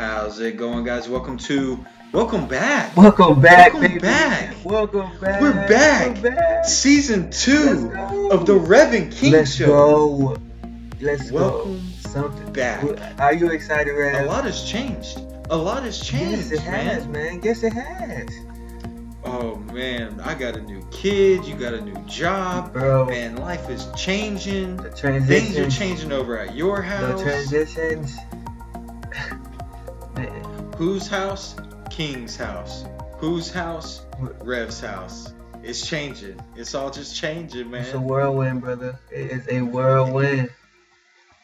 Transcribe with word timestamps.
How's 0.00 0.40
it 0.40 0.56
going, 0.56 0.84
guys? 0.84 1.10
Welcome 1.10 1.36
to, 1.36 1.84
welcome 2.10 2.48
back, 2.48 2.96
Welcome 2.96 3.38
back, 3.38 3.74
Welcome 3.74 3.80
baby. 3.82 3.98
back. 4.00 4.56
Welcome 4.64 5.10
back. 5.20 5.42
We're 5.42 5.52
back. 5.52 6.22
Back. 6.22 6.64
season 6.64 7.30
two 7.30 7.92
of 8.30 8.46
the 8.46 8.54
Rev 8.54 8.94
N 8.94 9.10
King 9.10 9.32
Let's 9.32 9.54
Show. 9.54 9.66
go. 9.66 10.36
Let's 11.02 11.30
Welcome 11.30 11.76
go. 11.76 12.08
Something 12.08 12.50
back. 12.54 12.82
Are 13.20 13.34
you 13.34 13.50
excited, 13.50 13.92
Rev? 13.92 14.24
A 14.24 14.26
lot 14.26 14.44
has 14.44 14.64
changed. 14.64 15.20
A 15.50 15.56
lot 15.58 15.82
has 15.82 16.00
changed, 16.00 16.50
Yes, 16.50 16.52
it 16.52 16.60
has, 16.60 17.06
man. 17.06 17.12
man. 17.12 17.40
Yes, 17.44 17.62
it 17.62 17.74
has, 17.74 18.30
Oh 19.22 19.56
man, 19.74 20.18
I 20.24 20.32
got 20.32 20.56
a 20.56 20.62
new 20.62 20.82
kid. 20.90 21.44
You 21.44 21.54
got 21.56 21.74
a 21.74 21.80
new 21.82 22.02
job. 22.06 22.72
bro. 22.72 23.04
Man, 23.04 23.36
life 23.36 23.68
is 23.68 23.86
changing. 23.98 24.78
The 24.78 24.90
Things 24.92 25.58
are 25.58 25.68
changing 25.70 26.10
over 26.10 26.38
at 26.38 26.54
your 26.54 26.80
house. 26.80 27.18
The 27.20 27.24
transitions. 27.30 28.16
Whose 30.80 31.08
house? 31.08 31.54
King's 31.90 32.36
house. 32.36 32.86
Whose 33.18 33.50
house? 33.50 34.00
Rev's 34.18 34.80
house. 34.80 35.30
It's 35.62 35.86
changing. 35.86 36.40
It's 36.56 36.74
all 36.74 36.90
just 36.90 37.14
changing, 37.14 37.70
man. 37.70 37.82
it's 37.82 37.92
a 37.92 38.00
whirlwind, 38.00 38.62
brother. 38.62 38.98
It 39.10 39.30
is 39.30 39.48
a 39.50 39.60
whirlwind. 39.60 40.48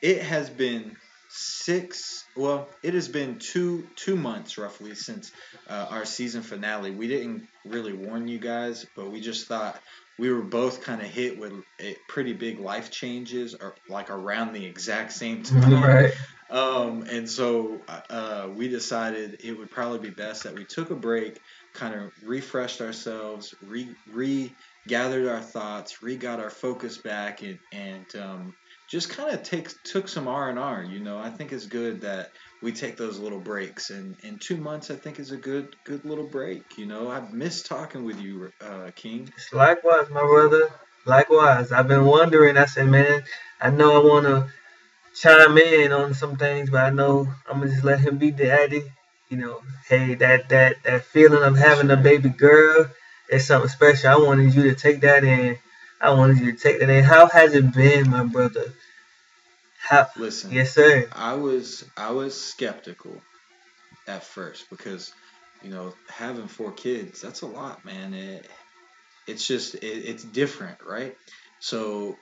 It 0.00 0.22
has 0.22 0.48
been 0.48 0.96
six. 1.28 2.24
Well, 2.34 2.66
it 2.82 2.95
has 2.95 3.09
been 3.09 3.38
two 3.38 3.86
two 3.95 4.16
months 4.16 4.56
roughly 4.56 4.95
since 4.95 5.32
uh, 5.68 5.87
our 5.90 6.06
season 6.06 6.40
finale. 6.40 6.90
We 6.90 7.06
didn't 7.06 7.46
really 7.66 7.92
warn 7.92 8.28
you 8.28 8.38
guys, 8.38 8.87
but 8.96 9.10
we 9.10 9.20
just 9.20 9.48
thought 9.48 9.78
we 10.18 10.32
were 10.32 10.40
both 10.40 10.82
kind 10.82 11.02
of 11.02 11.09
hit 11.09 11.38
with 11.38 11.52
eh, 11.78 11.92
pretty 12.09 12.32
big 12.32 12.59
life 12.59 12.90
changes, 12.90 13.54
or 13.54 13.74
like 13.87 14.09
around 14.09 14.54
the 14.54 14.64
exact 14.64 15.12
same 15.12 15.42
time. 15.42 15.82
right. 15.82 16.14
Um, 16.48 17.02
and 17.02 17.29
so 17.29 17.82
uh, 18.09 18.48
we 18.54 18.68
decided 18.68 19.40
it 19.43 19.59
would 19.59 19.71
probably 19.71 19.98
be 19.98 20.10
best 20.10 20.45
that 20.45 20.54
we 20.54 20.65
took 20.65 20.90
a 20.90 20.95
break, 20.95 21.40
kind 21.74 21.95
of 21.95 22.12
refreshed 22.23 22.80
ourselves, 22.80 23.54
re 23.62 23.96
regathered 24.07 25.26
our 25.26 25.40
thoughts, 25.40 26.02
re 26.02 26.16
got 26.16 26.38
our 26.38 26.51
focus 26.51 26.98
back, 26.98 27.43
and 27.43 27.59
and 27.73 28.06
um, 28.16 28.54
just 28.88 29.10
kind 29.10 29.34
of 29.34 29.43
take 29.43 29.71
took 29.82 30.06
some 30.06 30.29
R 30.29 30.48
and 30.48 30.59
R. 30.59 30.84
You 30.84 31.01
know, 31.01 31.18
I 31.18 31.30
think 31.30 31.52
it's 31.52 31.66
good 31.66 32.02
that 32.02 32.30
we 32.62 32.71
take 32.71 32.96
those 32.96 33.18
little 33.18 33.40
breaks, 33.40 33.90
and 33.90 34.15
and 34.23 34.40
two 34.40 34.56
months 34.56 34.90
I 34.90 34.95
think 34.96 35.18
is 35.18 35.32
a 35.32 35.37
good 35.37 35.74
good 35.84 36.04
little 36.04 36.28
break. 36.28 36.78
You 36.78 36.87
know, 36.87 37.10
I've 37.10 37.32
missed 37.32 37.66
talking 37.66 38.04
with 38.04 38.21
you, 38.21 38.52
uh, 38.60 38.90
King. 38.95 39.28
Likewise, 39.52 40.09
my 40.10 40.23
brother. 40.23 40.68
Likewise. 41.04 41.73
I've 41.73 41.88
been 41.88 42.04
wondering. 42.04 42.56
I 42.56 42.66
said, 42.66 42.88
man, 42.88 43.23
I 43.60 43.71
know 43.71 44.01
I 44.01 44.04
want 44.04 44.26
to 44.26 44.52
chime 45.16 45.59
in 45.59 45.92
on 45.92 46.14
some 46.14 46.36
things, 46.36 46.70
but 46.70 46.84
I 46.84 46.90
know 46.90 47.26
I'm 47.48 47.60
gonna 47.60 47.70
just 47.70 47.84
let 47.84 48.00
him 48.00 48.18
be 48.18 48.30
daddy. 48.30 48.84
You 49.28 49.38
know, 49.38 49.60
hey, 49.88 50.14
that 50.16 50.48
that 50.50 50.82
that 50.84 51.04
feeling 51.04 51.42
of 51.42 51.56
having 51.56 51.90
a 51.90 51.96
baby 51.96 52.28
girl 52.28 52.86
is 53.28 53.46
something 53.46 53.68
special. 53.70 54.10
I 54.10 54.16
wanted 54.16 54.54
you 54.54 54.64
to 54.64 54.74
take 54.74 55.00
that 55.00 55.24
in. 55.24 55.59
I 56.00 56.10
wanted 56.12 56.38
you 56.38 56.52
to 56.52 56.59
take 56.59 56.80
that 56.80 56.90
in. 56.90 57.02
How 57.02 57.26
has 57.28 57.54
it 57.54 57.74
been, 57.74 58.10
my 58.10 58.24
brother? 58.24 58.72
How? 59.78 60.09
Listen, 60.16 60.52
Yes, 60.52 60.74
sir. 60.74 61.09
I 61.12 61.34
was 61.34 61.84
I 61.96 62.10
was 62.12 62.40
skeptical 62.40 63.20
at 64.06 64.22
first 64.22 64.69
because 64.70 65.12
you 65.62 65.70
know 65.70 65.94
having 66.09 66.47
four 66.47 66.72
kids 66.72 67.20
that's 67.20 67.42
a 67.42 67.47
lot, 67.47 67.84
man. 67.84 68.14
It, 68.14 68.48
it's 69.26 69.47
just 69.47 69.75
it, 69.75 69.87
it's 69.87 70.22
different, 70.25 70.78
right? 70.87 71.16
So 71.60 72.16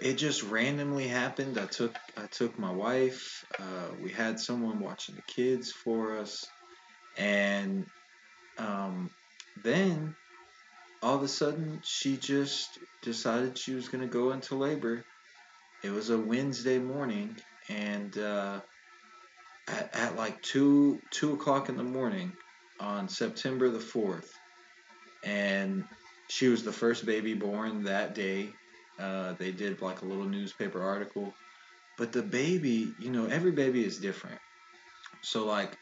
it 0.00 0.14
just 0.14 0.42
randomly 0.42 1.08
happened. 1.08 1.58
I 1.58 1.66
took 1.66 1.96
I 2.16 2.26
took 2.26 2.58
my 2.58 2.70
wife. 2.70 3.44
Uh, 3.58 3.88
we 3.98 4.12
had 4.12 4.38
someone 4.38 4.78
watching 4.78 5.14
the 5.14 5.22
kids 5.22 5.72
for 5.72 6.18
us, 6.18 6.44
and 7.16 7.86
um, 8.58 9.10
then 9.62 10.14
all 11.02 11.16
of 11.16 11.22
a 11.22 11.28
sudden 11.28 11.80
she 11.82 12.16
just 12.16 12.78
decided 13.02 13.58
she 13.58 13.74
was 13.74 13.88
gonna 13.88 14.06
go 14.06 14.32
into 14.32 14.56
labor. 14.56 15.04
It 15.82 15.90
was 15.90 16.10
a 16.10 16.18
Wednesday 16.18 16.78
morning, 16.78 17.36
and 17.68 18.16
uh, 18.18 18.60
at, 19.68 19.94
at 19.94 20.16
like 20.16 20.42
two 20.42 21.00
two 21.10 21.32
o'clock 21.32 21.68
in 21.68 21.76
the 21.76 21.84
morning 21.84 22.32
on 22.80 23.08
September 23.08 23.70
the 23.70 23.80
fourth, 23.80 24.30
and 25.24 25.84
she 26.28 26.48
was 26.48 26.64
the 26.64 26.72
first 26.72 27.06
baby 27.06 27.32
born 27.34 27.84
that 27.84 28.14
day. 28.14 28.52
Uh, 28.98 29.34
they 29.34 29.52
did 29.52 29.82
like 29.82 30.02
a 30.02 30.06
little 30.06 30.24
newspaper 30.24 30.82
article, 30.82 31.34
but 31.98 32.12
the 32.12 32.22
baby, 32.22 32.94
you 32.98 33.10
know, 33.10 33.26
every 33.26 33.52
baby 33.52 33.84
is 33.84 33.98
different. 33.98 34.40
So 35.22 35.46
like 35.46 35.76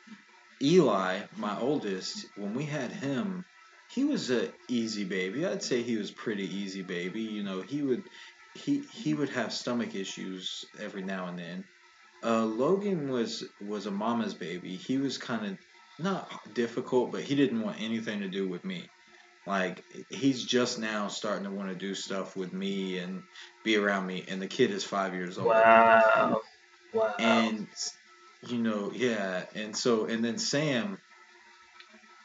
Eli, 0.62 1.20
my 1.36 1.58
oldest, 1.58 2.26
when 2.36 2.54
we 2.54 2.64
had 2.64 2.90
him, 2.90 3.44
he 3.90 4.04
was 4.04 4.30
a 4.30 4.48
easy 4.68 5.04
baby. 5.04 5.46
I'd 5.46 5.62
say 5.62 5.82
he 5.82 5.96
was 5.96 6.10
pretty 6.10 6.44
easy 6.44 6.82
baby. 6.82 7.20
You 7.20 7.42
know, 7.42 7.60
he 7.60 7.82
would 7.82 8.08
he 8.54 8.80
he 8.80 9.14
would 9.14 9.28
have 9.30 9.52
stomach 9.52 9.94
issues 9.94 10.64
every 10.80 11.02
now 11.02 11.26
and 11.26 11.38
then. 11.38 11.64
Uh, 12.24 12.44
Logan 12.44 13.10
was 13.10 13.44
was 13.60 13.86
a 13.86 13.90
mama's 13.90 14.34
baby. 14.34 14.76
He 14.76 14.98
was 14.98 15.18
kind 15.18 15.46
of 15.46 15.58
not 15.98 16.54
difficult, 16.54 17.12
but 17.12 17.22
he 17.22 17.34
didn't 17.34 17.62
want 17.62 17.80
anything 17.80 18.20
to 18.20 18.28
do 18.28 18.48
with 18.48 18.64
me. 18.64 18.88
Like 19.46 19.84
he's 20.08 20.44
just 20.44 20.78
now 20.78 21.08
starting 21.08 21.44
to 21.44 21.50
want 21.50 21.68
to 21.68 21.74
do 21.74 21.94
stuff 21.94 22.36
with 22.36 22.52
me 22.52 22.98
and 22.98 23.22
be 23.62 23.76
around 23.76 24.06
me. 24.06 24.24
And 24.28 24.40
the 24.40 24.46
kid 24.46 24.70
is 24.70 24.84
five 24.84 25.14
years 25.14 25.36
old. 25.36 25.48
Wow. 25.48 26.40
Wow. 26.92 27.14
And 27.18 27.66
you 28.46 28.58
know, 28.58 28.90
yeah. 28.94 29.44
And 29.54 29.76
so 29.76 30.06
and 30.06 30.24
then 30.24 30.38
Sam. 30.38 30.98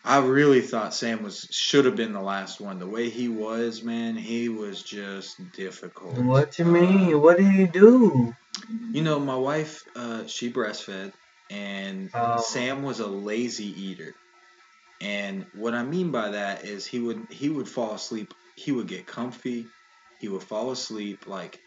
I 0.06 0.20
really 0.20 0.62
thought 0.62 0.94
Sam 0.94 1.24
was 1.24 1.46
should 1.52 1.84
have 1.84 1.98
been 1.98 2.14
the 2.14 2.22
last 2.22 2.62
one. 2.62 2.80
The 2.80 2.88
way 2.88 3.10
he 3.10 3.28
was, 3.28 3.84
man, 3.84 4.16
he 4.16 4.48
was 4.48 4.82
just 4.82 5.36
difficult. 5.52 6.18
what 6.18 6.58
you 6.58 6.64
mean? 6.64 7.20
What 7.22 7.38
did 7.38 7.52
he 7.52 7.68
do? 7.68 8.34
You 8.92 9.02
know, 9.02 9.20
my 9.20 9.36
wife, 9.36 9.84
uh, 9.96 10.26
she 10.26 10.52
breastfed, 10.52 11.12
and 11.50 12.10
Oh. 12.14 12.40
Sam 12.40 12.82
was 12.84 13.02
a 13.02 13.08
lazy 13.08 13.66
eater. 13.66 14.16
And 15.02 15.46
what 15.52 15.74
I 15.74 15.84
mean 15.84 16.12
by 16.12 16.30
that 16.30 16.66
is 16.66 16.86
he 16.86 17.00
would 17.00 17.28
he 17.32 17.50
would 17.50 17.68
fall 17.68 17.94
asleep. 17.94 18.34
He 18.56 18.72
would 18.72 18.88
get 18.88 19.08
comfy. 19.08 19.72
He 20.18 20.28
would 20.28 20.44
fall 20.44 20.72
asleep. 20.72 21.26
Like 21.28 21.60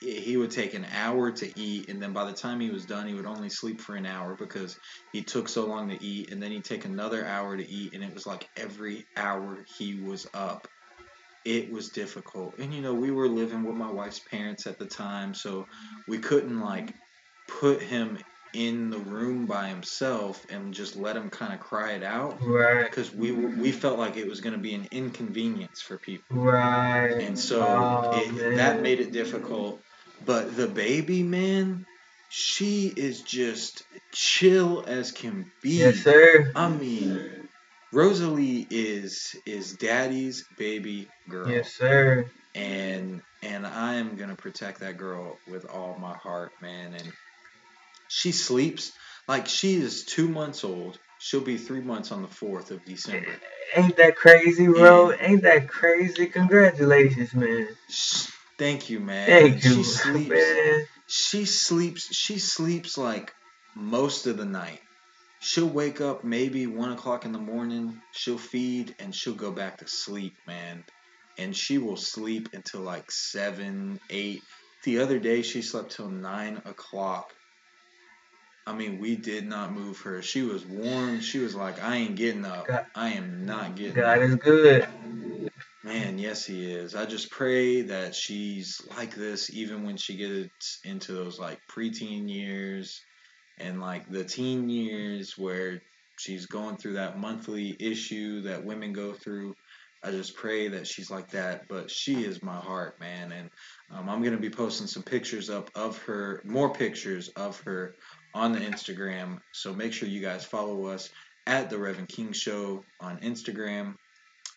he 0.00 0.36
would 0.36 0.50
take 0.50 0.74
an 0.74 0.86
hour 0.92 1.30
to 1.30 1.60
eat, 1.60 1.90
and 1.90 2.02
then 2.02 2.12
by 2.12 2.24
the 2.24 2.32
time 2.32 2.58
he 2.58 2.70
was 2.70 2.86
done, 2.86 3.06
he 3.06 3.14
would 3.14 3.26
only 3.26 3.50
sleep 3.50 3.80
for 3.80 3.96
an 3.96 4.06
hour 4.06 4.34
because 4.34 4.78
he 5.12 5.22
took 5.22 5.48
so 5.48 5.66
long 5.66 5.90
to 5.90 6.02
eat. 6.02 6.32
And 6.32 6.42
then 6.42 6.50
he'd 6.50 6.64
take 6.64 6.84
another 6.84 7.24
hour 7.26 7.56
to 7.56 7.68
eat, 7.68 7.94
and 7.94 8.02
it 8.02 8.12
was 8.12 8.26
like 8.26 8.48
every 8.56 9.06
hour 9.16 9.64
he 9.66 10.00
was 10.02 10.26
up 10.34 10.66
it 11.44 11.70
was 11.70 11.90
difficult. 11.90 12.56
And 12.58 12.72
you 12.74 12.82
know, 12.82 12.94
we 12.94 13.10
were 13.10 13.28
living 13.28 13.62
with 13.64 13.76
my 13.76 13.90
wife's 13.90 14.20
parents 14.20 14.66
at 14.66 14.78
the 14.78 14.86
time, 14.86 15.34
so 15.34 15.68
we 16.06 16.18
couldn't 16.18 16.60
like 16.60 16.94
put 17.48 17.82
him 17.82 18.18
in 18.52 18.90
the 18.90 18.98
room 18.98 19.46
by 19.46 19.68
himself 19.68 20.44
and 20.50 20.74
just 20.74 20.96
let 20.96 21.16
him 21.16 21.30
kind 21.30 21.52
of 21.52 21.60
cry 21.60 21.92
it 21.92 22.02
out 22.02 22.38
Right. 22.42 22.84
because 22.90 23.12
we 23.14 23.32
we 23.32 23.72
felt 23.72 23.98
like 23.98 24.16
it 24.16 24.26
was 24.28 24.40
going 24.40 24.54
to 24.54 24.60
be 24.60 24.74
an 24.74 24.86
inconvenience 24.90 25.80
for 25.80 25.98
people. 25.98 26.36
Right. 26.36 27.20
And 27.20 27.38
so 27.38 27.64
Oh, 27.64 28.08
it, 28.12 28.56
that 28.56 28.82
made 28.82 29.00
it 29.00 29.12
difficult. 29.12 29.82
But 30.24 30.56
the 30.56 30.68
baby, 30.68 31.22
man, 31.22 31.86
she 32.28 32.88
is 32.88 33.22
just 33.22 33.82
chill 34.12 34.84
as 34.86 35.12
can 35.12 35.50
be. 35.62 35.78
Yes, 35.78 35.98
sir. 36.00 36.52
I 36.54 36.68
mean, 36.68 37.48
Rosalie 37.92 38.66
is 38.70 39.34
is 39.46 39.74
daddy's 39.76 40.46
baby 40.56 41.12
girl 41.28 41.50
Yes, 41.50 41.72
sir. 41.74 42.30
and 42.54 43.22
and 43.42 43.66
I 43.66 43.94
am 43.94 44.16
gonna 44.16 44.36
protect 44.36 44.80
that 44.80 44.96
girl 44.96 45.40
with 45.46 45.64
all 45.64 45.98
my 45.98 46.16
heart, 46.16 46.52
man. 46.60 46.94
And 46.94 47.12
she 48.10 48.32
sleeps 48.32 48.92
like 49.28 49.48
she 49.48 49.76
is 49.76 50.04
two 50.06 50.28
months 50.28 50.64
old. 50.64 51.00
She'll 51.18 51.42
be 51.42 51.58
three 51.58 51.82
months 51.82 52.12
on 52.12 52.22
the 52.22 52.28
fourth 52.28 52.72
of 52.72 52.84
December. 52.84 53.42
Ain't 53.76 53.96
that 53.98 54.16
crazy, 54.16 54.68
bro? 54.68 55.12
Ain't 55.20 55.42
that 55.44 55.68
crazy? 55.68 56.26
Congratulations, 56.28 57.34
man. 57.34 57.68
Sh- 57.90 58.28
Thank 58.58 58.90
you, 58.90 59.00
man. 59.00 59.28
Thank 59.28 59.64
you, 59.64 59.76
She 59.76 59.84
sleeps. 59.84 60.56
man. 60.56 60.86
She 61.06 61.46
sleeps. 61.46 62.14
She 62.14 62.38
sleeps 62.40 62.98
like 62.98 63.34
most 63.76 64.26
of 64.28 64.38
the 64.38 64.46
night. 64.46 64.80
She'll 65.40 65.68
wake 65.70 66.00
up 66.00 66.24
maybe 66.24 66.66
one 66.66 66.92
o'clock 66.92 67.26
in 67.26 67.32
the 67.32 67.38
morning. 67.40 68.02
She'll 68.12 68.38
feed 68.38 68.96
and 69.00 69.14
she'll 69.14 69.34
go 69.34 69.52
back 69.52 69.78
to 69.78 69.88
sleep, 69.88 70.38
man. 70.46 70.84
And 71.38 71.56
she 71.56 71.78
will 71.78 71.98
sleep 71.98 72.50
until 72.54 72.82
like 72.82 73.10
seven, 73.12 74.00
eight. 74.10 74.44
The 74.84 75.00
other 75.00 75.20
day 75.20 75.42
she 75.42 75.62
slept 75.62 75.92
till 75.96 76.10
nine 76.10 76.62
o'clock. 76.66 77.34
I 78.70 78.74
mean, 78.76 78.98
we 78.98 79.16
did 79.16 79.46
not 79.48 79.72
move 79.72 80.00
her. 80.02 80.22
She 80.22 80.42
was 80.42 80.64
warm. 80.64 81.20
She 81.20 81.40
was 81.40 81.56
like, 81.56 81.82
I 81.82 81.96
ain't 81.96 82.16
getting 82.16 82.44
up. 82.44 82.66
God- 82.68 82.86
I 82.94 83.10
am 83.10 83.44
not 83.44 83.74
getting 83.74 83.98
up. 83.98 84.04
God 84.04 84.18
up. 84.18 84.22
is 84.22 84.36
good. 84.36 84.86
Man, 85.82 86.18
yes, 86.18 86.44
he 86.46 86.70
is. 86.70 86.94
I 86.94 87.06
just 87.06 87.30
pray 87.30 87.82
that 87.82 88.14
she's 88.14 88.80
like 88.96 89.14
this 89.14 89.50
even 89.52 89.84
when 89.84 89.96
she 89.96 90.16
gets 90.16 90.80
into 90.84 91.12
those 91.14 91.38
like 91.40 91.58
preteen 91.68 92.28
years 92.28 93.04
and 93.58 93.80
like 93.80 94.08
the 94.10 94.24
teen 94.24 94.68
years 94.68 95.34
where 95.38 95.82
she's 96.18 96.46
going 96.46 96.76
through 96.76 96.94
that 96.94 97.18
monthly 97.18 97.76
issue 97.80 98.42
that 98.42 98.64
women 98.64 98.92
go 98.92 99.14
through. 99.14 99.56
I 100.02 100.12
just 100.12 100.36
pray 100.36 100.68
that 100.68 100.86
she's 100.86 101.10
like 101.10 101.30
that, 101.30 101.68
but 101.68 101.90
she 101.90 102.24
is 102.24 102.42
my 102.42 102.56
heart, 102.58 103.00
man. 103.00 103.32
And 103.32 103.50
um, 103.90 104.08
I'm 104.08 104.22
gonna 104.22 104.38
be 104.38 104.50
posting 104.50 104.86
some 104.86 105.02
pictures 105.02 105.50
up 105.50 105.70
of 105.74 105.98
her, 106.04 106.42
more 106.44 106.72
pictures 106.72 107.30
of 107.36 107.60
her 107.62 107.96
on 108.34 108.52
the 108.52 108.60
Instagram. 108.60 109.40
So 109.52 109.74
make 109.74 109.92
sure 109.92 110.08
you 110.08 110.20
guys 110.20 110.44
follow 110.44 110.86
us 110.86 111.10
at 111.46 111.70
the 111.70 111.78
Rev 111.78 111.98
N 111.98 112.06
King 112.06 112.32
Show 112.32 112.84
on 113.00 113.18
Instagram 113.18 113.96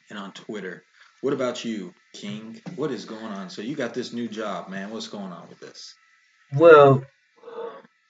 and 0.09 0.19
on 0.19 0.31
Twitter. 0.33 0.83
What 1.21 1.33
about 1.33 1.63
you, 1.63 1.93
King? 2.13 2.61
What 2.75 2.91
is 2.91 3.05
going 3.05 3.25
on? 3.25 3.49
So 3.49 3.61
you 3.61 3.75
got 3.75 3.93
this 3.93 4.11
new 4.11 4.27
job, 4.27 4.69
man. 4.69 4.89
What's 4.91 5.07
going 5.07 5.31
on 5.31 5.47
with 5.47 5.59
this? 5.59 5.95
Well, 6.53 7.03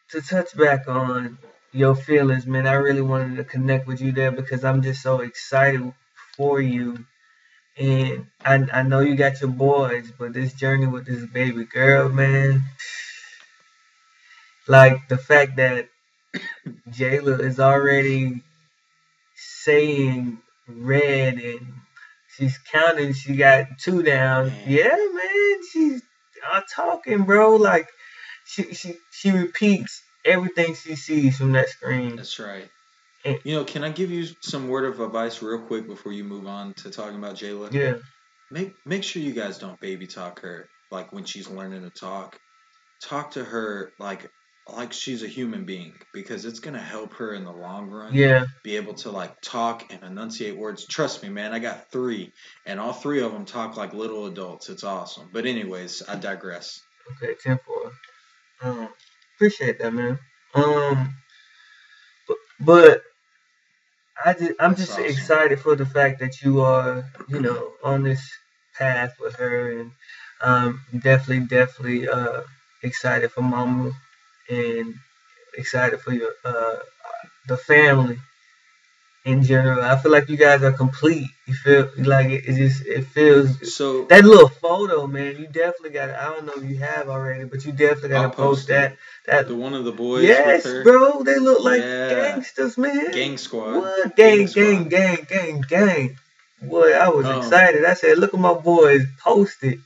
to 0.10 0.22
touch 0.22 0.58
back 0.58 0.88
on 0.88 1.38
your 1.72 1.96
feelings, 1.96 2.46
man, 2.48 2.68
I 2.68 2.74
really 2.74 3.02
wanted 3.02 3.38
to 3.38 3.44
connect 3.44 3.88
with 3.88 4.02
you 4.02 4.12
there 4.12 4.32
because 4.32 4.64
I'm 4.64 4.82
just 4.82 5.02
so 5.02 5.20
excited 5.20 5.94
for 6.36 6.60
you. 6.60 7.06
And 7.78 8.28
I, 8.44 8.66
I 8.72 8.84
know 8.84 9.00
you 9.00 9.16
got 9.16 9.42
your 9.42 9.50
boys, 9.50 10.12
but 10.18 10.34
this 10.34 10.54
journey 10.54 10.88
with 10.88 11.06
this 11.06 11.26
baby 11.26 11.66
girl, 11.66 12.10
man, 12.10 12.64
like 14.68 15.08
the 15.10 15.18
fact 15.18 15.58
that 15.58 15.90
Jayla 16.90 17.40
is 17.42 17.60
already 17.60 18.42
saying 19.36 20.40
red 20.68 21.38
and 21.38 21.74
she's 22.36 22.58
counting, 22.72 23.14
she 23.14 23.36
got 23.36 23.68
two 23.80 24.04
down. 24.04 24.52
Yeah, 24.68 24.88
man, 24.88 25.58
she's 25.72 26.02
uh, 26.52 26.62
talking, 26.74 27.24
bro. 27.24 27.56
Like 27.56 27.88
she 28.46 28.74
she 28.74 28.96
she 29.12 29.32
repeats 29.32 30.02
everything 30.26 30.76
she 30.76 30.96
sees 30.96 31.38
from 31.38 31.54
that 31.54 31.70
screen. 31.70 32.16
That's 32.16 32.40
right. 32.40 32.70
And, 33.26 33.40
you 33.44 33.56
know, 33.56 33.64
can 33.64 33.84
I 33.84 33.90
give 33.90 34.12
you 34.12 34.28
some 34.42 34.68
word 34.68 34.86
of 34.86 35.00
advice 35.00 35.42
real 35.42 35.60
quick 35.60 35.88
before 35.88 36.12
you 36.12 36.26
move 36.26 36.46
on 36.46 36.74
to 36.76 36.90
talking 36.90 37.18
about 37.18 37.36
Jayla? 37.36 37.72
Yeah. 37.72 37.96
Make 38.52 38.74
make 38.86 39.04
sure 39.04 39.22
you 39.22 39.34
guys 39.34 39.58
don't 39.58 39.80
baby 39.80 40.08
talk 40.08 40.42
her 40.42 40.68
like 40.92 41.12
when 41.14 41.24
she's 41.24 41.50
learning 41.50 41.84
to 41.84 41.90
talk. 41.90 42.38
Talk 43.02 43.32
to 43.32 43.44
her 43.44 43.92
like 44.00 44.30
like 44.68 44.94
she's 44.94 45.24
a 45.24 45.28
human 45.28 45.66
being 45.66 45.94
because 46.14 46.46
it's 46.46 46.60
gonna 46.60 46.80
help 46.80 47.14
her 47.16 47.34
in 47.34 47.44
the 47.44 47.52
long 47.52 47.90
run. 47.90 48.14
Yeah. 48.14 48.46
Be 48.64 48.78
able 48.78 48.94
to 48.96 49.12
like 49.12 49.42
talk 49.42 49.92
and 49.92 50.04
enunciate 50.04 50.58
words. 50.58 50.86
Trust 50.86 51.24
me, 51.24 51.30
man. 51.30 51.54
I 51.54 51.60
got 51.60 51.92
three, 51.92 52.32
and 52.66 52.80
all 52.80 52.94
three 52.94 53.22
of 53.22 53.32
them 53.32 53.46
talk 53.46 53.76
like 53.78 53.94
little 53.94 54.26
adults. 54.28 54.70
It's 54.70 54.84
awesome. 54.84 55.30
But 55.34 55.46
anyways, 55.46 56.04
I 56.08 56.16
digress. 56.16 56.82
Okay, 57.12 57.36
ten 57.42 57.60
four. 57.66 57.92
Um, 58.62 58.90
appreciate 59.36 59.80
that, 59.80 59.94
man. 59.94 60.20
Um, 60.56 61.16
but, 62.28 62.38
but 62.60 63.02
I 64.24 64.34
just, 64.34 64.54
I'm 64.60 64.76
just 64.76 64.92
awesome. 64.92 65.06
excited 65.06 65.60
for 65.60 65.76
the 65.76 65.86
fact 65.86 66.20
that 66.20 66.42
you 66.42 66.62
are, 66.62 67.04
you 67.28 67.42
know, 67.42 67.72
on 67.84 68.04
this 68.04 68.22
path 68.78 69.16
with 69.20 69.36
her, 69.36 69.80
and 69.80 69.92
um, 70.42 70.82
definitely, 70.94 71.48
definitely 71.48 72.08
uh, 72.08 72.42
excited 72.84 73.32
for 73.32 73.42
Mama, 73.42 73.92
and 74.50 74.96
excited 75.58 76.02
for 76.02 76.14
your 76.14 76.32
uh, 76.44 76.76
the 77.48 77.58
family 77.58 78.18
in 79.26 79.44
general. 79.44 79.82
I 79.82 79.98
feel 79.98 80.12
like 80.12 80.30
you 80.30 80.38
guys 80.38 80.64
are 80.64 80.72
complete. 80.72 81.30
You 81.46 81.54
feel 81.54 81.90
like 81.98 82.28
it, 82.28 82.46
it 82.46 82.56
just 82.56 82.86
it 82.86 83.06
feels 83.06 83.74
so 83.74 84.06
that 84.06 84.24
little 84.24 84.50
photo, 84.50 85.08
man. 85.08 85.38
You 85.38 85.48
definitely 85.48 85.92
got. 85.92 86.10
I 86.10 86.26
don't 86.26 86.46
know 86.46 86.54
if 86.56 86.70
you 86.70 86.78
have 86.78 87.10
already, 87.10 87.46
but 87.46 87.66
you 87.66 87.72
definitely 87.72 88.10
got 88.10 88.24
to 88.24 88.30
post, 88.30 88.38
post 88.38 88.68
that. 88.70 88.98
That 89.26 89.48
the 89.48 89.56
one 89.56 89.74
of 89.74 89.86
the 89.86 89.92
boys. 89.92 90.24
Yes, 90.24 90.64
bro. 90.84 91.24
They 91.24 91.40
look 91.40 91.64
like 91.64 91.82
yeah. 91.82 92.10
gangsters, 92.10 92.78
man. 92.78 93.12
Gang 93.12 93.38
squad. 93.38 93.78
What? 93.78 94.16
Gang, 94.16 94.46
gang, 94.48 94.90
gang, 94.90 95.26
gang, 95.28 95.62
gang. 95.62 96.18
Boy, 96.62 96.94
I 96.94 97.10
was 97.10 97.26
um, 97.26 97.40
excited. 97.40 97.84
I 97.86 97.94
said, 97.94 98.18
"Look 98.18 98.34
at 98.34 98.40
my 98.40 98.54
boys 98.54 99.06
posted, 99.20 99.82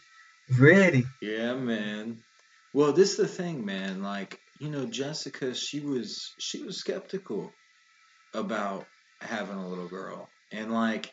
ready." 0.59 1.05
Yeah, 1.21 1.55
man. 1.55 2.19
Well, 2.73 2.91
this 2.91 3.11
is 3.11 3.17
the 3.17 3.27
thing, 3.27 3.65
man. 3.65 4.03
Like 4.03 4.39
you 4.59 4.69
know, 4.69 4.85
Jessica, 4.87 5.55
she 5.55 5.81
was 5.81 6.35
she 6.39 6.63
was 6.63 6.79
skeptical 6.79 7.57
about 8.33 8.89
having 9.21 9.57
a 9.57 9.67
little 9.69 9.89
girl. 9.89 10.31
And 10.51 10.73
like 10.73 11.11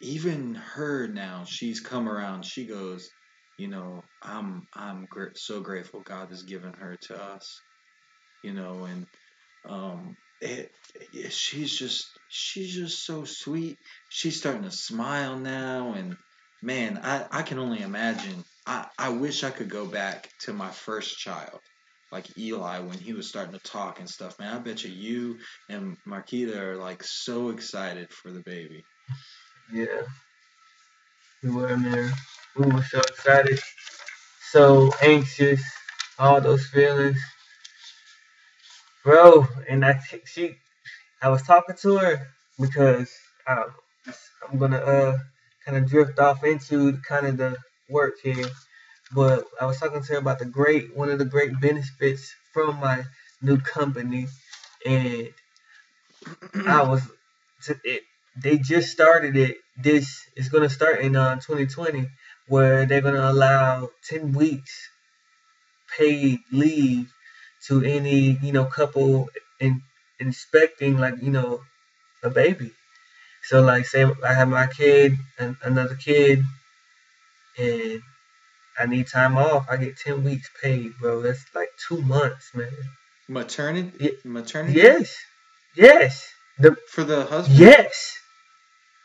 even 0.00 0.54
her 0.56 1.08
now, 1.08 1.44
she's 1.46 1.80
come 1.80 2.08
around. 2.08 2.44
She 2.44 2.66
goes, 2.66 3.10
you 3.58 3.68
know, 3.68 4.04
I'm 4.22 4.68
I'm 4.74 5.06
gr- 5.06 5.34
so 5.36 5.60
grateful 5.60 6.02
God 6.02 6.30
has 6.30 6.44
given 6.44 6.74
her 6.74 6.96
to 7.02 7.22
us. 7.22 7.62
You 8.42 8.54
know, 8.54 8.84
and 8.84 9.06
um 9.68 10.16
it, 10.40 10.72
it, 11.12 11.32
she's 11.32 11.76
just 11.78 12.18
she's 12.28 12.74
just 12.74 13.04
so 13.06 13.24
sweet. 13.24 13.78
She's 14.08 14.38
starting 14.38 14.64
to 14.64 14.70
smile 14.72 15.38
now 15.38 15.94
and 15.94 16.16
man, 16.62 17.00
I 17.02 17.26
I 17.30 17.42
can 17.42 17.58
only 17.58 17.80
imagine. 17.82 18.44
I 18.66 18.86
I 18.98 19.10
wish 19.10 19.44
I 19.44 19.50
could 19.50 19.70
go 19.70 19.86
back 19.86 20.30
to 20.40 20.52
my 20.52 20.70
first 20.70 21.18
child 21.18 21.60
like 22.16 22.38
Eli 22.38 22.78
when 22.80 22.98
he 22.98 23.12
was 23.12 23.28
starting 23.28 23.52
to 23.52 23.60
talk 23.60 24.00
and 24.00 24.08
stuff, 24.08 24.38
man. 24.38 24.56
I 24.56 24.58
bet 24.58 24.84
you 24.84 24.90
you 24.90 25.38
and 25.68 25.98
Marquita 26.08 26.56
are 26.56 26.76
like 26.76 27.02
so 27.04 27.50
excited 27.50 28.10
for 28.10 28.32
the 28.32 28.40
baby. 28.40 28.84
Yeah. 29.72 30.02
We 31.42 31.50
were 31.50 31.76
there. 31.76 32.10
We 32.56 32.66
were 32.72 32.82
so 32.82 33.00
excited, 33.00 33.60
so 34.52 34.90
anxious, 35.02 35.62
all 36.18 36.40
those 36.40 36.66
feelings. 36.68 37.18
Bro, 39.04 39.46
and 39.68 39.84
I 39.84 40.00
she 40.26 40.56
I 41.22 41.28
was 41.28 41.42
talking 41.42 41.76
to 41.82 41.98
her 41.98 42.28
because 42.58 43.12
um, 43.46 43.66
I'm 44.48 44.58
gonna 44.58 44.78
uh 44.78 45.18
kind 45.66 45.78
of 45.78 45.86
drift 45.90 46.18
off 46.18 46.44
into 46.44 46.98
kind 47.08 47.26
of 47.26 47.36
the 47.36 47.56
work 47.90 48.14
here. 48.22 48.46
But 49.14 49.44
I 49.60 49.66
was 49.66 49.78
talking 49.78 50.02
to 50.02 50.12
her 50.14 50.18
about 50.18 50.38
the 50.38 50.46
great, 50.46 50.96
one 50.96 51.10
of 51.10 51.18
the 51.18 51.24
great 51.24 51.60
benefits 51.60 52.34
from 52.52 52.76
my 52.80 53.04
new 53.42 53.58
company, 53.58 54.26
and 54.84 55.28
I 56.66 56.82
was, 56.82 57.02
it, 57.84 58.02
they 58.42 58.58
just 58.58 58.90
started 58.90 59.36
it. 59.36 59.58
This 59.82 60.22
is 60.36 60.48
gonna 60.48 60.70
start 60.70 61.00
in 61.00 61.16
uh, 61.16 61.36
2020, 61.36 62.08
where 62.48 62.86
they're 62.86 63.00
gonna 63.00 63.30
allow 63.30 63.90
10 64.08 64.32
weeks 64.32 64.88
paid 65.96 66.40
leave 66.52 67.12
to 67.66 67.82
any 67.82 68.38
you 68.42 68.52
know 68.52 68.64
couple 68.66 69.28
in 69.60 69.82
inspecting 70.20 70.98
like 70.98 71.14
you 71.22 71.30
know 71.30 71.60
a 72.22 72.30
baby. 72.30 72.72
So 73.44 73.62
like 73.62 73.86
say 73.86 74.04
I 74.24 74.34
have 74.34 74.48
my 74.48 74.66
kid 74.66 75.14
and 75.38 75.56
another 75.62 75.96
kid 75.96 76.42
and 77.58 78.02
I 78.78 78.86
need 78.86 79.06
time 79.08 79.36
off. 79.36 79.66
I 79.70 79.76
get 79.76 79.96
ten 79.98 80.24
weeks 80.24 80.50
paid, 80.62 80.92
bro. 81.00 81.22
That's 81.22 81.44
like 81.54 81.70
two 81.88 82.00
months, 82.02 82.50
man. 82.54 82.70
Maternity? 83.28 83.92
Yeah. 83.98 84.10
Maternity? 84.24 84.78
Yes. 84.78 85.16
Yes. 85.76 86.28
The 86.58 86.76
for 86.90 87.04
the 87.04 87.24
husband? 87.24 87.58
Yes. 87.58 88.18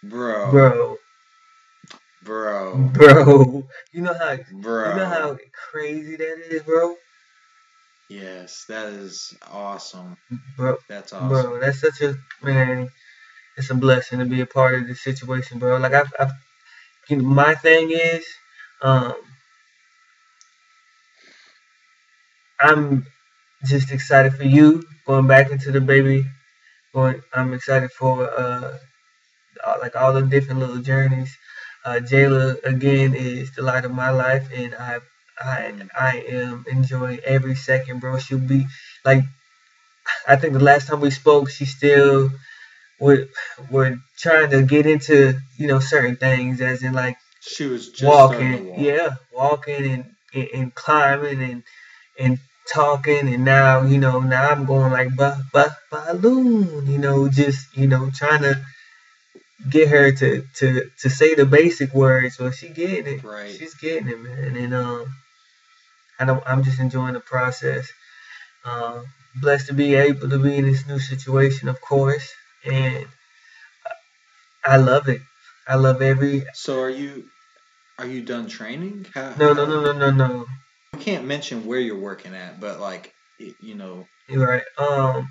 Bro. 0.03 0.51
Bro. 0.51 0.97
Bro. 2.23 2.77
Bro. 2.93 3.67
You 3.93 4.01
know 4.01 4.13
how 4.13 4.37
bro. 4.51 4.89
you 4.89 4.95
know 4.97 5.05
how 5.05 5.37
crazy 5.71 6.15
that 6.17 6.37
is, 6.49 6.63
bro? 6.63 6.95
Yes, 8.09 8.65
that 8.67 8.87
is 8.87 9.33
awesome. 9.49 10.17
Bro. 10.57 10.77
That's 10.89 11.13
awesome. 11.13 11.29
Bro, 11.29 11.59
that's 11.61 11.79
such 11.79 12.01
a 12.01 12.15
man, 12.43 12.89
it's 13.55 13.69
a 13.69 13.75
blessing 13.75 14.19
to 14.19 14.25
be 14.25 14.41
a 14.41 14.45
part 14.45 14.75
of 14.75 14.87
this 14.87 15.01
situation, 15.01 15.59
bro. 15.59 15.77
Like 15.77 15.93
I 15.93 16.03
I 16.19 16.31
you 17.09 17.17
know, 17.17 17.23
my 17.23 17.55
thing 17.55 17.91
is, 17.91 18.25
um, 18.81 19.13
I'm 22.61 23.05
just 23.65 23.91
excited 23.91 24.33
for 24.33 24.43
you 24.43 24.83
going 25.05 25.27
back 25.27 25.51
into 25.51 25.71
the 25.71 25.81
baby. 25.81 26.25
Going, 26.93 27.21
I'm 27.33 27.53
excited 27.53 27.91
for 27.91 28.29
uh, 28.29 28.77
like 29.79 29.95
all 29.95 30.13
the 30.13 30.21
different 30.21 30.59
little 30.59 30.77
journeys. 30.77 31.35
Uh, 31.83 31.99
Jayla 32.01 32.63
again 32.63 33.15
is 33.15 33.51
the 33.55 33.63
light 33.63 33.85
of 33.85 33.91
my 33.91 34.11
life, 34.11 34.47
and 34.53 34.75
I, 34.75 34.99
I, 35.39 35.73
I 35.99 36.17
am 36.27 36.65
enjoying 36.71 37.19
every 37.23 37.55
second, 37.55 38.01
bro. 38.01 38.19
She'll 38.19 38.37
be 38.37 38.67
like, 39.03 39.23
I 40.27 40.35
think 40.35 40.53
the 40.53 40.59
last 40.59 40.87
time 40.87 41.01
we 41.01 41.09
spoke, 41.09 41.49
she 41.49 41.65
still 41.65 42.29
would 42.99 43.29
were 43.71 43.97
trying 44.17 44.51
to 44.51 44.61
get 44.61 44.85
into 44.85 45.39
you 45.57 45.67
know 45.67 45.79
certain 45.79 46.17
things, 46.17 46.61
as 46.61 46.83
in 46.83 46.93
like 46.93 47.17
she 47.41 47.65
was 47.65 47.91
walking, 48.01 48.67
walk. 48.67 48.79
yeah, 48.79 49.09
walking 49.33 49.91
and, 49.91 50.05
and, 50.33 50.47
and 50.53 50.75
climbing 50.75 51.41
and 51.41 51.63
and 52.19 52.39
talking 52.73 53.33
and 53.33 53.45
now 53.45 53.81
you 53.83 53.97
know 53.97 54.19
now 54.19 54.49
i'm 54.49 54.65
going 54.65 54.91
like 54.91 55.15
ba 55.15 55.37
ba 55.53 55.77
balloon 55.91 56.85
you 56.87 56.97
know 56.97 57.29
just 57.29 57.75
you 57.77 57.87
know 57.87 58.09
trying 58.13 58.41
to 58.41 58.61
get 59.69 59.89
her 59.89 60.11
to 60.11 60.43
to 60.55 60.89
to 60.99 61.09
say 61.09 61.35
the 61.35 61.45
basic 61.45 61.93
words 61.93 62.39
well 62.39 62.51
she 62.51 62.69
getting 62.69 63.15
it 63.15 63.23
right 63.23 63.55
she's 63.55 63.75
getting 63.75 64.07
it 64.09 64.19
man 64.19 64.55
and 64.55 64.73
um 64.73 65.05
i 66.19 66.25
know 66.25 66.41
i'm 66.47 66.63
just 66.63 66.79
enjoying 66.79 67.13
the 67.13 67.19
process 67.21 67.87
Um, 68.65 69.05
blessed 69.35 69.67
to 69.67 69.73
be 69.73 69.95
able 69.95 70.29
to 70.29 70.39
be 70.39 70.57
in 70.57 70.65
this 70.71 70.87
new 70.87 70.99
situation, 70.99 71.69
of 71.69 71.81
course, 71.81 72.31
and 72.65 73.07
I 74.65 74.77
love 74.77 75.09
it. 75.09 75.21
I 75.67 75.75
love 75.75 76.01
every. 76.01 76.45
So 76.53 76.79
are 76.81 76.89
you 76.89 77.25
are 77.97 78.07
you 78.07 78.21
done 78.21 78.47
training? 78.47 79.07
How, 79.13 79.33
No, 79.35 79.53
no, 79.53 79.65
no, 79.65 79.81
no, 79.81 79.93
no, 79.93 80.11
no. 80.11 80.45
You 80.93 80.99
can't 80.99 81.25
mention 81.25 81.65
where 81.65 81.79
you're 81.79 81.99
working 81.99 82.35
at, 82.35 82.59
but 82.59 82.79
like 82.79 83.13
you 83.39 83.75
know 83.75 84.05
You're 84.27 84.47
right. 84.47 84.63
Um, 84.77 85.27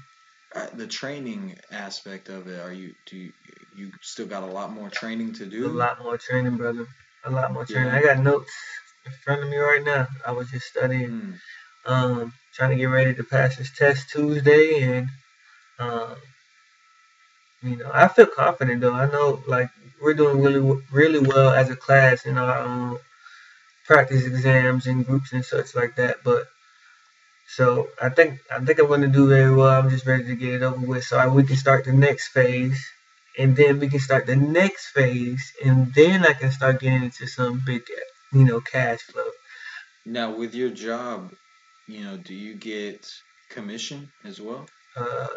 uh, 0.54 0.66
the 0.74 0.86
training 0.86 1.56
aspect 1.70 2.28
of 2.28 2.48
it. 2.48 2.60
Are 2.60 2.72
you 2.72 2.94
do 3.06 3.16
you, 3.16 3.32
you 3.76 3.90
still 4.02 4.26
got 4.26 4.42
a 4.42 4.46
lot 4.46 4.72
more 4.72 4.88
training 4.90 5.34
to 5.34 5.46
do? 5.46 5.66
a 5.66 5.68
lot 5.68 6.02
more 6.02 6.18
training, 6.18 6.56
brother. 6.56 6.86
A 7.24 7.30
lot 7.30 7.52
more 7.52 7.66
training. 7.66 7.92
Yeah. 7.92 7.98
I 7.98 8.02
got 8.02 8.18
notes 8.18 8.52
in 9.06 9.12
front 9.24 9.42
of 9.42 9.48
me 9.48 9.56
right 9.58 9.84
now. 9.84 10.08
I 10.26 10.32
was 10.32 10.50
just 10.50 10.66
studying. 10.66 11.10
Hmm. 11.86 11.92
um, 11.92 12.32
trying 12.54 12.70
to 12.70 12.76
get 12.76 12.86
ready 12.86 13.14
to 13.14 13.24
pass 13.24 13.56
this 13.56 13.70
test 13.76 14.10
Tuesday, 14.10 14.82
and 14.82 15.08
um, 15.78 16.16
you 17.62 17.76
know, 17.76 17.90
I 17.92 18.08
feel 18.08 18.26
confident 18.26 18.80
though. 18.80 18.94
I 18.94 19.10
know 19.10 19.42
like 19.46 19.68
we're 20.02 20.14
doing 20.14 20.40
really 20.42 20.82
really 20.90 21.20
well 21.20 21.50
as 21.50 21.70
a 21.70 21.76
class 21.76 22.24
in 22.24 22.38
our 22.38 22.58
um, 22.58 22.98
practice 23.90 24.24
exams 24.24 24.86
and 24.86 25.04
groups 25.04 25.32
and 25.32 25.44
such 25.44 25.74
like 25.74 25.96
that. 25.96 26.16
But 26.22 26.44
so 27.56 27.88
I 28.00 28.08
think 28.10 28.40
I 28.54 28.58
think 28.64 28.78
I'm 28.78 28.86
going 28.86 29.00
to 29.08 29.08
do 29.20 29.28
very 29.28 29.52
well. 29.54 29.74
I'm 29.80 29.90
just 29.90 30.06
ready 30.06 30.24
to 30.30 30.36
get 30.36 30.54
it 30.54 30.62
over 30.62 30.86
with, 30.86 31.04
so 31.04 31.18
I, 31.18 31.26
we 31.26 31.42
can 31.42 31.56
start 31.56 31.84
the 31.84 31.92
next 31.92 32.28
phase. 32.28 32.80
And 33.38 33.56
then 33.56 33.78
we 33.80 33.88
can 33.88 34.00
start 34.00 34.26
the 34.26 34.36
next 34.36 34.86
phase, 34.90 35.44
and 35.64 35.94
then 35.94 36.26
I 36.26 36.32
can 36.34 36.50
start 36.50 36.80
getting 36.80 37.04
into 37.04 37.26
some 37.26 37.62
big, 37.64 37.82
you 38.32 38.44
know, 38.44 38.60
cash 38.60 39.00
flow. 39.02 39.30
Now 40.04 40.28
with 40.36 40.52
your 40.54 40.70
job, 40.70 41.32
you 41.86 42.00
know, 42.04 42.16
do 42.16 42.34
you 42.34 42.54
get 42.54 43.08
commission 43.48 44.10
as 44.24 44.40
well? 44.40 44.66
Uh, 44.96 45.28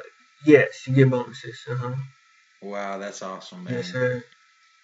yes, 0.45 0.88
you 0.88 0.93
get 0.95 1.10
bonuses. 1.10 1.60
Uh 1.69 1.75
huh. 1.75 1.95
Wow, 2.62 2.98
that's 2.98 3.22
awesome, 3.22 3.63
man. 3.63 3.74
Yes, 3.75 3.91
sir. 3.91 4.24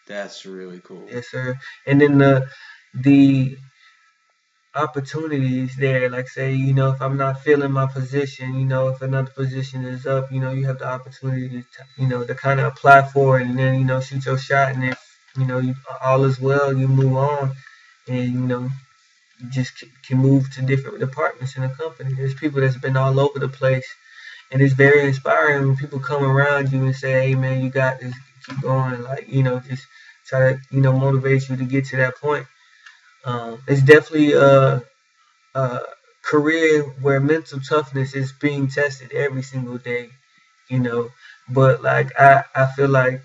That's 0.07 0.45
really 0.45 0.81
cool. 0.81 1.07
Yes, 1.11 1.27
sir. 1.29 1.57
And 1.87 1.99
then 2.01 2.17
the 2.17 2.47
the 2.93 3.57
opportunities 4.75 5.75
there, 5.77 6.09
like 6.09 6.27
say, 6.27 6.53
you 6.53 6.73
know, 6.73 6.91
if 6.91 7.01
I'm 7.01 7.17
not 7.17 7.41
feeling 7.41 7.71
my 7.71 7.87
position, 7.87 8.55
you 8.59 8.65
know, 8.65 8.89
if 8.89 9.01
another 9.01 9.31
position 9.31 9.85
is 9.85 10.05
up, 10.05 10.31
you 10.31 10.39
know, 10.39 10.51
you 10.51 10.65
have 10.67 10.79
the 10.79 10.87
opportunity 10.87 11.49
to, 11.63 12.01
you 12.01 12.07
know, 12.07 12.23
to 12.25 12.35
kind 12.35 12.59
of 12.59 12.67
apply 12.67 13.03
for 13.09 13.39
it, 13.39 13.47
and 13.47 13.57
then 13.57 13.75
you 13.79 13.85
know, 13.85 13.99
shoot 13.99 14.25
your 14.25 14.37
shot, 14.37 14.73
and 14.75 14.83
if 14.83 14.99
you 15.37 15.45
know, 15.45 15.59
you, 15.59 15.75
all 16.03 16.23
is 16.25 16.39
well, 16.39 16.75
you 16.77 16.87
move 16.87 17.17
on, 17.17 17.51
and 18.07 18.33
you 18.33 18.39
know, 18.39 18.69
just 19.49 19.83
can 20.07 20.17
move 20.19 20.51
to 20.55 20.61
different 20.61 20.99
departments 20.99 21.55
in 21.55 21.63
the 21.63 21.69
company. 21.69 22.13
There's 22.13 22.33
people 22.35 22.61
that's 22.61 22.77
been 22.77 22.97
all 22.97 23.19
over 23.19 23.39
the 23.39 23.49
place, 23.49 23.87
and 24.51 24.61
it's 24.61 24.73
very 24.73 25.07
inspiring 25.07 25.67
when 25.67 25.77
people 25.77 25.99
come 25.99 26.23
around 26.23 26.71
you 26.71 26.83
and 26.85 26.95
say, 26.95 27.11
"Hey, 27.29 27.35
man, 27.35 27.61
you 27.63 27.69
got 27.71 27.99
this. 27.99 28.13
Keep 28.47 28.61
going." 28.61 29.03
Like 29.03 29.27
you 29.29 29.43
know, 29.43 29.59
just 29.61 29.85
try 30.27 30.53
to 30.53 30.59
you 30.71 30.81
know 30.81 30.93
motivate 30.93 31.49
you 31.49 31.57
to 31.57 31.65
get 31.65 31.85
to 31.87 31.97
that 31.97 32.17
point. 32.17 32.45
Um, 33.25 33.61
it's 33.67 33.81
definitely 33.83 34.33
a, 34.33 34.83
a 35.55 35.79
career 36.23 36.83
where 37.01 37.19
mental 37.19 37.59
toughness 37.61 38.15
is 38.15 38.31
being 38.33 38.69
tested 38.69 39.13
every 39.13 39.43
single 39.43 39.77
day. 39.79 40.11
You 40.69 40.79
know, 40.79 41.09
but 41.49 41.81
like 41.83 42.11
I, 42.19 42.43
I 42.55 42.67
feel 42.75 42.89
like 42.89 43.21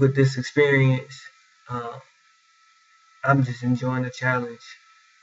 with 0.00 0.14
this 0.16 0.38
experience, 0.38 1.20
um, 1.68 2.00
I'm 3.24 3.44
just 3.44 3.62
enjoying 3.62 4.02
the 4.04 4.10
challenge. 4.10 4.62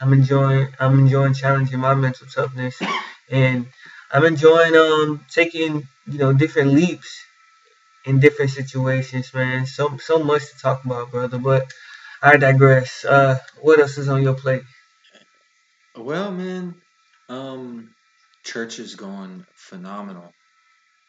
I'm 0.02 0.14
enjoying 0.14 0.68
I'm 0.80 1.00
enjoying 1.00 1.34
challenging 1.34 1.80
my 1.80 1.94
mental 1.96 2.28
toughness, 2.28 2.80
and 3.30 3.68
I'm 4.12 4.26
enjoying 4.26 4.76
um 4.76 5.26
taking 5.30 5.88
you 6.08 6.18
know 6.18 6.34
different 6.34 6.72
leaps 6.74 7.12
in 8.06 8.20
different 8.20 8.52
situations, 8.52 9.34
man. 9.34 9.66
So 9.68 9.98
so 10.00 10.20
much 10.24 10.44
to 10.52 10.60
talk 10.60 10.86
about, 10.86 11.12
brother. 11.12 11.38
But 11.40 11.72
I 12.22 12.38
digress. 12.38 13.04
Uh, 13.06 13.38
what 13.62 13.80
else 13.80 13.98
is 13.98 14.08
on 14.10 14.24
your 14.24 14.36
plate? 14.36 14.64
Well, 15.96 16.32
man, 16.32 16.82
um, 17.28 17.96
church 18.44 18.80
is 18.80 18.96
going 18.96 19.46
phenomenal. 19.56 20.36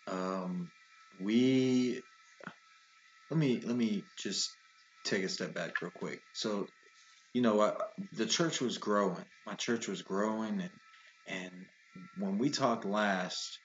Um, 0.06 0.70
we 1.18 2.02
let 3.30 3.38
me 3.38 3.60
let 3.64 3.76
me 3.76 4.06
just 4.16 4.58
take 5.04 5.24
a 5.24 5.28
step 5.28 5.54
back 5.54 5.80
real 5.82 5.90
quick. 5.90 6.22
So, 6.32 6.68
you 7.34 7.42
know, 7.42 7.60
I, 7.60 7.74
the 8.12 8.26
church 8.26 8.60
was 8.60 8.78
growing. 8.78 9.24
My 9.46 9.54
church 9.54 9.88
was 9.88 10.02
growing, 10.02 10.60
and 10.60 10.70
and 11.26 11.66
when 12.16 12.38
we 12.38 12.50
talked 12.50 12.84
last, 12.84 13.60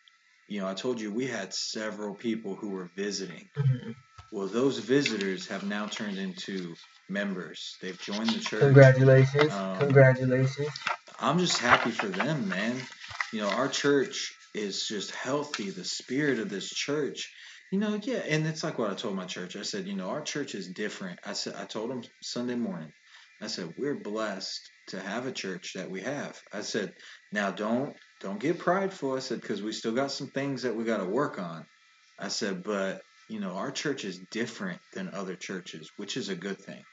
you 0.47 0.61
know, 0.61 0.67
I 0.67 0.73
told 0.73 1.01
you 1.01 1.11
we 1.11 1.27
had 1.27 1.53
several 1.53 2.15
people 2.15 2.55
who 2.55 2.69
were 2.71 2.91
visiting. 2.95 3.49
Mhm. 3.57 4.04
Well, 4.31 4.47
those 4.47 4.79
visitors 4.79 5.47
have 5.47 5.63
now 5.63 5.87
turned 5.87 6.17
into 6.17 6.75
members. 7.09 7.77
They've 7.81 7.99
joined 7.99 8.29
the 8.29 8.39
church. 8.39 8.61
Congratulations, 8.61 9.53
Um, 9.53 9.79
congratulations. 9.79 10.69
I'm 11.19 11.39
just 11.39 11.59
happy 11.59 11.91
for 11.91 12.07
them, 12.07 12.49
man. 12.49 12.81
You 13.33 13.41
know, 13.41 13.49
our 13.49 13.67
church 13.69 14.33
is 14.53 14.87
just 14.87 15.11
healthy. 15.15 15.69
The 15.71 15.85
spirit 15.85 16.39
of 16.39 16.49
this 16.49 16.69
church, 16.69 17.33
you 17.71 17.79
know, 17.79 17.99
yeah. 18.01 18.23
And 18.27 18.45
it's 18.47 18.63
like 18.63 18.79
what 18.79 18.91
I 18.91 18.95
told 18.95 19.15
my 19.15 19.25
church. 19.25 19.55
I 19.55 19.61
said, 19.63 19.87
you 19.87 19.95
know, 19.95 20.09
our 20.09 20.21
church 20.21 20.55
is 20.55 20.69
different. 20.69 21.19
I 21.25 21.33
said, 21.33 21.55
I 21.55 21.65
told 21.65 21.91
them 21.91 22.01
Sunday 22.21 22.55
morning. 22.55 22.91
I 23.41 23.47
said, 23.47 23.73
we're 23.77 23.99
blessed 23.99 24.71
to 24.87 24.99
have 24.99 25.27
a 25.27 25.31
church 25.31 25.73
that 25.75 25.89
we 25.89 26.01
have. 26.01 26.41
I 26.53 26.61
said, 26.61 26.93
now 27.31 27.51
don't 27.51 27.95
don't 28.21 28.39
get 28.39 28.59
prideful. 28.59 29.15
I 29.15 29.19
said 29.19 29.41
because 29.41 29.61
we 29.61 29.71
still 29.73 29.93
got 29.93 30.11
some 30.11 30.29
things 30.29 30.63
that 30.63 30.75
we 30.75 30.83
got 30.85 30.97
to 30.97 31.05
work 31.05 31.39
on. 31.39 31.65
I 32.19 32.29
said, 32.29 32.63
but 32.63 33.01
you 33.27 33.39
know, 33.39 33.53
our 33.53 33.71
church 33.71 34.05
is 34.05 34.19
different 34.31 34.79
than 34.93 35.13
other 35.13 35.35
churches, 35.35 35.91
which 35.97 36.17
is 36.17 36.29
a 36.29 36.35
good 36.35 36.59
thing. 36.61 36.83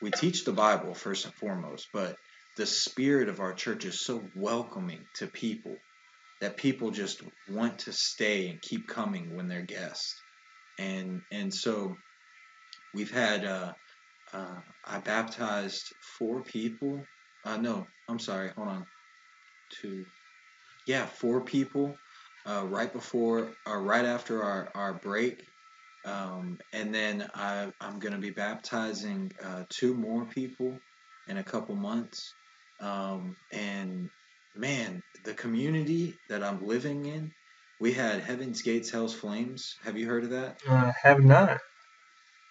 We 0.00 0.10
teach 0.10 0.44
the 0.44 0.52
Bible 0.52 0.94
first 0.94 1.24
and 1.24 1.34
foremost, 1.34 1.88
but 1.92 2.16
the 2.56 2.66
spirit 2.66 3.28
of 3.28 3.40
our 3.40 3.54
church 3.54 3.84
is 3.84 4.04
so 4.04 4.30
welcoming 4.34 5.04
to 5.14 5.26
people 5.26 5.80
that 6.40 6.56
people 6.56 6.90
just 6.90 7.22
want 7.48 7.78
to 7.80 7.92
stay 7.92 8.48
and 8.48 8.60
keep 8.60 8.88
coming 8.88 9.34
when 9.34 9.48
they're 9.48 9.62
guests. 9.62 10.20
And 10.78 11.22
and 11.30 11.54
so 11.54 11.96
we've 12.92 13.12
had 13.12 13.44
uh, 13.44 13.72
uh, 14.32 14.56
I 14.84 14.98
baptized 14.98 15.94
four 16.18 16.42
people. 16.42 17.06
Uh, 17.44 17.58
no, 17.58 17.86
I'm 18.08 18.18
sorry. 18.18 18.50
Hold 18.56 18.68
on. 18.68 18.86
Two. 19.80 20.04
Yeah, 20.86 21.06
four 21.06 21.44
people. 21.44 21.96
Uh, 22.44 22.66
right 22.66 22.92
before 22.92 23.52
or 23.68 23.82
right 23.82 24.04
after 24.04 24.42
our 24.42 24.68
our 24.74 24.94
break. 24.94 25.51
Um, 26.04 26.58
and 26.72 26.94
then 26.94 27.28
I, 27.34 27.72
I'm 27.80 27.98
going 27.98 28.14
to 28.14 28.18
be 28.18 28.30
baptizing 28.30 29.32
uh, 29.44 29.64
two 29.68 29.94
more 29.94 30.24
people 30.24 30.78
in 31.28 31.38
a 31.38 31.44
couple 31.44 31.76
months. 31.76 32.34
Um, 32.80 33.36
and 33.52 34.10
man, 34.56 35.02
the 35.24 35.34
community 35.34 36.14
that 36.28 36.42
I'm 36.42 36.66
living 36.66 37.06
in, 37.06 37.32
we 37.80 37.92
had 37.92 38.20
Heaven's 38.20 38.62
Gates, 38.62 38.90
Hell's 38.90 39.14
Flames. 39.14 39.76
Have 39.84 39.96
you 39.96 40.06
heard 40.06 40.24
of 40.24 40.30
that? 40.30 40.60
Uh, 40.68 40.92
have 41.02 41.22
not. 41.22 41.58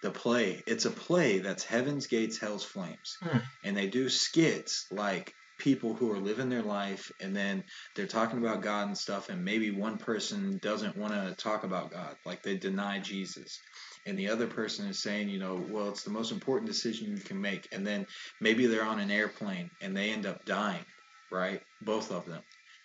The 0.01 0.11
play. 0.11 0.63
It's 0.65 0.85
a 0.85 0.91
play 0.91 1.39
that's 1.39 1.63
Heaven's 1.63 2.07
Gates, 2.07 2.39
Hell's 2.39 2.63
Flames. 2.63 3.17
Hmm. 3.21 3.37
And 3.63 3.77
they 3.77 3.87
do 3.87 4.09
skits 4.09 4.87
like 4.91 5.33
people 5.61 5.93
who 5.93 6.11
are 6.11 6.19
living 6.19 6.49
their 6.49 6.63
life 6.63 7.11
and 7.21 7.35
then 7.35 7.63
they're 7.95 8.07
talking 8.07 8.39
about 8.39 8.63
God 8.63 8.87
and 8.87 8.97
stuff 8.97 9.29
and 9.29 9.45
maybe 9.45 9.69
one 9.69 9.97
person 9.97 10.57
doesn't 10.61 10.97
want 10.97 11.13
to 11.13 11.35
talk 11.35 11.63
about 11.63 11.91
God, 11.91 12.15
like 12.25 12.41
they 12.41 12.57
deny 12.57 12.99
Jesus. 12.99 13.59
And 14.07 14.17
the 14.17 14.29
other 14.29 14.47
person 14.47 14.87
is 14.87 15.03
saying, 15.03 15.29
you 15.29 15.37
know, 15.37 15.63
well, 15.69 15.89
it's 15.89 16.03
the 16.03 16.09
most 16.09 16.31
important 16.31 16.67
decision 16.67 17.15
you 17.15 17.23
can 17.23 17.39
make. 17.39 17.67
And 17.71 17.85
then 17.85 18.07
maybe 18.39 18.65
they're 18.65 18.83
on 18.83 18.99
an 18.99 19.11
airplane 19.11 19.69
and 19.81 19.95
they 19.95 20.09
end 20.09 20.25
up 20.25 20.43
dying, 20.45 20.83
right? 21.31 21.61
Both 21.81 22.11
of 22.11 22.25
them. 22.25 22.41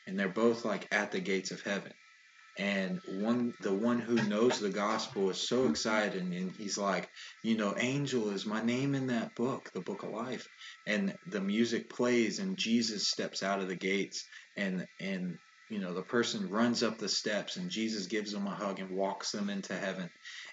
And 0.06 0.18
they're 0.18 0.28
both 0.28 0.66
like 0.66 0.86
at 0.92 1.10
the 1.10 1.20
gates 1.20 1.52
of 1.52 1.62
heaven 1.62 1.92
and 2.58 3.00
one 3.04 3.52
the 3.60 3.74
one 3.74 3.98
who 3.98 4.14
knows 4.28 4.60
the 4.60 4.70
gospel 4.70 5.28
is 5.30 5.48
so 5.48 5.66
excited 5.68 6.22
and 6.22 6.50
he's 6.56 6.78
like 6.78 7.08
you 7.42 7.56
know 7.56 7.74
angel 7.78 8.30
is 8.30 8.46
my 8.46 8.62
name 8.62 8.94
in 8.94 9.08
that 9.08 9.34
book 9.34 9.70
the 9.74 9.80
book 9.80 10.02
of 10.02 10.10
life. 10.10 10.48
And 10.86 11.14
the 11.26 11.40
music 11.40 11.90
plays 11.90 12.38
and 12.38 12.56
jesus 12.56 13.08
steps 13.08 13.42
out 13.42 13.60
of 13.60 13.68
the 13.68 13.76
gates 13.76 14.26
and 14.56 14.86
and 15.00 15.38
you 15.68 15.80
know 15.80 15.94
the 15.94 16.02
person 16.02 16.48
runs 16.48 16.82
up 16.82 16.96
the 16.98 17.08
steps 17.08 17.56
and 17.56 17.70
jesus 17.70 18.06
gives 18.06 18.32
them 18.32 18.46
a 18.46 18.54
hug 18.54 18.78
and 18.78 18.90
walks 18.90 19.32
them 19.32 19.50
into 19.50 19.74
heaven. 19.74 20.08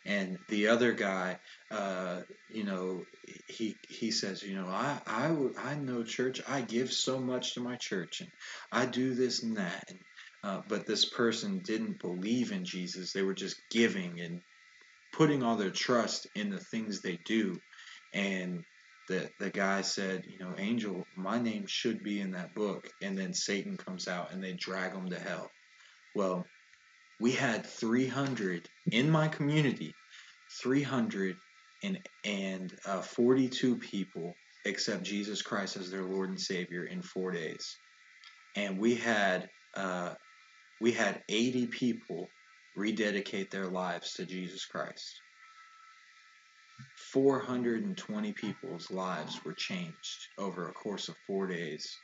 And 0.05 0.37
the 0.49 0.67
other 0.67 0.91
guy 0.93 1.37
uh 1.71 2.21
you 2.49 2.65
know 2.65 3.05
he 3.47 3.77
he 3.87 4.11
says 4.11 4.43
you 4.43 4.55
know 4.55 4.67
i 4.67 4.99
i 5.07 5.33
i 5.57 5.75
know 5.75 6.03
church. 6.03 6.41
I 6.47 6.61
give 6.61 6.91
so 6.91 7.19
much 7.19 7.53
to 7.53 7.61
my 7.61 7.77
church 7.77 8.19
and 8.19 8.29
i 8.71 8.85
do 8.85 9.13
this 9.13 9.43
and 9.43 9.57
that. 9.57 9.85
And 9.87 9.99
uh, 10.43 10.61
but 10.67 10.85
this 10.85 11.05
person 11.05 11.59
didn't 11.63 11.99
believe 11.99 12.51
in 12.51 12.65
Jesus. 12.65 13.13
They 13.13 13.21
were 13.21 13.33
just 13.33 13.61
giving 13.69 14.19
and 14.19 14.41
putting 15.13 15.41
all 15.43 15.55
their 15.55 15.71
trust 15.71 16.27
in 16.35 16.49
the 16.49 16.59
things 16.59 17.01
they 17.01 17.17
do. 17.25 17.55
And 18.13 18.63
the 19.07 19.29
the 19.39 19.49
guy 19.49 19.81
said, 19.81 20.23
you 20.27 20.39
know, 20.39 20.53
Angel, 20.57 21.07
my 21.15 21.39
name 21.39 21.65
should 21.67 22.03
be 22.03 22.19
in 22.19 22.31
that 22.31 22.53
book. 22.53 22.89
And 23.01 23.17
then 23.17 23.33
Satan 23.33 23.77
comes 23.77 24.07
out 24.07 24.33
and 24.33 24.43
they 24.43 24.53
drag 24.53 24.93
him 24.93 25.09
to 25.09 25.19
hell. 25.19 25.49
Well, 26.15 26.45
we 27.19 27.31
had 27.31 27.65
300 27.65 28.67
in 28.91 29.09
my 29.09 29.27
community, 29.29 29.95
342 30.61 31.35
uh, 32.85 33.77
people 33.79 34.37
accept 34.65 35.03
Jesus 35.03 35.41
Christ 35.41 35.77
as 35.77 35.89
their 35.89 36.03
Lord 36.03 36.29
and 36.29 36.39
Savior 36.39 36.85
in 36.85 37.01
four 37.01 37.31
days, 37.31 37.79
and 38.55 38.77
we 38.77 38.95
had 38.95 39.49
uh, 39.75 40.13
we 40.81 40.91
had 40.91 41.23
80 41.29 41.67
people 41.67 42.29
rededicate 42.75 43.51
their 43.51 43.67
lives 43.67 44.13
to 44.13 44.25
Jesus 44.25 44.65
Christ. 44.65 45.21
420 47.13 48.33
people's 48.33 48.91
lives 48.91 49.39
were 49.45 49.53
changed 49.53 50.27
over 50.37 50.67
a 50.67 50.73
course 50.73 51.09
of 51.09 51.15
four 51.27 51.47
days. 51.47 51.95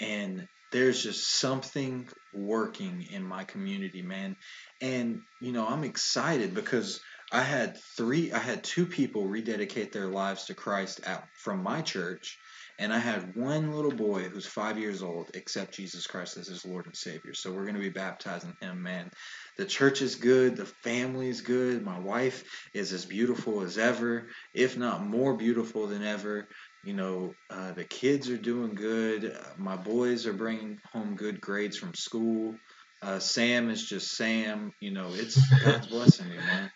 And 0.00 0.46
there's 0.70 1.02
just 1.02 1.28
something 1.28 2.08
working 2.34 3.06
in 3.10 3.24
my 3.24 3.44
community, 3.44 4.02
man. 4.02 4.36
And, 4.80 5.20
you 5.40 5.52
know, 5.52 5.66
I'm 5.66 5.84
excited 5.84 6.54
because 6.54 7.00
I 7.32 7.42
had 7.42 7.78
three, 7.96 8.32
I 8.32 8.38
had 8.38 8.64
two 8.64 8.86
people 8.86 9.26
rededicate 9.26 9.92
their 9.92 10.06
lives 10.06 10.46
to 10.46 10.54
Christ 10.54 11.00
out 11.06 11.24
from 11.34 11.62
my 11.62 11.82
church. 11.82 12.38
And 12.80 12.92
I 12.92 12.98
had 12.98 13.34
one 13.34 13.72
little 13.72 13.90
boy 13.90 14.22
who's 14.22 14.46
five 14.46 14.78
years 14.78 15.02
old 15.02 15.30
accept 15.34 15.74
Jesus 15.74 16.06
Christ 16.06 16.36
as 16.36 16.46
his 16.46 16.64
Lord 16.64 16.86
and 16.86 16.96
Savior. 16.96 17.34
So 17.34 17.50
we're 17.50 17.64
going 17.64 17.74
to 17.74 17.80
be 17.80 17.88
baptizing 17.88 18.54
him, 18.60 18.82
man. 18.82 19.10
The 19.56 19.64
church 19.64 20.00
is 20.00 20.14
good. 20.14 20.56
The 20.56 20.66
family 20.66 21.28
is 21.28 21.40
good. 21.40 21.84
My 21.84 21.98
wife 21.98 22.44
is 22.72 22.92
as 22.92 23.04
beautiful 23.04 23.62
as 23.62 23.78
ever, 23.78 24.28
if 24.54 24.78
not 24.78 25.04
more 25.04 25.36
beautiful 25.36 25.88
than 25.88 26.04
ever. 26.04 26.48
You 26.84 26.94
know, 26.94 27.34
uh, 27.50 27.72
the 27.72 27.84
kids 27.84 28.30
are 28.30 28.38
doing 28.38 28.76
good. 28.76 29.36
My 29.56 29.76
boys 29.76 30.26
are 30.26 30.32
bringing 30.32 30.78
home 30.92 31.16
good 31.16 31.40
grades 31.40 31.76
from 31.76 31.94
school. 31.94 32.54
Uh, 33.02 33.18
Sam 33.18 33.70
is 33.70 33.84
just 33.84 34.16
Sam. 34.16 34.72
You 34.78 34.92
know, 34.92 35.08
it's 35.12 35.36
God's 35.64 35.86
blessing 35.90 36.28
you, 36.28 36.38
man. 36.38 36.70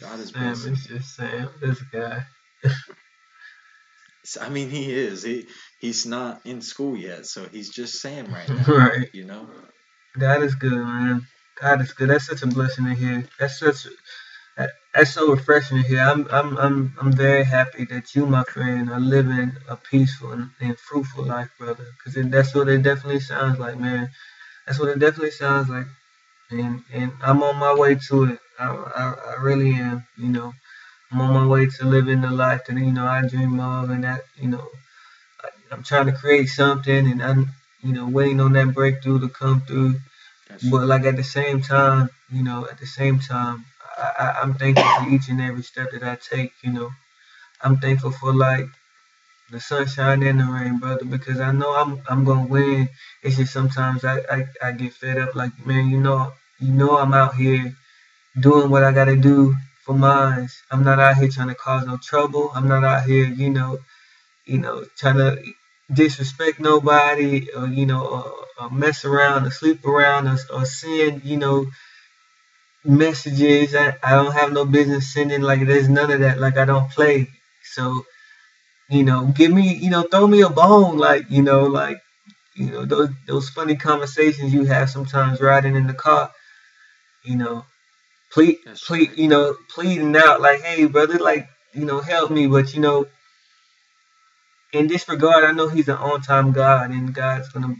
God 0.00 0.20
is 0.20 0.30
Sam 0.30 0.42
blessing. 0.42 0.76
Sam 0.76 0.96
is 0.96 1.02
just 1.02 1.16
Sam. 1.16 1.48
This 1.62 1.80
guy. 1.90 2.24
I 4.40 4.48
mean, 4.48 4.70
he 4.70 4.92
is. 4.92 5.22
He 5.22 5.46
he's 5.80 6.06
not 6.06 6.44
in 6.46 6.62
school 6.62 6.96
yet, 6.96 7.26
so 7.26 7.48
he's 7.50 7.70
just 7.70 8.00
Sam 8.00 8.26
right 8.26 8.48
now. 8.54 8.64
right. 8.68 9.08
You 9.12 9.24
know. 9.24 9.48
God 10.18 10.42
is 10.42 10.54
good, 10.54 10.72
man. 10.72 11.26
God 11.60 11.80
is 11.82 11.92
good. 11.92 12.10
That's 12.10 12.26
such 12.26 12.42
a 12.42 12.46
blessing 12.46 12.86
to 12.86 12.94
hear. 12.94 13.28
That's 13.38 13.58
such. 13.58 13.86
That's 14.94 15.12
so 15.12 15.30
refreshing 15.30 15.82
to 15.82 15.88
hear. 15.88 16.00
I'm 16.00 16.26
I'm 16.30 16.56
I'm 16.58 16.94
I'm 17.00 17.12
very 17.12 17.44
happy 17.44 17.84
that 17.86 18.14
you, 18.14 18.26
my 18.26 18.44
friend, 18.44 18.90
are 18.90 19.00
living 19.00 19.52
a 19.68 19.76
peaceful 19.76 20.32
and, 20.32 20.50
and 20.60 20.78
fruitful 20.78 21.24
life, 21.24 21.50
brother. 21.58 21.86
Because 22.04 22.30
that's 22.30 22.54
what 22.54 22.68
it 22.68 22.82
definitely 22.82 23.20
sounds 23.20 23.58
like, 23.58 23.78
man. 23.78 24.10
That's 24.66 24.80
what 24.80 24.88
it 24.90 24.98
definitely 24.98 25.32
sounds 25.32 25.68
like. 25.68 25.86
And 26.50 26.82
and 26.92 27.12
I'm 27.22 27.42
on 27.42 27.56
my 27.56 27.74
way 27.74 27.96
to 28.08 28.24
it. 28.24 28.38
I 28.58 28.66
I, 28.66 29.14
I 29.32 29.42
really 29.42 29.74
am. 29.74 30.06
You 30.16 30.28
know. 30.30 30.52
I'm 31.12 31.20
on 31.20 31.32
my 31.34 31.46
way 31.46 31.66
to 31.66 31.84
living 31.84 32.20
the 32.20 32.30
life 32.30 32.64
that 32.66 32.76
you 32.76 32.92
know 32.92 33.06
I 33.06 33.26
dream 33.26 33.60
of, 33.60 33.90
and 33.90 34.04
that 34.04 34.22
you 34.36 34.48
know 34.48 34.68
I, 35.42 35.74
am 35.74 35.82
trying 35.82 36.06
to 36.06 36.12
create 36.12 36.48
something, 36.48 37.10
and 37.10 37.22
I'm 37.22 37.50
you 37.82 37.92
know 37.92 38.08
waiting 38.08 38.40
on 38.40 38.52
that 38.54 38.74
breakthrough 38.74 39.20
to 39.20 39.28
come 39.28 39.60
through. 39.62 39.96
but 40.70 40.86
like 40.86 41.04
at 41.04 41.16
the 41.16 41.24
same 41.24 41.60
time, 41.62 42.10
you 42.30 42.42
know, 42.42 42.66
at 42.70 42.78
the 42.78 42.86
same 42.86 43.20
time, 43.20 43.64
I, 43.98 44.36
I'm 44.42 44.54
thankful 44.54 44.84
for 44.84 45.10
each 45.10 45.28
and 45.28 45.40
every 45.40 45.62
step 45.62 45.92
that 45.92 46.02
I 46.02 46.16
take. 46.16 46.52
You 46.62 46.72
know, 46.72 46.90
I'm 47.62 47.76
thankful 47.78 48.10
for 48.10 48.34
like 48.34 48.66
the 49.50 49.60
sunshine 49.60 50.22
and 50.24 50.40
the 50.40 50.44
rain, 50.44 50.78
brother, 50.78 51.04
because 51.04 51.40
I 51.40 51.52
know 51.52 51.72
I'm 51.74 52.02
I'm 52.08 52.24
gonna 52.24 52.46
win. 52.46 52.88
It's 53.22 53.36
just 53.36 53.52
sometimes 53.52 54.04
I, 54.04 54.18
I, 54.30 54.46
I 54.62 54.72
get 54.72 54.92
fed 54.92 55.18
up. 55.18 55.36
Like 55.36 55.54
man, 55.64 55.88
you 55.88 56.00
know, 56.00 56.32
you 56.58 56.72
know 56.72 56.98
I'm 56.98 57.14
out 57.14 57.36
here 57.36 57.74
doing 58.40 58.70
what 58.70 58.84
I 58.84 58.92
gotta 58.92 59.16
do 59.16 59.54
for 59.86 59.94
mine. 59.94 60.48
I'm 60.72 60.84
not 60.84 61.00
out 61.00 61.16
here 61.18 61.30
trying 61.30 61.48
to 61.48 61.56
cause 61.56 61.86
no 61.86 61.98
trouble. 61.98 62.52
I'm 62.54 62.68
not 62.68 62.84
out 62.84 63.04
here, 63.06 63.26
you 63.26 63.50
know, 63.50 63.78
you 64.46 64.58
know, 64.58 64.84
trying 64.98 65.18
to 65.18 65.42
disrespect 65.92 66.60
nobody 66.60 67.48
or 67.56 67.66
you 67.68 67.86
know, 67.86 68.06
or, 68.06 68.46
or 68.64 68.70
mess 68.70 69.04
around 69.04 69.46
or 69.46 69.50
sleep 69.50 69.86
around 69.86 70.28
or, 70.28 70.38
or 70.52 70.66
send, 70.66 71.24
you 71.24 71.38
know, 71.38 71.66
messages. 72.84 73.74
I, 73.74 73.94
I 74.02 74.12
don't 74.12 74.32
have 74.34 74.52
no 74.52 74.64
business 74.66 75.12
sending 75.14 75.42
like 75.42 75.66
there's 75.66 75.88
none 75.88 76.10
of 76.10 76.20
that. 76.20 76.40
Like 76.40 76.58
I 76.58 76.64
don't 76.66 76.90
play. 76.90 77.28
So, 77.74 78.06
you 78.90 79.04
know, 79.04 79.26
give 79.26 79.52
me, 79.52 79.74
you 79.74 79.90
know, 79.90 80.02
throw 80.04 80.26
me 80.26 80.42
a 80.42 80.50
bone, 80.50 80.98
like 80.98 81.30
you 81.30 81.42
know, 81.42 81.64
like 81.66 81.98
you 82.56 82.70
know, 82.70 82.84
those 82.86 83.10
those 83.26 83.50
funny 83.50 83.76
conversations 83.76 84.54
you 84.54 84.64
have 84.64 84.90
sometimes 84.90 85.40
riding 85.40 85.76
in 85.76 85.86
the 85.86 85.94
car. 85.94 86.32
You 87.24 87.36
know, 87.36 87.66
plead, 88.36 88.58
plead, 88.86 89.12
you 89.16 89.28
know, 89.28 89.56
pleading 89.70 90.14
out 90.14 90.42
like, 90.42 90.60
hey, 90.60 90.84
brother, 90.84 91.18
like, 91.18 91.48
you 91.72 91.86
know, 91.86 92.00
help 92.00 92.30
me. 92.30 92.46
But 92.46 92.74
you 92.74 92.80
know, 92.80 93.06
in 94.72 94.88
this 94.88 95.08
regard, 95.08 95.44
I 95.44 95.52
know 95.52 95.68
He's 95.68 95.88
an 95.88 95.96
on-time 95.96 96.52
God, 96.52 96.90
and 96.90 97.14
God's 97.14 97.48
gonna 97.48 97.74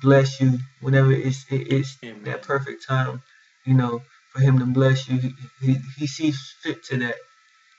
bless 0.00 0.40
you 0.40 0.58
whenever 0.80 1.12
it's 1.12 1.44
it's 1.50 1.98
Amen. 2.02 2.24
that 2.24 2.42
perfect 2.42 2.86
time. 2.88 3.22
You 3.66 3.74
know, 3.74 4.02
for 4.32 4.40
Him 4.40 4.58
to 4.60 4.64
bless 4.64 5.08
you, 5.08 5.18
he, 5.18 5.34
he, 5.60 5.76
he 5.98 6.06
sees 6.06 6.54
fit 6.62 6.82
to 6.84 6.96
that. 6.98 7.16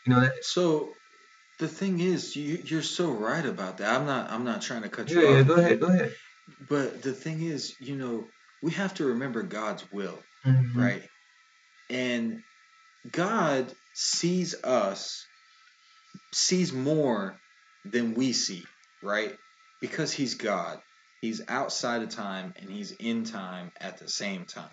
You 0.05 0.13
know 0.13 0.21
that. 0.21 0.45
So 0.45 0.93
the 1.57 1.67
thing 1.67 1.99
is, 1.99 2.35
you 2.35 2.61
you're 2.63 2.83
so 2.83 3.09
right 3.11 3.45
about 3.45 3.79
that. 3.79 3.99
I'm 3.99 4.05
not 4.05 4.29
I'm 4.29 4.43
not 4.43 4.61
trying 4.61 4.83
to 4.83 4.89
cut 4.89 5.09
you 5.09 5.21
yeah, 5.21 5.29
off. 5.29 5.35
Yeah, 5.35 5.43
go 5.43 5.55
ahead, 5.55 5.79
go 5.79 5.87
ahead. 5.87 6.13
But 6.69 7.01
the 7.01 7.13
thing 7.13 7.41
is, 7.41 7.75
you 7.81 7.95
know, 7.95 8.27
we 8.61 8.71
have 8.73 8.93
to 8.95 9.05
remember 9.05 9.41
God's 9.41 9.83
will, 9.91 10.19
mm-hmm. 10.45 10.79
right? 10.79 11.03
And 11.89 12.41
God 13.11 13.71
sees 13.93 14.55
us, 14.63 15.25
sees 16.33 16.73
more 16.73 17.37
than 17.85 18.13
we 18.13 18.33
see, 18.33 18.63
right? 19.01 19.35
Because 19.81 20.11
He's 20.11 20.35
God. 20.35 20.79
He's 21.21 21.41
outside 21.47 22.03
of 22.03 22.09
time 22.09 22.53
and 22.59 22.69
He's 22.69 22.91
in 22.91 23.23
time 23.23 23.71
at 23.79 23.97
the 23.97 24.09
same 24.09 24.45
time. 24.45 24.69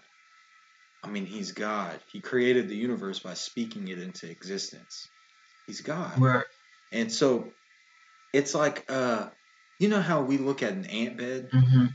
I 1.03 1.09
mean, 1.09 1.27
He's 1.27 1.53
God. 1.53 2.01
He 2.13 2.21
created 2.21 2.69
the 2.69 2.77
universe 2.77 3.21
by 3.21 3.35
speaking 3.35 3.89
it 3.89 3.99
into 3.99 4.29
existence. 4.29 5.09
He's 5.67 5.81
God. 5.81 6.19
Right. 6.19 6.45
And 6.93 7.11
so 7.13 7.49
it's 8.33 8.55
like, 8.55 8.85
uh, 8.89 9.29
you 9.79 9.89
know 9.89 10.01
how 10.01 10.23
we 10.23 10.39
look 10.39 10.63
at 10.63 10.73
an 10.73 10.87
ant 10.87 11.17
bed 11.17 11.51
mm-hmm. 11.51 11.87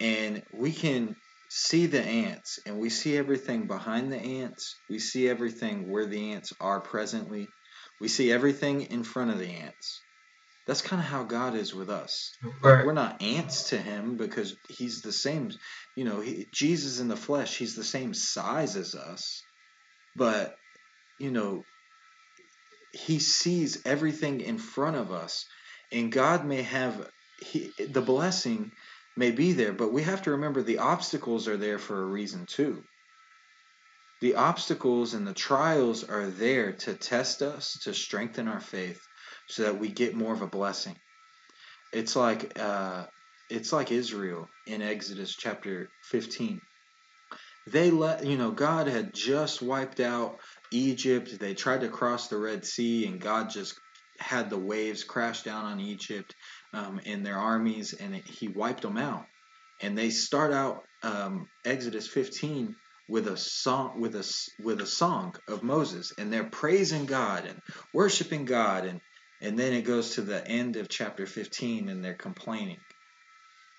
and 0.00 0.42
we 0.52 0.72
can 0.72 1.16
see 1.52 1.86
the 1.86 2.00
ants 2.00 2.60
and 2.64 2.78
we 2.78 2.88
see 2.88 3.18
everything 3.18 3.66
behind 3.66 4.12
the 4.12 4.16
ants. 4.16 4.76
We 4.88 5.00
see 5.00 5.28
everything 5.28 5.90
where 5.90 6.06
the 6.06 6.32
ants 6.32 6.52
are 6.60 6.80
presently. 6.80 7.48
We 8.00 8.06
see 8.06 8.30
everything 8.30 8.82
in 8.82 9.02
front 9.02 9.32
of 9.32 9.38
the 9.40 9.48
ants. 9.48 10.00
That's 10.68 10.80
kind 10.80 11.02
of 11.02 11.08
how 11.08 11.24
God 11.24 11.56
is 11.56 11.74
with 11.74 11.90
us. 11.90 12.32
Right. 12.62 12.86
We're 12.86 12.92
not 12.92 13.20
ants 13.20 13.70
to 13.70 13.78
Him 13.78 14.16
because 14.16 14.56
He's 14.68 15.02
the 15.02 15.10
same. 15.10 15.50
You 15.96 16.04
know, 16.04 16.20
he, 16.20 16.46
Jesus 16.52 17.00
in 17.00 17.08
the 17.08 17.16
flesh, 17.16 17.56
He's 17.56 17.74
the 17.74 17.82
same 17.82 18.14
size 18.14 18.76
as 18.76 18.94
us. 18.94 19.42
But, 20.14 20.54
you 21.18 21.32
know, 21.32 21.64
He 22.92 23.18
sees 23.18 23.82
everything 23.84 24.40
in 24.40 24.58
front 24.58 24.96
of 24.96 25.10
us. 25.10 25.46
And 25.90 26.12
God 26.12 26.46
may 26.46 26.62
have 26.62 27.10
he, 27.40 27.72
the 27.88 28.02
blessing 28.02 28.70
may 29.20 29.30
be 29.30 29.52
there, 29.52 29.74
but 29.74 29.92
we 29.92 30.02
have 30.02 30.22
to 30.22 30.32
remember 30.32 30.62
the 30.62 30.78
obstacles 30.78 31.46
are 31.46 31.58
there 31.58 31.78
for 31.78 32.02
a 32.02 32.06
reason 32.06 32.46
too. 32.46 32.82
The 34.22 34.34
obstacles 34.34 35.12
and 35.14 35.26
the 35.26 35.34
trials 35.34 36.02
are 36.04 36.26
there 36.26 36.72
to 36.72 36.94
test 36.94 37.42
us, 37.42 37.78
to 37.84 37.92
strengthen 37.94 38.48
our 38.48 38.60
faith, 38.60 39.00
so 39.46 39.64
that 39.64 39.78
we 39.78 39.88
get 39.88 40.16
more 40.16 40.32
of 40.32 40.40
a 40.40 40.46
blessing. 40.46 40.96
It's 41.92 42.16
like 42.16 42.58
uh, 42.58 43.04
it's 43.50 43.72
like 43.72 43.92
Israel 43.92 44.48
in 44.66 44.80
Exodus 44.80 45.36
chapter 45.36 45.90
15. 46.04 46.60
They 47.66 47.90
let 47.90 48.24
you 48.24 48.38
know 48.38 48.50
God 48.50 48.86
had 48.86 49.12
just 49.12 49.60
wiped 49.60 50.00
out 50.00 50.40
Egypt. 50.72 51.38
They 51.38 51.52
tried 51.52 51.82
to 51.82 51.88
cross 51.88 52.28
the 52.28 52.38
Red 52.38 52.64
Sea, 52.64 53.06
and 53.06 53.20
God 53.20 53.50
just 53.50 53.78
had 54.18 54.48
the 54.48 54.58
waves 54.58 55.04
crash 55.04 55.42
down 55.42 55.66
on 55.66 55.80
Egypt 55.80 56.34
um, 56.72 57.00
and 57.04 57.24
their 57.24 57.38
armies, 57.38 57.92
and 57.92 58.14
it, 58.14 58.26
he 58.26 58.48
wiped 58.48 58.82
them 58.82 58.96
out. 58.96 59.26
And 59.80 59.96
they 59.96 60.10
start 60.10 60.52
out 60.52 60.84
um, 61.02 61.48
Exodus 61.64 62.06
15 62.06 62.76
with 63.08 63.26
a 63.26 63.36
song 63.36 64.00
with 64.00 64.14
a 64.14 64.46
with 64.58 64.80
a 64.80 64.86
song 64.86 65.34
of 65.48 65.62
Moses, 65.62 66.12
and 66.16 66.32
they're 66.32 66.44
praising 66.44 67.06
God 67.06 67.44
and 67.44 67.58
worshiping 67.92 68.44
God, 68.44 68.84
and 68.84 69.00
and 69.40 69.58
then 69.58 69.72
it 69.72 69.82
goes 69.82 70.14
to 70.14 70.22
the 70.22 70.46
end 70.46 70.76
of 70.76 70.88
chapter 70.88 71.26
15, 71.26 71.88
and 71.88 72.04
they're 72.04 72.14
complaining, 72.14 72.82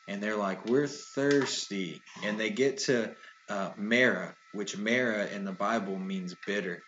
and 0.08 0.22
they're 0.22 0.36
like, 0.36 0.66
"We're 0.66 0.88
thirsty," 0.88 2.04
and 2.24 2.38
they 2.38 2.50
get 2.50 2.80
to 2.80 3.16
uh, 3.48 3.72
Marah, 3.78 4.36
which 4.52 4.78
Mara 4.78 5.28
in 5.28 5.46
the 5.46 5.54
Bible 5.54 5.98
means 5.98 6.36
bitter, 6.46 6.84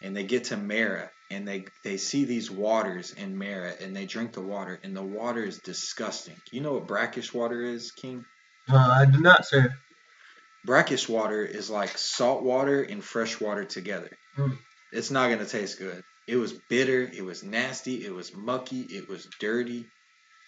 and 0.00 0.16
they 0.16 0.24
get 0.24 0.44
to 0.44 0.56
Marah, 0.56 1.10
and 1.30 1.46
they 1.46 1.66
they 1.84 1.96
see 1.96 2.24
these 2.24 2.50
waters 2.50 3.12
in 3.12 3.36
Marah 3.38 3.74
and 3.80 3.94
they 3.94 4.06
drink 4.06 4.32
the 4.32 4.40
water 4.40 4.78
and 4.82 4.96
the 4.96 5.02
water 5.02 5.42
is 5.42 5.58
disgusting. 5.58 6.36
You 6.52 6.60
know 6.60 6.74
what 6.74 6.86
brackish 6.86 7.32
water 7.32 7.62
is, 7.62 7.90
King? 7.92 8.24
Uh, 8.70 8.76
I 8.76 9.04
do 9.06 9.20
not, 9.20 9.46
sir. 9.46 9.72
brackish 10.64 11.08
water 11.08 11.44
is 11.44 11.70
like 11.70 11.96
salt 11.96 12.42
water 12.42 12.82
and 12.82 13.02
fresh 13.02 13.40
water 13.40 13.64
together. 13.64 14.10
Mm. 14.36 14.58
It's 14.92 15.10
not 15.10 15.30
gonna 15.30 15.46
taste 15.46 15.78
good. 15.78 16.02
It 16.26 16.36
was 16.36 16.52
bitter. 16.68 17.02
It 17.02 17.24
was 17.24 17.42
nasty. 17.42 18.04
It 18.04 18.14
was 18.14 18.34
mucky. 18.34 18.82
It 18.82 19.08
was 19.08 19.26
dirty. 19.40 19.86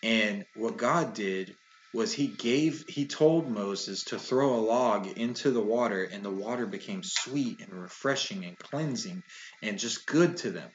And 0.02 0.44
what 0.54 0.76
God 0.76 1.14
did 1.14 1.54
was 1.92 2.12
he 2.12 2.28
gave 2.28 2.84
he 2.88 3.06
told 3.06 3.50
Moses 3.50 4.04
to 4.04 4.18
throw 4.18 4.54
a 4.54 4.60
log 4.60 5.06
into 5.06 5.50
the 5.50 5.62
water 5.62 6.04
and 6.04 6.24
the 6.24 6.30
water 6.30 6.66
became 6.66 7.02
sweet 7.02 7.60
and 7.60 7.72
refreshing 7.72 8.44
and 8.44 8.56
cleansing 8.58 9.22
and 9.62 9.78
just 9.78 10.06
good 10.06 10.36
to 10.38 10.50
them. 10.50 10.70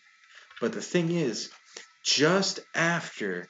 But 0.60 0.74
the 0.74 0.82
thing 0.82 1.12
is, 1.12 1.52
just 2.04 2.60
after 2.74 3.48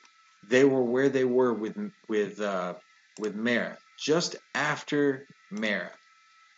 they 0.48 0.64
were 0.64 0.84
where 0.84 1.10
they 1.10 1.26
were 1.26 1.54
with 1.54 1.78
with 2.08 2.40
uh, 2.40 2.76
with 3.20 3.36
Marah, 3.36 3.78
just 3.98 4.36
after 4.54 5.28
Marah, 5.50 5.96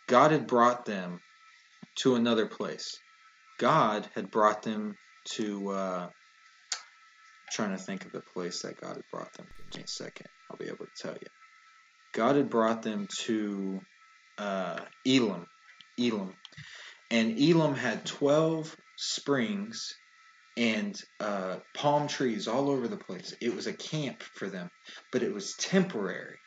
God 0.08 0.32
had 0.32 0.46
brought 0.46 0.84
them 0.84 1.20
to 1.96 2.16
another 2.16 2.46
place. 2.46 3.00
God 3.58 4.08
had 4.14 4.30
brought 4.30 4.62
them 4.62 4.96
to 5.32 5.68
uh, 5.70 6.08
trying 7.50 7.76
to 7.76 7.82
think 7.82 8.04
of 8.04 8.12
the 8.12 8.22
place 8.22 8.62
that 8.62 8.80
God 8.80 8.96
had 8.96 9.08
brought 9.10 9.32
them. 9.34 9.46
Give 9.72 9.80
me 9.80 9.84
a 9.84 9.88
second. 9.88 10.28
I'll 10.50 10.56
be 10.56 10.66
able 10.66 10.86
to 10.86 11.02
tell 11.02 11.14
you. 11.14 11.28
God 12.12 12.36
had 12.36 12.50
brought 12.50 12.82
them 12.82 13.06
to 13.24 13.80
uh, 14.38 14.80
Elam, 15.06 15.46
Elim. 15.98 16.34
And 17.10 17.38
Elam 17.38 17.74
had 17.74 18.06
12 18.06 18.76
springs 18.96 19.98
and 20.56 21.00
uh, 21.20 21.56
palm 21.74 22.08
trees 22.08 22.48
all 22.48 22.70
over 22.70 22.88
the 22.88 22.96
place. 22.96 23.34
It 23.40 23.54
was 23.54 23.66
a 23.66 23.72
camp 23.72 24.22
for 24.22 24.48
them, 24.48 24.68
but 25.12 25.22
it 25.22 25.32
was 25.32 25.54
temporary. 25.54 26.38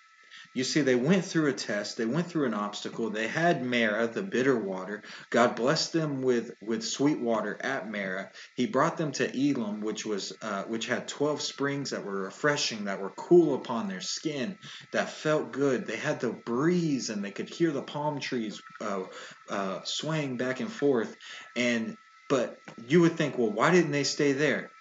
You 0.53 0.65
see, 0.65 0.81
they 0.81 0.95
went 0.95 1.23
through 1.23 1.47
a 1.47 1.53
test, 1.53 1.95
they 1.95 2.05
went 2.05 2.27
through 2.27 2.45
an 2.45 2.53
obstacle. 2.53 3.09
They 3.09 3.27
had 3.27 3.63
Mara, 3.63 4.07
the 4.07 4.21
bitter 4.21 4.57
water. 4.57 5.01
God 5.29 5.55
blessed 5.55 5.93
them 5.93 6.21
with, 6.21 6.51
with 6.61 6.83
sweet 6.83 7.21
water 7.21 7.57
at 7.61 7.89
Mara. 7.89 8.31
He 8.55 8.65
brought 8.65 8.97
them 8.97 9.13
to 9.13 9.29
Elam, 9.29 9.79
which 9.79 10.05
was 10.05 10.33
uh, 10.41 10.63
which 10.63 10.87
had 10.87 11.07
twelve 11.07 11.41
springs 11.41 11.91
that 11.91 12.03
were 12.03 12.23
refreshing, 12.23 12.85
that 12.85 12.99
were 12.99 13.11
cool 13.11 13.55
upon 13.55 13.87
their 13.87 14.01
skin, 14.01 14.57
that 14.91 15.09
felt 15.09 15.53
good. 15.53 15.87
They 15.87 15.95
had 15.95 16.19
the 16.19 16.31
breeze, 16.31 17.09
and 17.09 17.23
they 17.23 17.31
could 17.31 17.49
hear 17.49 17.71
the 17.71 17.81
palm 17.81 18.19
trees 18.19 18.61
uh, 18.81 19.03
uh, 19.49 19.79
swaying 19.85 20.35
back 20.35 20.59
and 20.59 20.71
forth. 20.71 21.15
And 21.55 21.95
but 22.27 22.57
you 22.87 23.01
would 23.01 23.17
think, 23.17 23.37
well, 23.37 23.51
why 23.51 23.71
didn't 23.71 23.91
they 23.91 24.03
stay 24.03 24.33
there? 24.33 24.71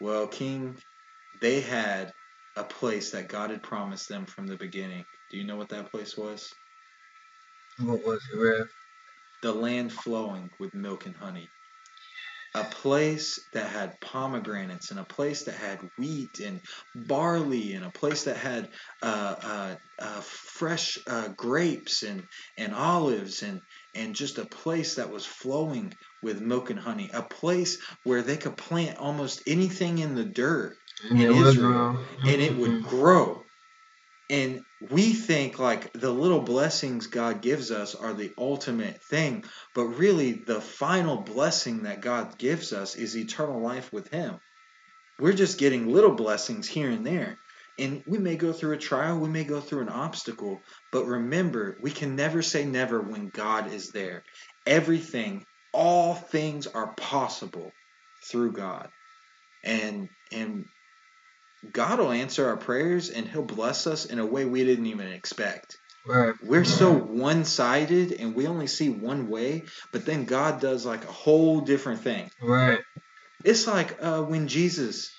Well, 0.00 0.26
King, 0.26 0.76
they 1.40 1.60
had 1.60 2.12
a 2.56 2.64
place 2.64 3.10
that 3.10 3.28
God 3.28 3.50
had 3.50 3.62
promised 3.62 4.08
them 4.08 4.26
from 4.26 4.46
the 4.46 4.56
beginning. 4.56 5.04
Do 5.30 5.36
you 5.36 5.44
know 5.44 5.56
what 5.56 5.70
that 5.70 5.90
place 5.90 6.16
was? 6.16 6.52
What 7.78 8.04
was 8.04 8.20
it, 8.32 8.38
Rev? 8.38 8.68
The 9.42 9.52
land 9.52 9.92
flowing 9.92 10.50
with 10.58 10.74
milk 10.74 11.06
and 11.06 11.16
honey. 11.16 11.50
A 12.56 12.62
place 12.62 13.48
that 13.52 13.68
had 13.68 14.00
pomegranates, 14.00 14.92
and 14.92 15.00
a 15.00 15.04
place 15.04 15.42
that 15.44 15.56
had 15.56 15.80
wheat 15.98 16.38
and 16.38 16.60
barley, 16.94 17.72
and 17.72 17.84
a 17.84 17.90
place 17.90 18.24
that 18.24 18.36
had 18.36 18.68
uh, 19.02 19.34
uh, 19.42 19.74
uh, 19.98 20.20
fresh 20.20 20.96
uh, 21.08 21.28
grapes 21.36 22.04
and, 22.04 22.22
and 22.56 22.72
olives, 22.72 23.42
and, 23.42 23.60
and 23.96 24.14
just 24.14 24.38
a 24.38 24.44
place 24.44 24.94
that 24.94 25.10
was 25.10 25.26
flowing 25.26 25.92
with 26.22 26.40
milk 26.40 26.70
and 26.70 26.78
honey. 26.78 27.10
A 27.12 27.22
place 27.22 27.78
where 28.04 28.22
they 28.22 28.36
could 28.36 28.56
plant 28.56 28.98
almost 28.98 29.42
anything 29.48 29.98
in 29.98 30.14
the 30.14 30.24
dirt 30.24 30.76
in 31.10 31.18
Israel, 31.18 31.98
and 32.24 32.40
it 32.40 32.56
would 32.56 32.70
mm-hmm. 32.70 32.88
grow. 32.88 33.44
And 34.30 34.62
we 34.90 35.12
think 35.12 35.58
like 35.58 35.92
the 35.92 36.10
little 36.10 36.40
blessings 36.40 37.06
God 37.08 37.42
gives 37.42 37.70
us 37.70 37.94
are 37.94 38.14
the 38.14 38.32
ultimate 38.38 39.02
thing, 39.02 39.44
but 39.74 39.84
really 39.84 40.32
the 40.32 40.60
final 40.60 41.18
blessing 41.18 41.82
that 41.82 42.00
God 42.00 42.38
gives 42.38 42.72
us 42.72 42.96
is 42.96 43.16
eternal 43.16 43.60
life 43.60 43.92
with 43.92 44.08
Him. 44.08 44.38
We're 45.18 45.34
just 45.34 45.58
getting 45.58 45.92
little 45.92 46.14
blessings 46.14 46.66
here 46.66 46.90
and 46.90 47.06
there. 47.06 47.38
And 47.78 48.02
we 48.06 48.18
may 48.18 48.36
go 48.36 48.52
through 48.52 48.74
a 48.74 48.78
trial, 48.78 49.18
we 49.18 49.28
may 49.28 49.44
go 49.44 49.60
through 49.60 49.82
an 49.82 49.88
obstacle, 49.88 50.60
but 50.92 51.06
remember, 51.06 51.76
we 51.82 51.90
can 51.90 52.14
never 52.14 52.40
say 52.40 52.64
never 52.64 53.00
when 53.00 53.28
God 53.28 53.72
is 53.72 53.90
there. 53.90 54.22
Everything, 54.64 55.44
all 55.72 56.14
things 56.14 56.66
are 56.68 56.94
possible 56.94 57.72
through 58.24 58.52
God. 58.52 58.88
And 59.64 60.08
and 60.30 60.66
God 61.72 61.98
will 61.98 62.12
answer 62.12 62.48
our 62.48 62.56
prayers 62.56 63.10
and 63.10 63.28
He'll 63.28 63.42
bless 63.42 63.86
us 63.86 64.04
in 64.04 64.18
a 64.18 64.26
way 64.26 64.44
we 64.44 64.64
didn't 64.64 64.86
even 64.86 65.08
expect. 65.08 65.76
Right. 66.06 66.34
We're 66.42 66.58
right. 66.58 66.66
so 66.66 66.92
one 66.92 67.44
sided 67.44 68.12
and 68.12 68.34
we 68.34 68.46
only 68.46 68.66
see 68.66 68.90
one 68.90 69.28
way, 69.28 69.64
but 69.92 70.04
then 70.04 70.24
God 70.24 70.60
does 70.60 70.84
like 70.84 71.04
a 71.04 71.12
whole 71.12 71.62
different 71.62 72.02
thing. 72.02 72.30
Right. 72.42 72.80
It's 73.42 73.66
like 73.66 73.96
uh, 74.02 74.22
when 74.22 74.48
Jesus, 74.48 75.10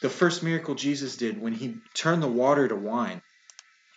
the 0.00 0.08
first 0.08 0.42
miracle 0.42 0.74
Jesus 0.74 1.16
did, 1.16 1.40
when 1.40 1.52
he 1.52 1.76
turned 1.94 2.22
the 2.22 2.28
water 2.28 2.66
to 2.68 2.76
wine. 2.76 3.22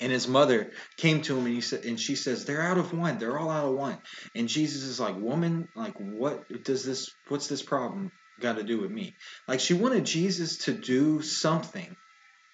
And 0.01 0.11
his 0.11 0.27
mother 0.27 0.71
came 0.97 1.21
to 1.21 1.37
him 1.37 1.45
and 1.45 1.55
he 1.55 1.61
said, 1.61 1.85
and 1.85 1.97
she 1.97 2.15
says, 2.15 2.43
"They're 2.43 2.61
out 2.61 2.77
of 2.77 2.91
wine. 2.91 3.17
They're 3.17 3.39
all 3.39 3.49
out 3.49 3.65
of 3.65 3.75
wine." 3.75 3.97
And 4.35 4.49
Jesus 4.49 4.83
is 4.83 4.99
like, 4.99 5.15
"Woman, 5.15 5.69
like, 5.73 5.93
what 5.97 6.65
does 6.65 6.83
this? 6.83 7.09
What's 7.29 7.47
this 7.47 7.61
problem? 7.61 8.11
Got 8.39 8.57
to 8.57 8.63
do 8.63 8.79
with 8.79 8.91
me. 8.91 9.15
Like 9.47 9.59
she 9.59 9.73
wanted 9.73 10.05
Jesus 10.05 10.59
to 10.59 10.73
do 10.73 11.21
something. 11.21 11.95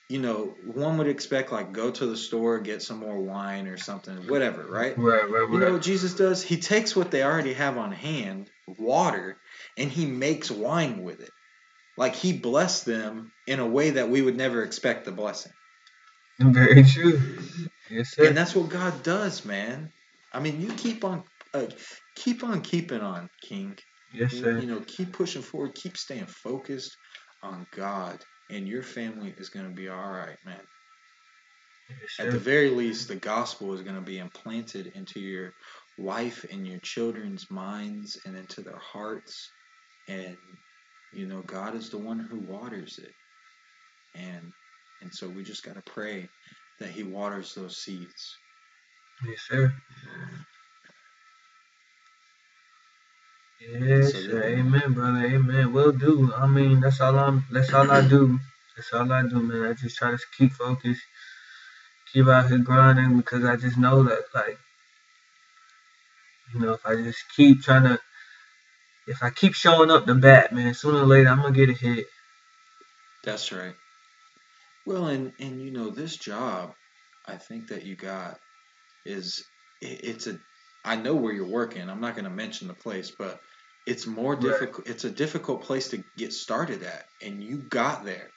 You 0.09 0.19
know, 0.19 0.55
one 0.61 0.97
would 0.97 1.07
expect 1.07 1.51
like 1.51 1.71
go 1.71 1.89
to 1.89 2.05
the 2.05 2.17
store, 2.17 2.59
get 2.59 2.81
some 2.81 2.97
more 2.97 3.17
wine 3.17 3.67
or 3.67 3.77
something, 3.77 4.27
whatever, 4.27 4.67
right? 4.67 4.97
Right, 4.97 5.23
right, 5.23 5.31
right. 5.31 5.53
You 5.53 5.59
know 5.59 5.71
what 5.73 5.81
Jesus 5.81 6.15
does? 6.15 6.43
He 6.43 6.57
takes 6.57 6.95
what 6.95 7.11
they 7.11 7.23
already 7.23 7.53
have 7.53 7.77
on 7.77 7.93
hand, 7.93 8.49
water, 8.67 9.37
and 9.77 9.89
he 9.89 10.05
makes 10.05 10.51
wine 10.51 11.01
with 11.01 11.21
it. 11.21 11.31
Like 11.95 12.15
he 12.15 12.33
blessed 12.33 12.85
them 12.85 13.31
in 13.47 13.59
a 13.59 13.67
way 13.67 13.91
that 13.91 14.09
we 14.09 14.21
would 14.21 14.35
never 14.35 14.63
expect 14.63 15.05
the 15.05 15.11
blessing. 15.11 15.53
Very 16.39 16.83
true. 16.83 17.21
Yes, 17.89 18.15
sir. 18.15 18.27
And 18.27 18.37
that's 18.37 18.55
what 18.55 18.69
God 18.69 19.03
does, 19.03 19.45
man. 19.45 19.91
I 20.33 20.39
mean, 20.39 20.61
you 20.61 20.73
keep 20.73 21.03
on, 21.03 21.23
uh, 21.53 21.67
keep 22.15 22.43
on 22.43 22.61
keeping 22.61 23.01
on, 23.01 23.29
King. 23.41 23.77
Yes, 24.13 24.36
sir. 24.39 24.62
You 24.62 24.67
know, 24.67 24.82
keep 24.88 25.13
pushing 25.13 25.41
forward, 25.41 25.76
keep 25.76 25.97
staying 25.97 26.28
focused 26.28 26.97
on 27.41 27.67
God, 27.71 28.24
and 28.50 28.67
your 28.67 28.84
family 28.84 29.34
is 29.38 29.50
going 29.50 29.67
to 29.67 29.74
be 29.74 29.89
all 29.89 30.12
right, 30.12 30.38
man. 30.45 30.67
Yes, 31.89 32.19
At 32.19 32.32
the 32.32 32.39
very 32.39 32.69
least, 32.69 33.10
the 33.10 33.17
gospel 33.17 33.74
is 33.74 33.82
going 33.82 33.95
to 33.97 34.02
be 34.02 34.17
implanted 34.19 34.88
into 34.88 35.19
your 35.19 35.56
wife 35.97 36.45
and 36.45 36.65
your 36.65 36.80
children's 36.80 37.50
minds 37.52 38.17
and 38.26 38.38
into 38.38 38.62
their 38.62 38.80
hearts. 38.80 39.56
And, 40.08 40.38
you 41.12 41.28
know, 41.28 41.41
God 41.41 41.76
is 41.76 41.89
the 41.89 41.97
one 41.97 42.19
who 42.19 42.39
waters 42.39 42.97
it. 42.97 43.15
And 44.13 44.54
and 45.02 45.13
so 45.13 45.30
we 45.30 45.43
just 45.43 45.63
got 45.63 45.76
to 45.76 45.82
pray 45.82 46.32
that 46.80 46.91
he 46.91 47.04
waters 47.04 47.54
those 47.54 47.78
seeds. 47.84 48.39
Yes, 49.24 49.41
sir. 49.47 49.82
Yes. 53.62 54.13
Amen, 54.34 54.93
brother. 54.93 55.26
Amen. 55.26 55.74
Will 55.74 55.93
do. 55.93 56.34
I 56.36 56.47
mean, 56.47 56.82
that's 56.82 57.02
all 57.02 57.17
I'm. 57.19 57.45
That's 57.52 57.74
all 57.74 57.91
I 57.91 58.08
do. 58.08 58.39
That's 58.76 58.93
all 58.93 59.12
I 59.12 59.24
do, 59.24 59.41
man. 59.41 59.63
I 59.63 59.74
just 59.74 59.97
try 59.97 60.12
to 60.12 60.19
keep 60.38 60.54
focused, 60.54 61.02
keep 62.13 62.28
out 62.28 62.50
here 62.50 62.60
grinding 62.60 63.17
because 63.17 63.45
I 63.45 63.58
just 63.58 63.78
know 63.78 64.04
that, 64.04 64.24
like, 64.36 64.58
you 66.54 66.62
know, 66.62 66.74
if 66.74 66.86
I 66.86 66.95
just 66.95 67.24
keep 67.36 67.63
trying 67.63 67.84
to, 67.84 68.00
if 69.08 69.24
I 69.24 69.32
keep 69.32 69.54
showing 69.56 69.91
up 69.91 70.06
the 70.06 70.15
bat, 70.15 70.54
man, 70.54 70.74
sooner 70.74 71.00
or 71.00 71.06
later 71.06 71.30
I'm 71.30 71.41
gonna 71.41 71.54
get 71.54 71.69
a 71.69 71.74
hit. 71.74 72.08
That's 73.24 73.52
right. 73.52 73.76
Well, 74.86 75.08
and 75.08 75.34
and 75.39 75.62
you 75.62 75.71
know, 75.71 75.91
this 75.91 76.17
job, 76.17 76.74
I 77.28 77.38
think 77.38 77.69
that 77.69 77.86
you 77.86 77.95
got 77.95 78.39
is 79.06 79.45
it's 79.82 80.28
a 80.28 80.39
I 80.84 80.95
know 80.95 81.15
where 81.15 81.34
you're 81.34 81.47
working. 81.47 81.89
I'm 81.89 82.02
not 82.02 82.15
going 82.15 82.26
to 82.26 82.32
mention 82.32 82.67
the 82.67 82.74
place, 82.74 83.12
but 83.17 83.39
it's 83.85 84.05
more 84.05 84.35
difficult. 84.35 84.87
It's 84.87 85.05
a 85.05 85.09
difficult 85.09 85.63
place 85.63 85.89
to 85.89 86.03
get 86.17 86.33
started 86.33 86.83
at, 86.83 87.05
and 87.21 87.43
you 87.43 87.57
got 87.57 88.05
there. 88.05 88.29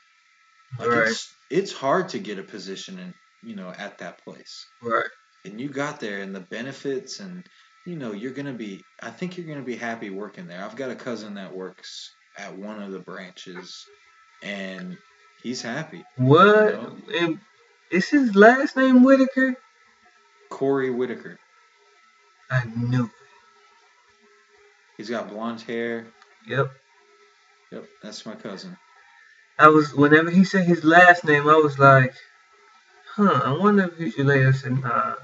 Like 0.79 0.89
right. 0.89 1.09
it's 1.09 1.35
it's 1.51 1.73
hard 1.73 2.09
to 2.11 2.19
get 2.19 2.39
a 2.39 2.43
position 2.43 2.99
and 2.99 3.15
you 3.43 3.55
know 3.55 3.73
at 3.77 3.99
that 3.99 4.25
place. 4.25 4.67
Right. 4.83 5.05
And 5.45 5.61
you 5.61 5.69
got 5.69 6.01
there, 6.01 6.23
and 6.23 6.35
the 6.35 6.41
benefits, 6.41 7.21
and 7.21 7.45
you 7.87 7.97
know 7.97 8.13
you're 8.13 8.33
gonna 8.33 8.55
be. 8.55 8.83
I 9.03 9.11
think 9.11 9.37
you're 9.37 9.47
gonna 9.47 9.63
be 9.63 9.77
happy 9.77 10.11
working 10.11 10.47
there. 10.47 10.65
I've 10.65 10.77
got 10.77 10.91
a 10.91 10.97
cousin 10.97 11.35
that 11.35 11.55
works 11.55 12.15
at 12.39 12.57
one 12.57 12.83
of 12.83 12.93
the 12.93 13.01
branches, 13.01 13.85
and 14.43 14.97
he's 15.43 15.61
happy. 15.61 16.05
What? 16.17 16.75
You 17.09 17.29
know? 17.29 17.39
Is 17.91 18.09
his 18.09 18.35
last 18.35 18.77
name 18.77 19.05
Whitaker? 19.05 19.55
Corey 20.49 20.91
Whitaker. 20.91 21.39
I 22.51 22.65
knew 22.65 23.05
it. 23.05 23.24
He's 24.97 25.11
got 25.11 25.29
blonde 25.29 25.63
hair. 25.63 26.07
Yep. 26.47 26.71
Yep, 27.73 27.85
that's 28.03 28.25
my 28.27 28.35
cousin. 28.35 28.77
I 29.59 29.69
was 29.69 29.95
whenever 29.95 30.31
he 30.31 30.45
said 30.45 30.67
his 30.67 30.85
last 30.85 31.25
name, 31.25 31.49
I 31.49 31.57
was 31.57 31.79
like, 31.79 32.15
huh, 33.15 33.41
I 33.45 33.53
wonder 33.53 33.85
if 33.85 33.99
he's 33.99 34.19
related. 34.19 34.49
I 34.49 34.53
said, 34.53 34.81
nah. 34.81 35.15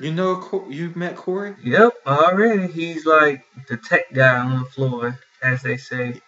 You 0.00 0.12
know, 0.12 0.66
you've 0.70 0.96
met 0.96 1.16
Corey. 1.16 1.56
Yep, 1.62 1.92
already. 2.06 2.68
He's 2.68 3.04
like 3.04 3.44
the 3.68 3.76
tech 3.76 4.12
guy 4.12 4.38
on 4.38 4.60
the 4.60 4.64
floor, 4.64 5.18
as 5.42 5.62
they 5.62 5.76
say. 5.76 6.20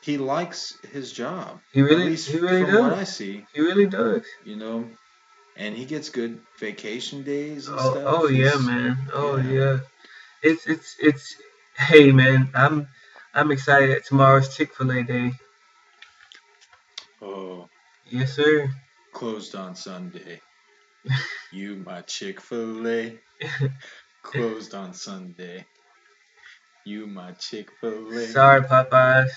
He 0.00 0.16
likes 0.16 0.78
his 0.90 1.12
job. 1.12 1.60
He 1.72 1.82
really, 1.82 2.16
he 2.16 2.38
really 2.38 2.62
from 2.62 2.70
does. 2.70 2.80
What 2.80 2.92
I 2.94 3.04
see, 3.04 3.46
he 3.52 3.60
really 3.60 3.86
does. 3.86 4.24
You 4.44 4.56
know, 4.56 4.88
and 5.56 5.76
he 5.76 5.84
gets 5.84 6.08
good 6.08 6.40
vacation 6.58 7.22
days 7.22 7.68
and 7.68 7.78
oh, 7.78 7.90
stuff. 7.90 8.04
Oh 8.06 8.28
yeah, 8.28 8.56
man. 8.56 8.96
Oh 9.12 9.36
yeah. 9.36 9.52
yeah. 9.52 9.78
It's 10.42 10.66
it's 10.66 10.96
it's. 10.98 11.36
Hey 11.80 12.12
man, 12.12 12.50
I'm 12.54 12.86
I'm 13.34 13.50
excited 13.50 14.04
tomorrow's 14.04 14.54
Chick 14.54 14.74
Fil 14.74 14.92
A 14.92 15.02
day. 15.02 15.32
Oh. 17.22 17.68
Yes, 18.04 18.36
sir. 18.36 18.70
Closed 19.12 19.54
on 19.54 19.74
Sunday. 19.74 20.42
you 21.52 21.76
my 21.76 22.02
Chick 22.02 22.42
Fil 22.42 22.86
A. 22.86 23.18
Closed 24.22 24.74
on 24.74 24.92
Sunday. 24.92 25.64
You 26.84 27.06
my 27.06 27.32
Chick 27.32 27.70
Fil 27.80 28.12
A. 28.12 28.26
Sorry, 28.26 28.60
Popeyes. 28.60 29.30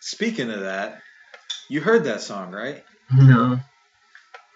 Speaking 0.00 0.50
of 0.50 0.60
that, 0.60 1.00
you 1.70 1.80
heard 1.80 2.04
that 2.04 2.20
song, 2.20 2.52
right? 2.52 2.84
No. 3.10 3.58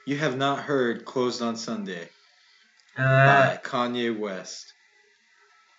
You 0.07 0.19
have 0.19 0.37
not 0.37 0.61
heard 0.61 1.07
"Closed 1.07 1.41
on 1.41 1.57
Sunday" 1.57 2.11
uh, 2.97 3.57
by 3.57 3.61
Kanye 3.65 4.17
West. 4.17 4.75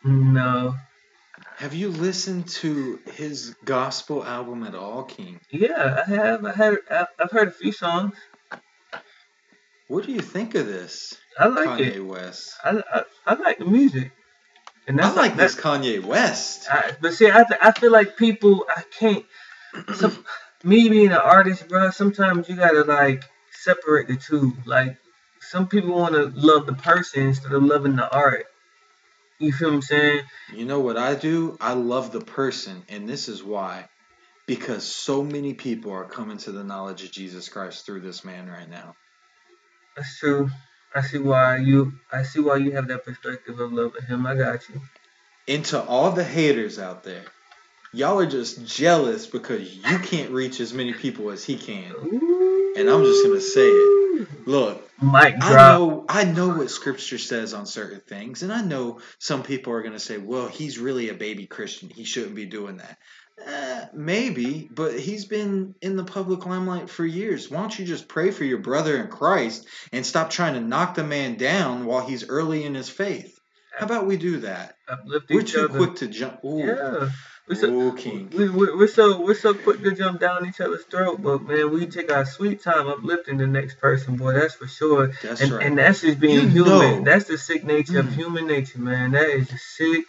No. 0.03 0.75
Have 1.57 1.73
you 1.73 1.89
listened 1.89 2.47
to 2.47 2.99
his 3.13 3.55
gospel 3.65 4.23
album 4.23 4.63
at 4.63 4.75
all, 4.75 5.03
King? 5.03 5.39
Yeah, 5.51 6.03
I 6.05 6.09
have. 6.09 6.45
I 6.45 6.53
had. 6.53 6.77
I've 6.89 7.31
heard 7.31 7.49
a 7.49 7.51
few 7.51 7.71
songs. 7.71 8.15
What 9.87 10.05
do 10.05 10.11
you 10.11 10.21
think 10.21 10.55
of 10.55 10.67
this? 10.67 11.17
I 11.37 11.47
like 11.47 11.67
Kanye 11.67 11.95
it. 11.95 11.99
West. 12.01 12.53
I, 12.63 12.81
I, 12.93 13.03
I 13.25 13.33
like 13.35 13.57
the 13.57 13.65
music. 13.65 14.11
And 14.87 15.01
I 15.01 15.07
like, 15.07 15.15
like 15.15 15.37
this 15.37 15.55
Kanye 15.55 16.03
West. 16.03 16.67
I, 16.71 16.91
but 17.01 17.13
see, 17.13 17.29
I, 17.29 17.43
I 17.61 17.71
feel 17.71 17.91
like 17.91 18.15
people 18.15 18.65
I 18.73 18.83
can't. 18.97 19.25
Some, 19.95 20.23
me 20.63 20.89
being 20.89 21.07
an 21.07 21.13
artist, 21.13 21.67
bro. 21.67 21.89
Sometimes 21.91 22.47
you 22.47 22.55
gotta 22.55 22.83
like 22.83 23.23
separate 23.51 24.07
the 24.07 24.15
two. 24.15 24.53
Like 24.65 24.97
some 25.41 25.67
people 25.67 25.95
want 25.95 26.15
to 26.15 26.31
love 26.35 26.65
the 26.67 26.73
person 26.73 27.23
instead 27.23 27.51
of 27.51 27.63
loving 27.63 27.95
the 27.95 28.09
art. 28.09 28.45
You 29.39 29.53
feel 29.53 29.69
what 29.69 29.75
I'm 29.75 29.81
saying? 29.81 30.21
You 30.53 30.65
know 30.65 30.81
what 30.81 30.97
I 30.97 31.15
do? 31.15 31.57
I 31.61 31.73
love 31.73 32.11
the 32.11 32.19
person, 32.19 32.83
and 32.89 33.07
this 33.07 33.29
is 33.29 33.41
why. 33.41 33.87
Because 34.45 34.83
so 34.83 35.23
many 35.23 35.53
people 35.53 35.93
are 35.93 36.05
coming 36.05 36.37
to 36.39 36.51
the 36.51 36.63
knowledge 36.63 37.03
of 37.03 37.11
Jesus 37.11 37.47
Christ 37.47 37.85
through 37.85 38.01
this 38.01 38.25
man 38.25 38.49
right 38.49 38.69
now. 38.69 38.95
That's 39.95 40.19
true. 40.19 40.49
I 40.93 41.01
see 41.01 41.19
why 41.19 41.57
you 41.57 41.93
I 42.11 42.23
see 42.23 42.41
why 42.41 42.57
you 42.57 42.71
have 42.71 42.87
that 42.89 43.05
perspective 43.05 43.59
of 43.59 43.71
loving 43.71 44.01
him. 44.01 44.25
I 44.25 44.35
got 44.35 44.67
you. 44.69 44.81
Into 45.47 45.81
all 45.81 46.11
the 46.11 46.23
haters 46.23 46.79
out 46.79 47.03
there, 47.03 47.23
y'all 47.93 48.19
are 48.19 48.25
just 48.25 48.65
jealous 48.65 49.27
because 49.27 49.73
you 49.73 49.99
can't 49.99 50.31
reach 50.31 50.59
as 50.59 50.73
many 50.73 50.93
people 50.93 51.29
as 51.29 51.45
he 51.45 51.57
can. 51.57 51.91
Ooh. 51.91 52.73
And 52.75 52.89
I'm 52.89 53.03
just 53.03 53.23
gonna 53.25 53.39
say 53.39 53.67
it. 53.67 54.47
Look, 54.47 54.88
Mic 55.01 55.39
drop. 55.39 55.51
I 55.51 55.55
know 55.55 56.05
I 56.09 56.23
know 56.25 56.49
what 56.49 56.69
scripture 56.69 57.17
says 57.17 57.53
on 57.53 57.65
certain 57.65 58.01
things, 58.01 58.43
and 58.43 58.51
I 58.51 58.61
know 58.61 58.99
some 59.17 59.43
people 59.43 59.73
are 59.73 59.81
gonna 59.81 59.99
say, 59.99 60.17
"Well, 60.17 60.47
he's 60.47 60.77
really 60.77 61.09
a 61.09 61.13
baby 61.13 61.45
Christian. 61.45 61.89
He 61.89 62.03
shouldn't 62.03 62.35
be 62.35 62.45
doing 62.45 62.77
that." 62.77 62.97
Uh, 63.47 63.85
maybe, 63.93 64.69
but 64.69 64.99
he's 64.99 65.23
been 65.23 65.73
in 65.81 65.95
the 65.95 66.03
public 66.03 66.45
limelight 66.45 66.89
for 66.89 67.05
years. 67.05 67.49
Why 67.49 67.61
don't 67.61 67.79
you 67.79 67.85
just 67.85 68.09
pray 68.09 68.31
for 68.31 68.43
your 68.43 68.57
brother 68.57 68.97
in 68.97 69.07
Christ 69.07 69.65
and 69.93 70.05
stop 70.05 70.29
trying 70.29 70.55
to 70.55 70.61
knock 70.61 70.95
the 70.95 71.05
man 71.05 71.35
down 71.35 71.85
while 71.85 72.05
he's 72.05 72.27
early 72.27 72.65
in 72.65 72.75
his 72.75 72.89
faith? 72.89 73.39
How 73.77 73.85
about 73.85 74.07
we 74.07 74.17
do 74.17 74.39
that? 74.39 74.75
Uplift 74.89 75.29
We're 75.29 75.41
too 75.43 75.69
other. 75.69 75.77
quick 75.77 75.95
to 75.97 76.07
jump. 76.07 76.43
Ooh. 76.43 76.59
Yeah. 76.59 77.09
We're 77.49 77.55
so, 77.55 77.91
King. 77.93 78.29
We, 78.29 78.47
we, 78.47 78.75
we're 78.75 78.87
so 78.87 79.21
we're 79.21 79.33
so 79.33 79.55
quick 79.55 79.81
to 79.81 79.91
jump 79.91 80.19
down 80.19 80.45
each 80.45 80.61
other's 80.61 80.83
throat, 80.83 81.19
but 81.19 81.41
man, 81.41 81.71
we 81.71 81.87
take 81.87 82.11
our 82.11 82.23
sweet 82.23 82.61
time 82.61 82.87
uplifting 82.87 83.37
the 83.37 83.47
next 83.47 83.79
person, 83.79 84.17
boy. 84.17 84.33
That's 84.33 84.53
for 84.53 84.67
sure. 84.67 85.13
That's 85.23 85.41
and, 85.41 85.51
right. 85.53 85.65
And 85.65 85.75
that's 85.79 86.01
just 86.01 86.19
being 86.19 86.51
you 86.51 86.63
human. 86.63 86.79
Know. 86.79 87.03
That's 87.03 87.25
the 87.25 87.39
sick 87.39 87.63
nature 87.63 87.93
mm. 87.93 87.99
of 87.99 88.13
human 88.13 88.45
nature, 88.45 88.77
man. 88.77 89.13
That 89.13 89.29
is 89.29 89.47
the 89.47 89.57
sick 89.57 90.05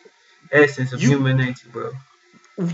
essence 0.53 0.92
of 0.92 1.00
you, 1.00 1.09
human 1.09 1.38
nature, 1.38 1.66
bro. 1.72 1.92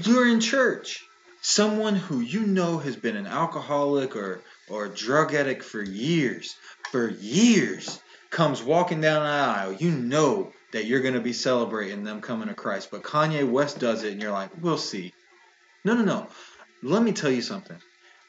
You're 0.03 0.27
in 0.27 0.41
church. 0.41 1.05
Someone 1.43 1.95
who 1.95 2.19
you 2.19 2.45
know 2.45 2.79
has 2.79 2.97
been 2.97 3.15
an 3.15 3.29
alcoholic 3.29 4.17
or 4.17 4.41
or 4.69 4.87
a 4.87 4.89
drug 4.89 5.33
addict 5.33 5.63
for 5.63 5.81
years, 5.81 6.57
for 6.91 7.09
years, 7.09 8.01
comes 8.31 8.65
walking 8.65 9.01
down 9.01 9.23
the 9.23 9.29
aisle. 9.29 9.73
You 9.75 9.93
know 9.93 10.53
that 10.77 10.85
you're 10.85 11.01
going 11.01 11.15
to 11.15 11.21
be 11.21 11.33
celebrating 11.33 12.05
them 12.05 12.21
coming 12.21 12.49
to 12.49 12.55
Christ. 12.55 12.91
But 12.91 13.03
Kanye 13.03 13.51
West 13.51 13.79
does 13.79 14.05
it, 14.05 14.13
and 14.13 14.21
you're 14.21 14.31
like, 14.31 14.51
we'll 14.61 14.77
see. 14.77 15.15
No, 15.87 15.95
no, 15.95 16.05
no. 16.05 16.27
Let 16.83 17.03
me 17.03 17.13
tell 17.13 17.31
you 17.31 17.41
something 17.41 17.79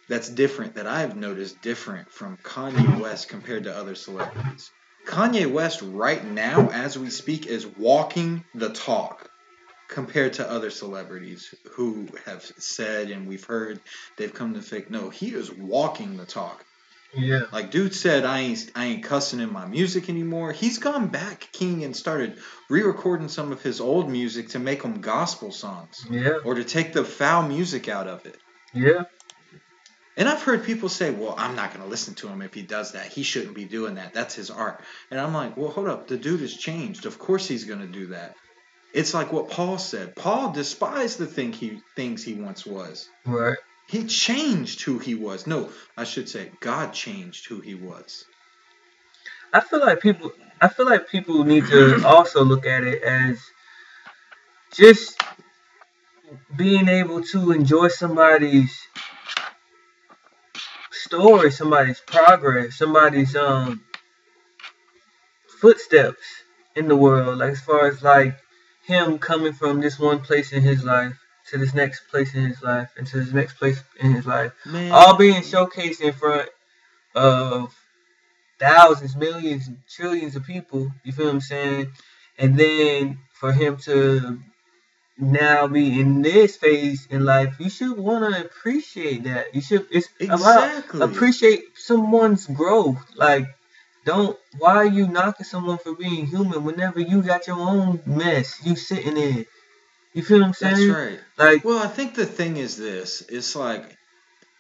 that's 0.08 0.30
different, 0.30 0.76
that 0.76 0.88
I've 0.88 1.18
noticed 1.18 1.62
different 1.62 2.10
from 2.10 2.38
Kanye 2.38 3.02
West 3.02 3.28
compared 3.28 3.66
to 3.66 3.76
other 3.76 3.96
celebrities. 3.96 4.72
Kanye 5.06 5.52
West, 5.52 5.82
right 5.82 6.24
now, 6.24 6.70
as 6.70 6.98
we 6.98 7.10
speak, 7.10 7.48
is 7.48 7.68
walking 7.68 8.46
the 8.56 8.70
talk 8.70 9.30
compared 9.90 10.32
to 10.34 10.50
other 10.50 10.70
celebrities 10.70 11.54
who 11.72 12.08
have 12.26 12.50
said 12.60 13.12
and 13.12 13.28
we've 13.28 13.44
heard 13.44 13.82
they've 14.16 14.34
come 14.34 14.54
to 14.54 14.62
fake. 14.62 14.90
No, 14.90 15.10
he 15.10 15.34
is 15.34 15.52
walking 15.52 16.16
the 16.16 16.26
talk. 16.26 16.64
Yeah. 17.18 17.44
Like 17.52 17.72
dude 17.72 17.96
said 17.96 18.26
I 18.26 18.40
ain't 18.40 18.72
I 18.76 18.86
ain't 18.86 19.04
cussing 19.04 19.40
in 19.40 19.52
my 19.52 19.66
music 19.66 20.10
anymore. 20.10 20.52
He's 20.52 20.78
gone 20.78 21.08
back 21.08 21.50
king 21.52 21.84
and 21.84 21.96
started 21.96 22.38
re-recording 22.70 23.28
some 23.28 23.52
of 23.52 23.62
his 23.62 23.82
old 23.82 24.10
music 24.10 24.50
to 24.50 24.60
make 24.60 24.84
them 24.84 25.02
gospel 25.02 25.52
songs. 25.52 26.06
Yeah. 26.10 26.38
Or 26.46 26.54
to 26.56 26.64
take 26.64 26.94
the 26.94 27.04
foul 27.04 27.48
music 27.48 27.90
out 27.90 28.08
of 28.08 28.26
it. 28.26 28.38
Yeah. 28.74 29.04
And 30.16 30.28
I've 30.28 30.42
heard 30.42 30.64
people 30.64 30.90
say, 30.90 31.12
"Well, 31.12 31.36
I'm 31.38 31.56
not 31.56 31.72
going 31.72 31.84
to 31.84 31.90
listen 31.90 32.16
to 32.16 32.28
him 32.28 32.42
if 32.42 32.54
he 32.54 32.64
does 32.64 32.94
that. 32.94 33.06
He 33.06 33.22
shouldn't 33.22 33.54
be 33.54 33.66
doing 33.66 33.96
that. 33.96 34.14
That's 34.14 34.34
his 34.34 34.50
art." 34.50 34.82
And 35.12 35.20
I'm 35.20 35.34
like, 35.34 35.56
"Well, 35.56 35.70
hold 35.70 35.88
up. 35.88 36.08
The 36.08 36.18
dude 36.18 36.42
has 36.42 36.56
changed. 36.56 37.06
Of 37.06 37.20
course 37.20 37.48
he's 37.48 37.66
going 37.66 37.82
to 37.82 37.88
do 37.88 38.08
that." 38.08 38.36
It's 38.94 39.14
like 39.14 39.32
what 39.32 39.52
Paul 39.52 39.78
said. 39.78 40.16
Paul 40.16 40.54
despised 40.54 41.20
the 41.20 41.28
thing 41.28 41.54
he 41.54 41.82
things 41.96 42.24
he 42.24 42.34
once 42.34 42.66
was. 42.66 43.08
Right. 43.26 43.58
He 43.88 44.06
changed 44.06 44.82
who 44.82 45.00
he 45.00 45.16
was. 45.16 45.48
No, 45.48 45.70
I 45.96 46.04
should 46.04 46.28
say 46.28 46.52
God 46.60 46.94
changed 46.94 47.48
who 47.48 47.62
he 47.62 47.74
was. 47.74 48.26
I 49.54 49.62
feel 49.62 49.80
like 49.80 50.02
people 50.02 50.32
I 50.62 50.68
feel 50.68 50.86
like 50.86 51.10
people 51.10 51.46
need 51.46 51.68
to 51.68 52.06
also 52.06 52.44
look 52.44 52.66
at 52.66 52.84
it 52.84 53.02
as 53.02 53.40
just 54.74 55.22
being 56.58 56.90
able 56.90 57.24
to 57.24 57.52
enjoy 57.52 57.88
somebody's 57.88 58.78
story, 60.92 61.52
somebody's 61.52 62.02
progress, 62.02 62.76
somebody's 62.76 63.38
um 63.38 63.82
footsteps 65.62 66.26
in 66.76 66.90
the 66.90 66.96
world. 66.96 67.38
Like 67.38 67.52
as 67.52 67.62
far 67.62 67.88
as 67.88 68.04
like 68.04 68.38
him 68.86 69.18
coming 69.18 69.54
from 69.54 69.80
this 69.80 69.98
one 69.98 70.20
place 70.20 70.52
in 70.52 70.62
his 70.62 70.84
life 70.84 71.18
to 71.50 71.58
this 71.58 71.74
next 71.74 72.08
place 72.10 72.34
in 72.34 72.44
his 72.44 72.62
life 72.62 72.90
and 72.98 73.08
to 73.08 73.20
this 73.20 73.34
next 73.34 73.54
place 73.54 73.82
in 74.00 74.14
his 74.14 74.26
life. 74.26 74.52
Man. 74.66 74.92
All 74.92 75.18
being 75.18 75.42
showcased 75.42 76.02
in 76.02 76.14
front 76.14 76.50
of 77.16 77.74
thousands, 78.60 79.16
millions, 79.16 79.70
trillions 79.90 80.36
of 80.36 80.44
people. 80.44 80.92
You 81.04 81.12
feel 81.12 81.26
what 81.26 81.36
I'm 81.36 81.42
saying? 81.42 81.92
And 82.38 82.58
then 82.58 83.20
for 83.34 83.52
him 83.52 83.78
to 83.78 84.40
now 85.18 85.68
be 85.68 86.00
in 86.00 86.22
this 86.22 86.58
phase 86.58 87.08
in 87.10 87.26
life, 87.26 87.56
you 87.60 87.70
should 87.70 87.98
want 87.98 88.34
to 88.34 88.42
appreciate 88.42 89.24
that. 89.24 89.54
You 89.56 89.62
should. 89.62 89.88
It's 89.90 90.10
exactly. 90.20 91.00
about 91.00 91.10
appreciate 91.12 91.64
someone's 91.76 92.46
growth. 92.46 93.04
Like, 93.16 93.48
don't. 94.06 94.38
Why 94.60 94.76
are 94.76 94.86
you 94.86 95.08
knocking 95.08 95.46
someone 95.46 95.80
for 95.80 95.96
being 95.96 96.28
human 96.28 96.64
whenever 96.64 97.00
you 97.00 97.22
got 97.24 97.48
your 97.48 97.60
own 97.60 98.02
mess 98.06 98.60
you 98.64 98.76
sitting 98.76 99.18
in? 99.18 99.46
You 100.18 100.24
feel 100.24 100.40
what 100.40 100.48
I'm 100.48 100.54
saying? 100.54 100.88
That's 100.88 101.00
right. 101.00 101.20
Like, 101.38 101.64
well, 101.64 101.78
I 101.78 101.86
think 101.86 102.16
the 102.16 102.26
thing 102.26 102.58
is 102.58 102.76
this: 102.76 103.22
it's 103.30 103.56
like 103.56 103.96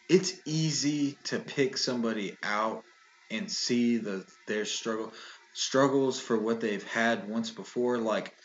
it's 0.08 0.34
easy 0.46 1.18
to 1.24 1.40
pick 1.40 1.78
somebody 1.78 2.38
out 2.44 2.84
and 3.32 3.52
see 3.52 3.98
the 3.98 4.24
their 4.48 4.66
struggle 4.66 5.12
struggles 5.54 6.20
for 6.20 6.38
what 6.38 6.62
they've 6.62 6.84
had 6.84 7.28
once 7.28 7.50
before. 7.50 7.98
Like 7.98 8.36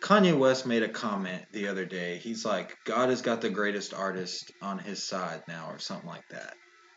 Kanye 0.00 0.34
West 0.38 0.64
made 0.64 0.82
a 0.82 0.88
comment 0.88 1.44
the 1.52 1.68
other 1.68 1.84
day. 1.84 2.16
He's 2.16 2.42
like, 2.46 2.74
God 2.86 3.10
has 3.10 3.20
got 3.20 3.42
the 3.42 3.50
greatest 3.50 3.92
artist 3.92 4.50
on 4.62 4.78
his 4.78 5.02
side 5.02 5.42
now, 5.46 5.68
or 5.68 5.78
something 5.78 6.08
like 6.08 6.26
that. 6.30 6.54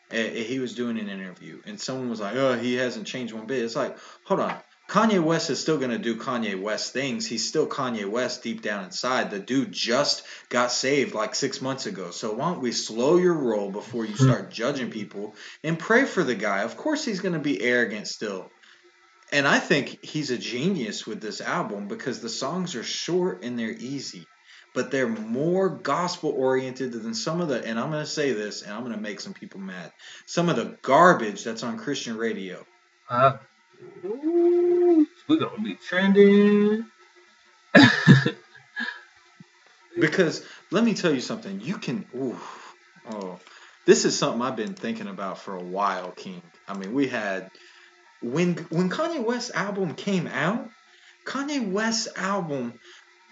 And 0.10 0.38
he 0.38 0.60
was 0.60 0.74
doing 0.74 0.98
an 0.98 1.10
interview, 1.10 1.60
and 1.66 1.78
someone 1.78 2.10
was 2.10 2.22
like, 2.22 2.38
"Oh, 2.38 2.58
he 2.58 2.76
hasn't 2.76 3.08
changed 3.08 3.34
one 3.34 3.46
bit." 3.46 3.62
It's 3.62 3.76
like, 3.76 3.98
hold 4.24 4.40
on. 4.40 4.56
Kanye 4.88 5.22
West 5.22 5.50
is 5.50 5.60
still 5.60 5.78
going 5.78 5.92
to 5.92 5.98
do 5.98 6.16
Kanye 6.16 6.62
West 6.62 6.94
things. 6.94 7.26
He's 7.26 7.48
still 7.48 7.68
Kanye 7.68 8.10
West 8.10 8.44
deep 8.44 8.62
down 8.62 8.86
inside. 8.86 9.32
The 9.32 9.40
dude 9.40 9.72
just 9.72 10.24
got 10.50 10.72
saved 10.72 11.16
like 11.16 11.34
six 11.34 11.60
months 11.60 11.88
ago. 11.88 12.12
So 12.12 12.34
why 12.34 12.52
don't 12.52 12.62
we 12.62 12.72
slow 12.72 13.18
your 13.18 13.34
roll 13.34 13.72
before 13.72 14.06
you 14.06 14.16
start 14.16 14.52
judging 14.52 14.92
people 14.92 15.36
and 15.64 15.80
pray 15.80 16.06
for 16.06 16.24
the 16.24 16.36
guy? 16.36 16.62
Of 16.62 16.78
course, 16.78 17.04
he's 17.04 17.20
going 17.20 17.34
to 17.34 17.40
be 17.40 17.62
arrogant 17.62 18.08
still. 18.08 18.52
And 19.32 19.48
I 19.48 19.58
think 19.58 20.06
he's 20.06 20.30
a 20.30 20.38
genius 20.38 21.08
with 21.08 21.20
this 21.20 21.42
album 21.42 21.88
because 21.88 22.20
the 22.20 22.30
songs 22.30 22.76
are 22.76 22.84
short 22.84 23.44
and 23.44 23.58
they're 23.58 23.72
easy, 23.72 24.28
but 24.76 24.92
they're 24.92 25.10
more 25.10 25.68
gospel 25.68 26.30
oriented 26.30 26.94
than 26.94 27.16
some 27.16 27.42
of 27.42 27.48
the. 27.48 27.66
And 27.66 27.80
I'm 27.80 27.90
going 27.90 28.06
to 28.06 28.10
say 28.10 28.34
this, 28.34 28.62
and 28.62 28.72
I'm 28.72 28.82
going 28.82 28.96
to 28.96 29.02
make 29.02 29.20
some 29.20 29.34
people 29.34 29.60
mad. 29.60 29.92
Some 30.28 30.48
of 30.48 30.58
the 30.58 30.78
garbage 30.84 31.44
that's 31.44 31.64
on 31.64 31.80
Christian 31.80 32.18
radio. 32.18 32.64
Uh, 33.10 33.38
ooh, 34.06 35.08
we're 35.28 35.40
gonna 35.40 35.62
be 35.62 35.76
trending. 35.76 36.86
Because 40.00 40.46
let 40.72 40.84
me 40.84 40.94
tell 40.94 41.14
you 41.14 41.22
something, 41.22 41.62
you 41.62 41.78
can. 41.78 42.06
Ooh, 42.16 42.38
oh, 43.10 43.40
this 43.86 44.06
is 44.06 44.18
something 44.18 44.42
I've 44.42 44.56
been 44.56 44.74
thinking 44.74 45.08
about 45.08 45.40
for 45.40 45.56
a 45.56 45.64
while, 45.64 46.12
King. 46.12 46.42
I 46.68 46.78
mean, 46.78 46.94
we 46.94 47.08
had 47.08 47.50
when 48.22 48.56
when 48.70 48.90
Kanye 48.90 49.24
West 49.24 49.52
album 49.54 49.96
came 49.96 50.28
out. 50.28 50.70
Kanye 51.26 51.72
West 51.72 52.10
album 52.18 52.74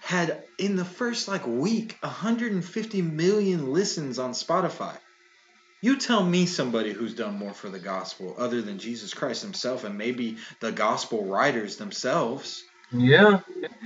had 0.00 0.42
in 0.58 0.76
the 0.76 0.84
first 0.84 1.28
like 1.28 1.46
week 1.46 1.96
150 2.00 3.02
million 3.02 3.72
listens 3.72 4.18
on 4.18 4.32
Spotify. 4.32 4.96
You 5.84 5.98
tell 5.98 6.24
me 6.24 6.46
somebody 6.46 6.92
who's 6.92 7.14
done 7.14 7.36
more 7.38 7.52
for 7.54 7.68
the 7.68 7.78
gospel 7.78 8.34
other 8.38 8.62
than 8.62 8.78
Jesus 8.78 9.14
Christ 9.14 9.42
himself 9.42 9.84
and 9.84 9.98
maybe 9.98 10.38
the 10.60 10.72
gospel 10.72 11.26
writers 11.26 11.76
themselves. 11.76 12.64
Yeah, 12.92 13.40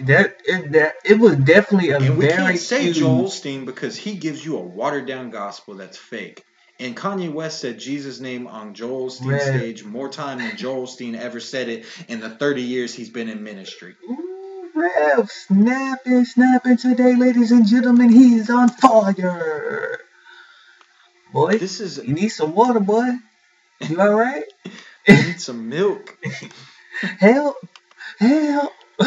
that 0.07 0.37
it, 0.45 0.73
that 0.73 0.95
it 1.05 1.19
was 1.19 1.37
definitely 1.37 1.91
a 1.91 2.01
And 2.01 2.19
we 2.19 2.29
can't 2.29 2.59
say 2.59 2.85
huge. 2.85 2.99
Joel 2.99 3.25
Osteen 3.27 3.67
because 3.67 3.97
he 3.97 4.15
gives 4.17 4.45
you 4.45 4.59
a 4.59 4.63
watered 4.63 5.07
down 5.09 5.31
gospel 5.31 5.75
that's 5.75 5.99
fake. 5.99 6.45
And 6.79 6.97
Kanye 6.97 7.33
West 7.33 7.61
said 7.61 7.81
Jesus' 7.81 8.21
name 8.21 8.47
on 8.47 8.75
Joel 8.75 9.09
Osteen's 9.09 9.43
stage 9.45 9.85
more 9.85 10.09
time 10.09 10.39
than 10.39 10.57
Joel 10.57 10.87
Osteen 10.87 11.19
ever 11.19 11.41
said 11.41 11.69
it 11.69 11.87
in 12.09 12.21
the 12.21 12.31
30 12.31 12.63
years 12.63 12.95
he's 12.95 13.11
been 13.11 13.29
in 13.29 13.43
ministry. 13.43 13.97
Ooh, 14.09 14.71
Rev, 14.75 15.31
snapping, 15.31 16.25
snapping 16.27 16.77
today, 16.79 17.17
ladies 17.17 17.51
and 17.53 17.67
gentlemen. 17.67 18.11
He 18.11 18.37
is 18.37 18.51
on 18.51 18.69
fire. 18.69 19.88
Boy, 21.33 21.59
This 21.59 21.81
is 21.81 21.99
you 21.99 22.15
need 22.15 22.31
some 22.31 22.55
water, 22.55 22.81
boy. 22.81 23.11
You 23.89 24.01
all 24.01 24.15
right? 24.15 24.45
I 25.09 25.23
need 25.27 25.41
some 25.41 25.69
milk. 25.69 26.17
Help, 27.21 27.57
help. 28.19 28.73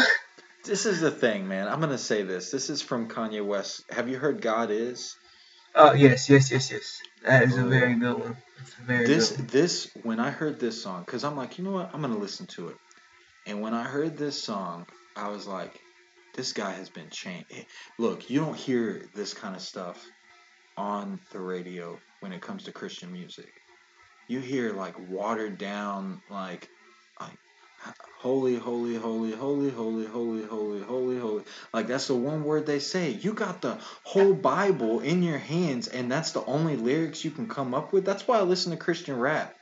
This 0.64 0.86
is 0.86 1.00
the 1.00 1.10
thing, 1.10 1.48
man. 1.48 1.68
I'm 1.68 1.80
gonna 1.80 1.98
say 1.98 2.22
this. 2.22 2.50
This 2.50 2.70
is 2.70 2.82
from 2.82 3.08
Kanye 3.08 3.44
West. 3.44 3.84
Have 3.90 4.08
you 4.08 4.18
heard 4.18 4.40
God 4.42 4.70
is? 4.70 5.16
Oh 5.74 5.92
yes, 5.94 6.28
yes, 6.30 6.50
yes, 6.50 6.70
yes. 6.70 7.00
That 7.24 7.44
is 7.44 7.56
a 7.58 7.64
Oh. 7.64 7.68
very 7.68 7.94
good 7.96 8.18
one. 8.18 8.36
Very 8.86 9.06
This 9.06 9.30
good 9.30 9.38
one. 9.40 9.48
this 9.48 9.90
when 10.02 10.20
I 10.20 10.30
heard 10.30 10.60
this 10.60 10.82
song, 10.82 11.02
because 11.06 11.24
I'm 11.24 11.36
like, 11.36 11.58
you 11.58 11.64
know 11.64 11.72
what? 11.72 11.90
I'm 11.94 12.00
gonna 12.02 12.18
listen 12.18 12.46
to 12.56 12.68
it. 12.68 12.76
And 13.46 13.60
when 13.62 13.74
I 13.74 13.84
heard 13.84 14.16
this 14.16 14.42
song, 14.42 14.86
I 15.16 15.28
was 15.28 15.46
like, 15.46 15.80
this 16.34 16.52
guy 16.52 16.72
has 16.72 16.90
been 16.90 17.10
changed. 17.10 17.52
Look, 17.98 18.30
you 18.30 18.40
don't 18.40 18.56
hear 18.56 19.02
this 19.14 19.34
kind 19.34 19.56
of 19.56 19.62
stuff 19.62 20.02
on 20.76 21.20
the 21.32 21.40
radio 21.40 21.98
when 22.22 22.32
it 22.32 22.40
comes 22.40 22.64
to 22.64 22.72
Christian 22.72 23.12
music. 23.12 23.52
You 24.28 24.38
hear 24.38 24.72
like 24.72 24.94
watered 25.08 25.58
down, 25.58 26.22
like, 26.30 26.68
like 27.20 27.36
holy, 28.18 28.54
holy, 28.54 28.94
holy, 28.94 29.32
holy, 29.32 29.70
holy, 29.70 30.06
holy, 30.06 30.44
holy, 30.44 30.80
holy, 30.82 31.18
holy. 31.18 31.42
Like 31.74 31.88
that's 31.88 32.06
the 32.06 32.14
one 32.14 32.44
word 32.44 32.64
they 32.64 32.78
say. 32.78 33.10
You 33.10 33.34
got 33.34 33.60
the 33.60 33.78
whole 34.04 34.34
Bible 34.34 35.00
in 35.00 35.24
your 35.24 35.38
hands, 35.38 35.88
and 35.88 36.10
that's 36.10 36.30
the 36.30 36.44
only 36.44 36.76
lyrics 36.76 37.24
you 37.24 37.32
can 37.32 37.48
come 37.48 37.74
up 37.74 37.92
with. 37.92 38.04
That's 38.04 38.26
why 38.28 38.38
I 38.38 38.42
listen 38.42 38.70
to 38.70 38.78
Christian 38.78 39.18
rap 39.18 39.54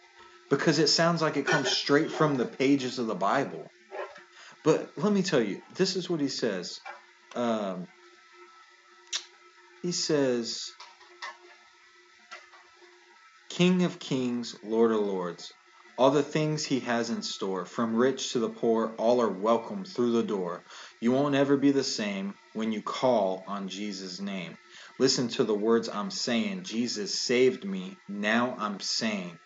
because 0.51 0.79
it 0.79 0.89
sounds 0.89 1.23
like 1.23 1.39
it 1.39 1.47
comes 1.47 1.71
straight 1.71 2.11
from 2.11 2.37
the 2.37 2.45
pages 2.45 2.99
of 2.99 3.07
the 3.07 3.15
Bible. 3.15 3.71
But 4.63 4.91
let 4.99 5.13
me 5.13 5.23
tell 5.23 5.41
you, 5.41 5.63
this 5.77 5.97
is 5.97 6.11
what 6.11 6.21
he 6.21 6.29
says. 6.29 6.81
Um, 7.35 7.87
he 9.81 9.93
says, 9.93 10.73
King 13.61 13.83
of 13.83 13.99
kings, 13.99 14.57
Lord 14.63 14.91
of 14.91 15.01
lords, 15.03 15.53
all 15.99 16.11
the 16.11 16.23
things 16.23 16.65
he 16.65 16.81
has 16.81 17.11
in 17.11 17.21
store, 17.21 17.67
from 17.67 17.95
rich 17.95 18.33
to 18.33 18.39
the 18.39 18.49
poor, 18.49 18.95
all 18.97 19.21
are 19.21 19.29
welcome 19.29 19.85
through 19.85 20.13
the 20.13 20.23
door. 20.23 20.65
You 20.99 21.13
won't 21.13 21.35
ever 21.35 21.59
be 21.59 21.71
the 21.71 21.85
same 21.85 22.33
when 22.55 22.73
you 22.73 22.81
call 22.81 23.45
on 23.47 23.69
Jesus' 23.69 24.19
name. 24.19 24.57
Listen 24.99 25.29
to 25.29 25.45
the 25.45 25.55
words 25.55 25.91
I'm 25.91 26.11
saying. 26.11 26.63
Jesus 26.65 27.21
saved 27.21 27.67
me. 27.67 27.99
Now 28.09 28.57
I'm 28.59 28.81
saying. 28.81 29.39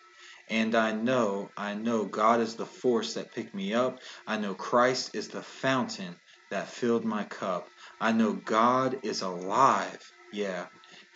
And 0.49 0.75
I 0.75 0.93
know, 0.93 1.51
I 1.57 1.73
know 1.73 2.05
God 2.05 2.39
is 2.39 2.55
the 2.55 2.65
force 2.65 3.15
that 3.15 3.33
picked 3.33 3.53
me 3.53 3.73
up. 3.73 3.99
I 4.25 4.37
know 4.37 4.53
Christ 4.53 5.13
is 5.13 5.27
the 5.27 5.41
fountain 5.41 6.15
that 6.51 6.69
filled 6.69 7.03
my 7.03 7.25
cup. 7.25 7.69
I 7.99 8.13
know 8.13 8.31
God 8.31 8.97
is 9.03 9.23
alive. 9.23 9.99
Yeah. 10.31 10.67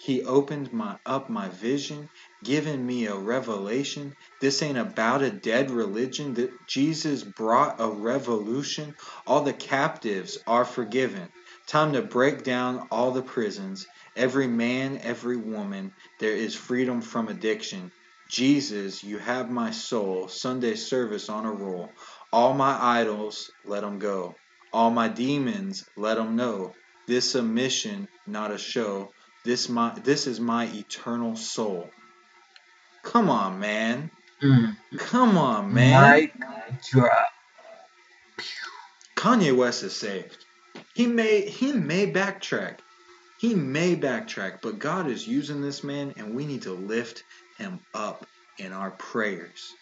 He 0.01 0.23
opened 0.23 0.71
my 0.71 0.97
up 1.05 1.29
my 1.29 1.49
vision, 1.49 2.09
given 2.41 2.85
me 2.85 3.07
a 3.07 3.17
revelation. 3.17 4.15
This 4.39 4.63
ain't 4.63 4.77
about 4.77 5.23
a 5.23 5.29
dead 5.29 5.71
religion. 5.71 6.35
That 6.35 6.65
Jesus 6.65 7.23
brought 7.23 7.81
a 7.81 7.89
revolution. 7.91 8.95
All 9.27 9.43
the 9.43 9.53
captives 9.53 10.39
are 10.47 10.65
forgiven. 10.65 11.29
Time 11.67 11.93
to 11.93 12.01
break 12.01 12.43
down 12.43 12.87
all 12.91 13.11
the 13.11 13.23
prisons. 13.23 13.87
Every 14.15 14.47
man, 14.47 14.99
every 15.03 15.37
woman, 15.37 15.91
there 16.19 16.35
is 16.35 16.55
freedom 16.55 17.01
from 17.01 17.27
addiction. 17.27 17.91
Jesus, 18.29 19.03
you 19.03 19.17
have 19.17 19.51
my 19.51 19.71
soul. 19.71 20.29
Sunday 20.29 20.75
service 20.75 21.27
on 21.29 21.45
a 21.45 21.51
roll. 21.51 21.97
All 22.31 22.53
my 22.53 22.77
idols, 23.01 23.51
let 23.65 23.83
'em 23.83 23.99
go. 23.99 24.39
All 24.71 24.91
my 24.91 25.09
demons, 25.09 25.83
let 25.97 26.17
'em 26.17 26.37
know. 26.37 26.77
This 27.07 27.35
a 27.35 27.43
mission, 27.43 28.07
not 28.25 28.51
a 28.51 28.57
show. 28.57 29.13
This 29.45 29.69
my 29.69 29.93
this 30.03 30.27
is 30.27 30.39
my 30.39 30.65
eternal 30.65 31.35
soul. 31.35 31.89
Come 33.03 33.29
on, 33.29 33.59
man. 33.59 34.11
Mm. 34.43 34.75
Come 34.97 35.37
on, 35.37 35.73
man. 35.73 36.11
Mic 36.11 36.33
drop. 36.91 37.27
Kanye 39.15 39.55
West 39.55 39.83
is 39.83 39.95
saved. 39.95 40.45
He 40.93 41.07
may 41.07 41.41
he 41.41 41.71
may 41.73 42.11
backtrack. 42.11 42.79
He 43.39 43.55
may 43.55 43.95
backtrack, 43.95 44.61
but 44.61 44.79
God 44.79 45.07
is 45.09 45.27
using 45.27 45.61
this 45.61 45.83
man 45.83 46.13
and 46.17 46.35
we 46.35 46.45
need 46.45 46.63
to 46.63 46.73
lift 46.73 47.23
him 47.57 47.79
up 47.93 48.25
in 48.57 48.73
our 48.73 48.91
prayers. 48.91 49.73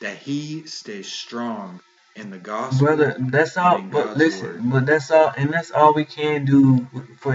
That 0.00 0.16
he 0.16 0.66
stays 0.66 1.10
strong 1.10 1.80
in 2.16 2.30
the 2.30 2.38
gospel. 2.38 2.86
brother. 2.86 3.16
That's 3.18 3.56
all. 3.56 3.80
But 3.82 4.16
listen, 4.16 4.46
word. 4.46 4.70
but 4.70 4.86
that's 4.86 5.10
all, 5.10 5.32
and 5.36 5.52
that's 5.52 5.70
all 5.70 5.94
we 5.94 6.04
can 6.04 6.44
do 6.44 6.86
for 7.18 7.34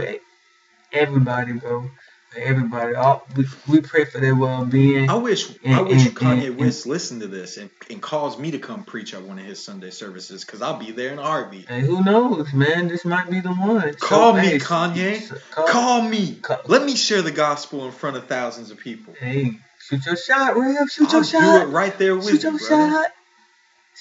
everybody, 0.92 1.54
bro. 1.54 1.90
For 2.30 2.40
everybody, 2.40 2.96
all 2.96 3.28
we, 3.36 3.46
we 3.68 3.82
pray 3.82 4.06
for 4.06 4.20
their 4.20 4.34
well-being. 4.34 5.10
I 5.10 5.16
wish 5.16 5.50
I 5.68 5.82
wish 5.82 6.06
and- 6.06 6.16
Kanye 6.16 6.48
and- 6.48 6.58
West 6.58 6.86
listened 6.88 7.20
to 7.22 7.28
this 7.28 7.58
and, 7.58 7.70
and 7.90 8.02
calls 8.02 8.40
me 8.40 8.52
to 8.52 8.60
come 8.60 8.86
preach 8.86 9.14
at 9.14 9.22
one 9.22 9.38
of 9.38 9.44
his 9.44 9.62
Sunday 9.62 9.90
services 9.90 10.46
because 10.46 10.62
I'll 10.62 10.78
be 10.80 10.92
there 10.92 11.12
in 11.12 11.20
a 11.20 11.24
heartbeat. 11.24 11.68
Hey, 11.68 11.82
who 11.82 12.02
knows, 12.06 12.54
man? 12.54 12.88
This 12.88 13.04
might 13.04 13.30
be 13.30 13.42
the 13.42 13.52
one. 13.54 13.94
Call 13.96 14.32
me, 14.34 14.40
hey, 14.48 14.60
Kanye. 14.60 15.20
so- 15.28 15.36
call- 15.52 15.68
Call 15.68 16.02
me. 16.04 16.36
Call- 16.36 16.62
Let 16.68 16.86
me 16.86 16.96
share 16.96 17.22
the 17.22 17.32
gospel 17.32 17.86
in 17.86 17.92
front 17.92 18.16
of 18.16 18.28
thousands 18.28 18.72
of 18.72 18.78
people. 18.78 19.14
Hey, 19.20 19.60
shoot 19.82 20.06
your 20.06 20.16
shot, 20.16 20.56
Rev. 20.56 20.90
Shoot 20.90 21.14
I'll 21.14 21.24
your 21.26 21.42
do 21.42 21.68
it 21.68 21.74
right 21.74 21.98
there 21.98 22.16
with 22.16 22.30
Shoot 22.30 22.44
you, 22.44 22.52
your 22.52 22.60
brother. 22.60 22.92
shot. 22.94 23.06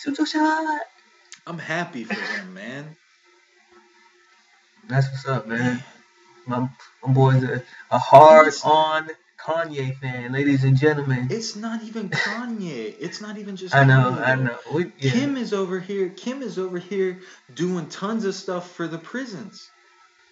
Shoot 0.04 0.18
your 0.18 0.26
shot. 0.28 0.80
I'm 1.48 1.58
happy 1.58 2.04
for 2.04 2.14
him, 2.14 2.54
man. 2.54 2.96
That's 4.88 5.08
what's 5.10 5.26
up, 5.26 5.48
man. 5.48 5.82
My, 6.50 6.68
my 7.06 7.12
boy's 7.14 7.44
a, 7.44 7.62
a 7.92 7.98
hard-on 7.98 9.08
Kanye 9.40 9.96
fan, 9.98 10.32
ladies 10.32 10.64
and 10.64 10.76
gentlemen. 10.76 11.28
It's 11.30 11.56
not 11.56 11.82
even 11.84 12.10
Kanye. 12.10 12.94
It's 13.00 13.20
not 13.20 13.38
even 13.38 13.56
just 13.56 13.74
I 13.74 13.84
know, 13.84 14.18
Kanye, 14.18 14.22
I 14.22 14.34
know. 14.36 14.58
We, 14.74 14.92
yeah. 14.98 15.10
Kim 15.12 15.36
is 15.36 15.54
over 15.54 15.80
here. 15.80 16.10
Kim 16.10 16.42
is 16.42 16.58
over 16.58 16.78
here 16.78 17.20
doing 17.54 17.88
tons 17.88 18.24
of 18.26 18.34
stuff 18.34 18.72
for 18.72 18.88
the 18.88 18.98
prisons. 18.98 19.70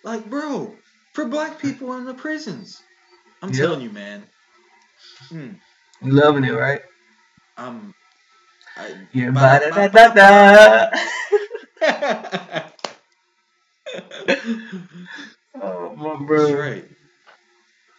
Like, 0.04 0.28
bro, 0.28 0.76
for 1.14 1.26
black 1.26 1.60
people 1.60 1.94
in 1.94 2.04
the 2.04 2.14
prisons. 2.14 2.82
I'm 3.42 3.52
Yep. 3.52 3.56
telling 3.58 3.80
you, 3.82 3.90
man. 3.90 4.24
Hmm. 5.30 5.52
You 6.02 6.12
loving 6.12 6.44
it, 6.44 6.52
right? 6.52 6.80
I'm. 7.56 7.92
I, 8.76 8.94
Yeah, 9.12 9.30
Ba- 9.30 9.60
ba- 9.70 9.88
da 9.88 9.88
da 9.88 10.14
da. 10.14 10.90
Oh, 15.62 15.94
my 15.96 16.12
That's 16.12 16.26
bro. 16.26 16.54
right, 16.54 16.84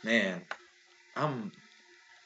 man. 0.03 0.41
I'm. 1.15 1.51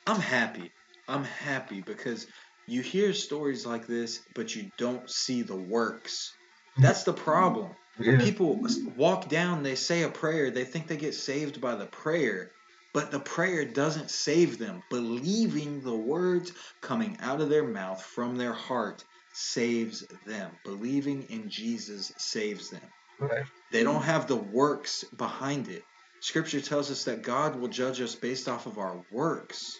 I'm 0.06 0.20
happy. 0.20 0.72
I'm 1.08 1.24
happy 1.24 1.82
because 1.82 2.28
you 2.68 2.82
hear 2.82 3.14
stories 3.14 3.66
like 3.66 3.88
this, 3.88 4.22
but 4.36 4.56
you 4.56 4.70
don't 4.78 5.10
see 5.10 5.42
the 5.42 5.56
works. 5.56 6.34
That's 6.78 7.04
the 7.04 7.14
problem. 7.14 7.72
Yeah. 8.00 8.18
People 8.18 8.66
walk 8.98 9.30
down, 9.30 9.64
they 9.64 9.76
say 9.76 10.04
a 10.04 10.10
prayer, 10.10 10.50
they 10.50 10.66
think 10.66 10.88
they 10.88 10.98
get 10.98 11.14
saved 11.14 11.62
by 11.62 11.76
the 11.76 11.86
prayer, 11.86 12.52
but 12.94 13.12
the 13.12 13.20
prayer 13.20 13.66
doesn't 13.66 14.10
save 14.10 14.58
them. 14.58 14.82
Believing 14.90 15.82
the 15.82 15.96
words 15.96 16.52
coming 16.82 17.18
out 17.22 17.42
of 17.42 17.50
their 17.50 17.68
mouth 17.68 18.04
from 18.04 18.36
their 18.36 18.54
heart 18.54 19.04
saves 19.34 20.06
them. 20.26 20.52
Believing 20.64 21.24
in 21.24 21.50
Jesus 21.50 22.12
saves 22.18 22.70
them. 22.70 22.82
Right. 23.20 23.46
They 23.72 23.84
don't 23.84 24.04
have 24.04 24.28
the 24.28 24.36
works 24.36 25.04
behind 25.16 25.68
it. 25.68 25.84
Scripture 26.20 26.62
tells 26.62 26.90
us 26.90 27.06
that 27.06 27.22
God 27.22 27.56
will 27.56 27.68
judge 27.68 28.00
us 28.02 28.16
based 28.16 28.48
off 28.48 28.66
of 28.66 28.78
our 28.78 29.02
works. 29.12 29.78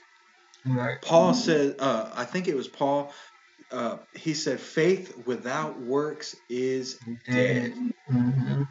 Right. 0.66 1.02
Paul 1.02 1.34
said, 1.34 1.76
uh, 1.80 2.10
I 2.14 2.26
think 2.26 2.48
it 2.48 2.56
was 2.56 2.68
Paul, 2.68 3.14
uh, 3.72 3.98
he 4.14 4.34
said, 4.34 4.60
faith 4.60 5.26
without 5.26 5.80
works 5.80 6.36
is 6.50 7.00
dead. 7.30 7.74
Mm-hmm. 8.12 8.64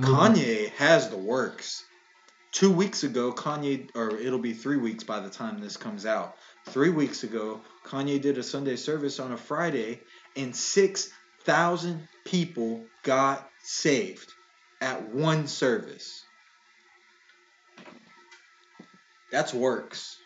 Kanye 0.00 0.70
has 0.70 1.08
the 1.08 1.16
works. 1.16 1.84
Two 2.52 2.72
weeks 2.72 3.02
ago, 3.02 3.32
Kanye, 3.32 3.90
or 3.94 4.16
it'll 4.16 4.38
be 4.38 4.54
three 4.54 4.76
weeks 4.76 5.04
by 5.04 5.20
the 5.20 5.28
time 5.28 5.60
this 5.60 5.76
comes 5.76 6.06
out. 6.06 6.36
Three 6.66 6.90
weeks 6.90 7.22
ago, 7.22 7.60
Kanye 7.84 8.20
did 8.20 8.38
a 8.38 8.42
Sunday 8.42 8.76
service 8.76 9.20
on 9.20 9.32
a 9.32 9.36
Friday, 9.36 10.00
and 10.36 10.54
6,000 11.46 12.08
people 12.24 12.84
got 13.04 13.48
saved 13.62 14.32
at 14.80 15.10
one 15.10 15.46
service. 15.46 16.24
That's 19.30 19.54
works. 19.54 20.16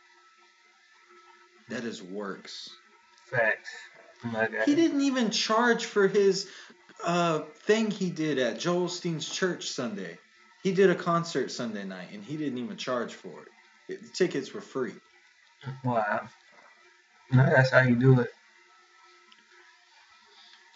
That 1.69 1.85
is 1.85 2.03
works. 2.03 2.71
Facts. 3.31 3.69
He 4.65 4.75
didn't 4.75 5.03
even 5.03 5.31
charge 5.31 5.85
for 5.85 6.09
his 6.09 6.49
uh, 7.05 7.41
thing 7.65 7.91
he 7.91 8.09
did 8.09 8.39
at 8.39 8.59
Joel 8.59 8.87
Osteen's 8.87 9.29
church 9.29 9.69
Sunday. 9.69 10.19
He 10.63 10.73
did 10.73 10.89
a 10.89 10.95
concert 10.95 11.51
Sunday 11.51 11.85
night, 11.85 12.09
and 12.15 12.25
he 12.25 12.39
didn't 12.39 12.59
even 12.59 12.79
charge 12.79 13.13
for 13.13 13.43
it. 13.43 13.93
it 13.93 14.03
the 14.03 14.09
tickets 14.09 14.55
were 14.55 14.63
free. 14.63 14.95
Wow. 15.85 16.29
No, 17.31 17.45
that's 17.45 17.71
how 17.71 17.81
you 17.81 17.97
do 17.97 18.21
it. 18.21 18.31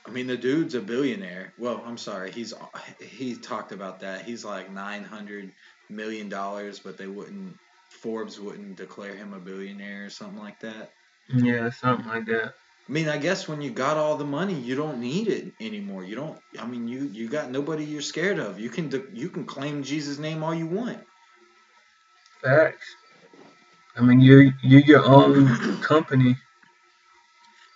I 0.06 0.10
mean, 0.10 0.26
the 0.26 0.36
dude's 0.36 0.74
a 0.74 0.80
billionaire. 0.80 1.52
Well, 1.58 1.82
I'm 1.86 1.96
sorry, 1.96 2.30
he's 2.30 2.52
he 3.00 3.34
talked 3.36 3.72
about 3.72 4.00
that. 4.00 4.22
He's 4.22 4.44
like 4.44 4.70
nine 4.70 5.04
hundred 5.04 5.52
million 5.88 6.28
dollars, 6.28 6.78
but 6.78 6.98
they 6.98 7.06
wouldn't. 7.06 7.56
Forbes 7.90 8.38
wouldn't 8.38 8.76
declare 8.76 9.14
him 9.14 9.32
a 9.32 9.38
billionaire 9.38 10.06
or 10.06 10.10
something 10.10 10.38
like 10.38 10.60
that. 10.60 10.90
Yeah, 11.28 11.70
something 11.70 12.06
like 12.06 12.26
that. 12.26 12.54
I 12.86 12.92
mean, 12.92 13.08
I 13.08 13.16
guess 13.16 13.48
when 13.48 13.62
you 13.62 13.70
got 13.70 13.96
all 13.96 14.16
the 14.16 14.26
money, 14.26 14.54
you 14.54 14.74
don't 14.74 15.00
need 15.00 15.28
it 15.28 15.52
anymore. 15.58 16.04
You 16.04 16.16
don't. 16.16 16.38
I 16.58 16.66
mean, 16.66 16.86
you 16.86 17.08
you 17.12 17.28
got 17.28 17.50
nobody 17.50 17.84
you're 17.84 18.02
scared 18.02 18.38
of. 18.38 18.60
You 18.60 18.68
can 18.68 18.90
you 19.14 19.30
can 19.30 19.46
claim 19.46 19.82
Jesus' 19.82 20.18
name 20.18 20.42
all 20.42 20.54
you 20.54 20.66
want. 20.66 20.98
Facts. 22.42 22.94
I 23.96 24.02
mean, 24.02 24.20
you're 24.20 24.52
you're 24.62 24.82
your 24.82 25.04
own 25.04 25.80
company. 25.80 26.36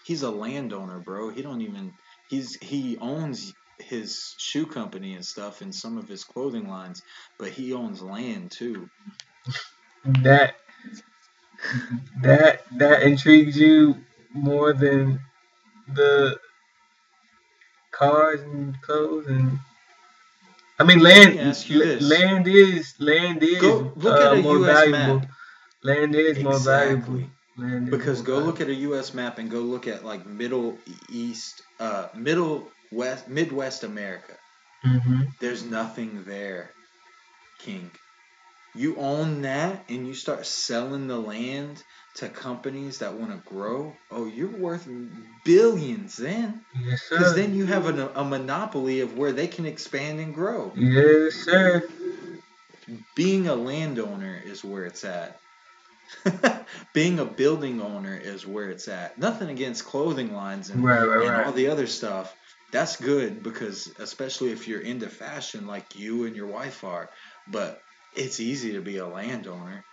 He's 0.04 0.22
a 0.22 0.30
landowner, 0.30 0.98
bro. 0.98 1.30
He 1.30 1.40
don't 1.40 1.62
even. 1.62 1.94
He's 2.28 2.56
he 2.62 2.98
owns 3.00 3.54
his 3.78 4.34
shoe 4.38 4.66
company 4.66 5.14
and 5.14 5.24
stuff 5.24 5.62
and 5.62 5.74
some 5.74 5.98
of 5.98 6.08
his 6.08 6.24
clothing 6.24 6.68
lines, 6.68 7.02
but 7.38 7.50
he 7.50 7.72
owns 7.74 8.02
land 8.02 8.52
too. 8.52 8.88
That 10.22 10.56
that 12.22 12.62
that 12.78 13.02
intrigues 13.02 13.56
you 13.58 13.96
more 14.34 14.72
than 14.72 15.20
the 15.94 16.38
cars 17.92 18.40
and 18.42 18.80
clothes 18.82 19.26
and 19.28 19.58
I 20.78 20.84
mean 20.84 21.00
land 21.00 21.28
Let 21.30 21.34
me 21.36 21.40
ask 21.40 21.70
you 21.70 21.78
this. 21.80 22.02
land 22.02 22.48
is 22.48 22.94
land 23.00 23.42
is 23.42 23.60
Go 23.60 23.92
uh, 24.06 24.34
more 24.42 24.58
U.S. 24.58 24.76
valuable. 24.76 25.20
map 25.20 25.26
Land 25.84 26.14
is 26.14 26.38
more 26.40 26.58
valuable. 26.60 27.24
Because 27.90 28.22
go 28.22 28.40
look 28.40 28.60
at 28.60 28.68
a 28.68 28.74
U.S. 28.74 29.14
map 29.14 29.38
and 29.38 29.50
go 29.50 29.60
look 29.60 29.86
at 29.86 30.04
like 30.04 30.26
Middle 30.26 30.82
East, 30.86 31.62
uh, 31.78 32.08
Middle 32.14 32.76
West, 32.90 33.28
Midwest 33.28 33.84
America. 33.84 34.38
hmm 34.82 35.38
There's 35.40 35.64
nothing 35.64 36.22
there, 36.24 36.76
King. 37.58 37.96
You 38.74 38.96
own 38.98 39.42
that 39.42 39.86
and 39.90 40.06
you 40.06 40.14
start 40.14 40.46
selling 40.46 41.08
the 41.08 41.18
land 41.18 41.84
to 42.16 42.28
companies 42.30 43.00
that 43.00 43.18
want 43.18 43.32
to 43.32 43.38
grow. 43.38 44.02
Oh, 44.10 44.26
you're 44.26 44.56
worth 44.56 44.88
billions 45.44 46.16
then. 46.16 46.66
Yes, 46.74 47.02
sir. 47.02 47.18
Because 47.18 47.34
then 47.34 47.54
you 47.54 47.66
have 47.66 47.86
a, 47.86 48.08
a 48.14 48.24
monopoly 48.24 49.00
of 49.00 49.14
where 49.14 49.32
they 49.32 49.48
can 49.48 49.66
expand 49.66 50.20
and 50.20 50.34
grow. 50.34 50.76
Yes, 50.76 51.34
sir. 51.44 51.82
Being 53.14 53.48
a 53.48 53.54
landowner 53.54 54.36
is 54.36 54.64
where 54.64 54.84
it's 54.84 55.04
at. 55.04 55.40
Being 56.92 57.18
a 57.18 57.24
building 57.24 57.80
owner 57.80 58.16
is 58.16 58.46
where 58.46 58.70
it's 58.70 58.88
at. 58.88 59.18
Nothing 59.18 59.50
against 59.50 59.84
clothing 59.84 60.32
lines 60.34 60.70
and, 60.70 60.82
Right, 60.82 61.02
right, 61.02 61.26
and 61.26 61.36
all 61.36 61.42
right. 61.44 61.54
the 61.54 61.68
other 61.68 61.86
stuff. 61.86 62.34
That's 62.70 62.96
good 62.96 63.42
because, 63.42 63.92
especially 63.98 64.50
if 64.52 64.68
you're 64.68 64.80
into 64.80 65.08
fashion 65.08 65.66
like 65.66 65.98
you 65.98 66.24
and 66.24 66.36
your 66.36 66.46
wife 66.46 66.84
are, 66.84 67.08
but 67.50 67.80
it's 68.14 68.40
easy 68.40 68.72
to 68.72 68.80
be 68.80 68.98
a 68.98 69.06
landowner. 69.06 69.84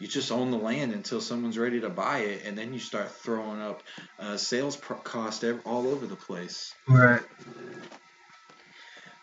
You 0.00 0.06
just 0.08 0.30
own 0.30 0.50
the 0.50 0.58
land 0.58 0.92
until 0.92 1.20
someone's 1.20 1.58
ready 1.58 1.80
to 1.80 1.88
buy 1.88 2.18
it, 2.18 2.44
and 2.44 2.56
then 2.56 2.72
you 2.72 2.78
start 2.78 3.10
throwing 3.10 3.62
up 3.62 3.82
uh, 4.18 4.36
sales 4.36 4.76
pro- 4.76 4.98
cost 4.98 5.42
all 5.64 5.88
over 5.88 6.06
the 6.06 6.16
place. 6.16 6.74
Right. 6.86 7.22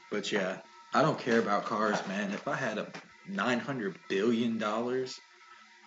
But 0.09 0.31
yeah, 0.31 0.57
I 0.93 1.01
don't 1.01 1.17
care 1.19 1.39
about 1.39 1.65
cars, 1.65 1.99
man. 2.07 2.31
If 2.31 2.47
I 2.47 2.55
had 2.55 2.77
a 2.77 2.91
nine 3.27 3.59
hundred 3.59 3.97
billion 4.07 4.57
dollars, 4.57 5.19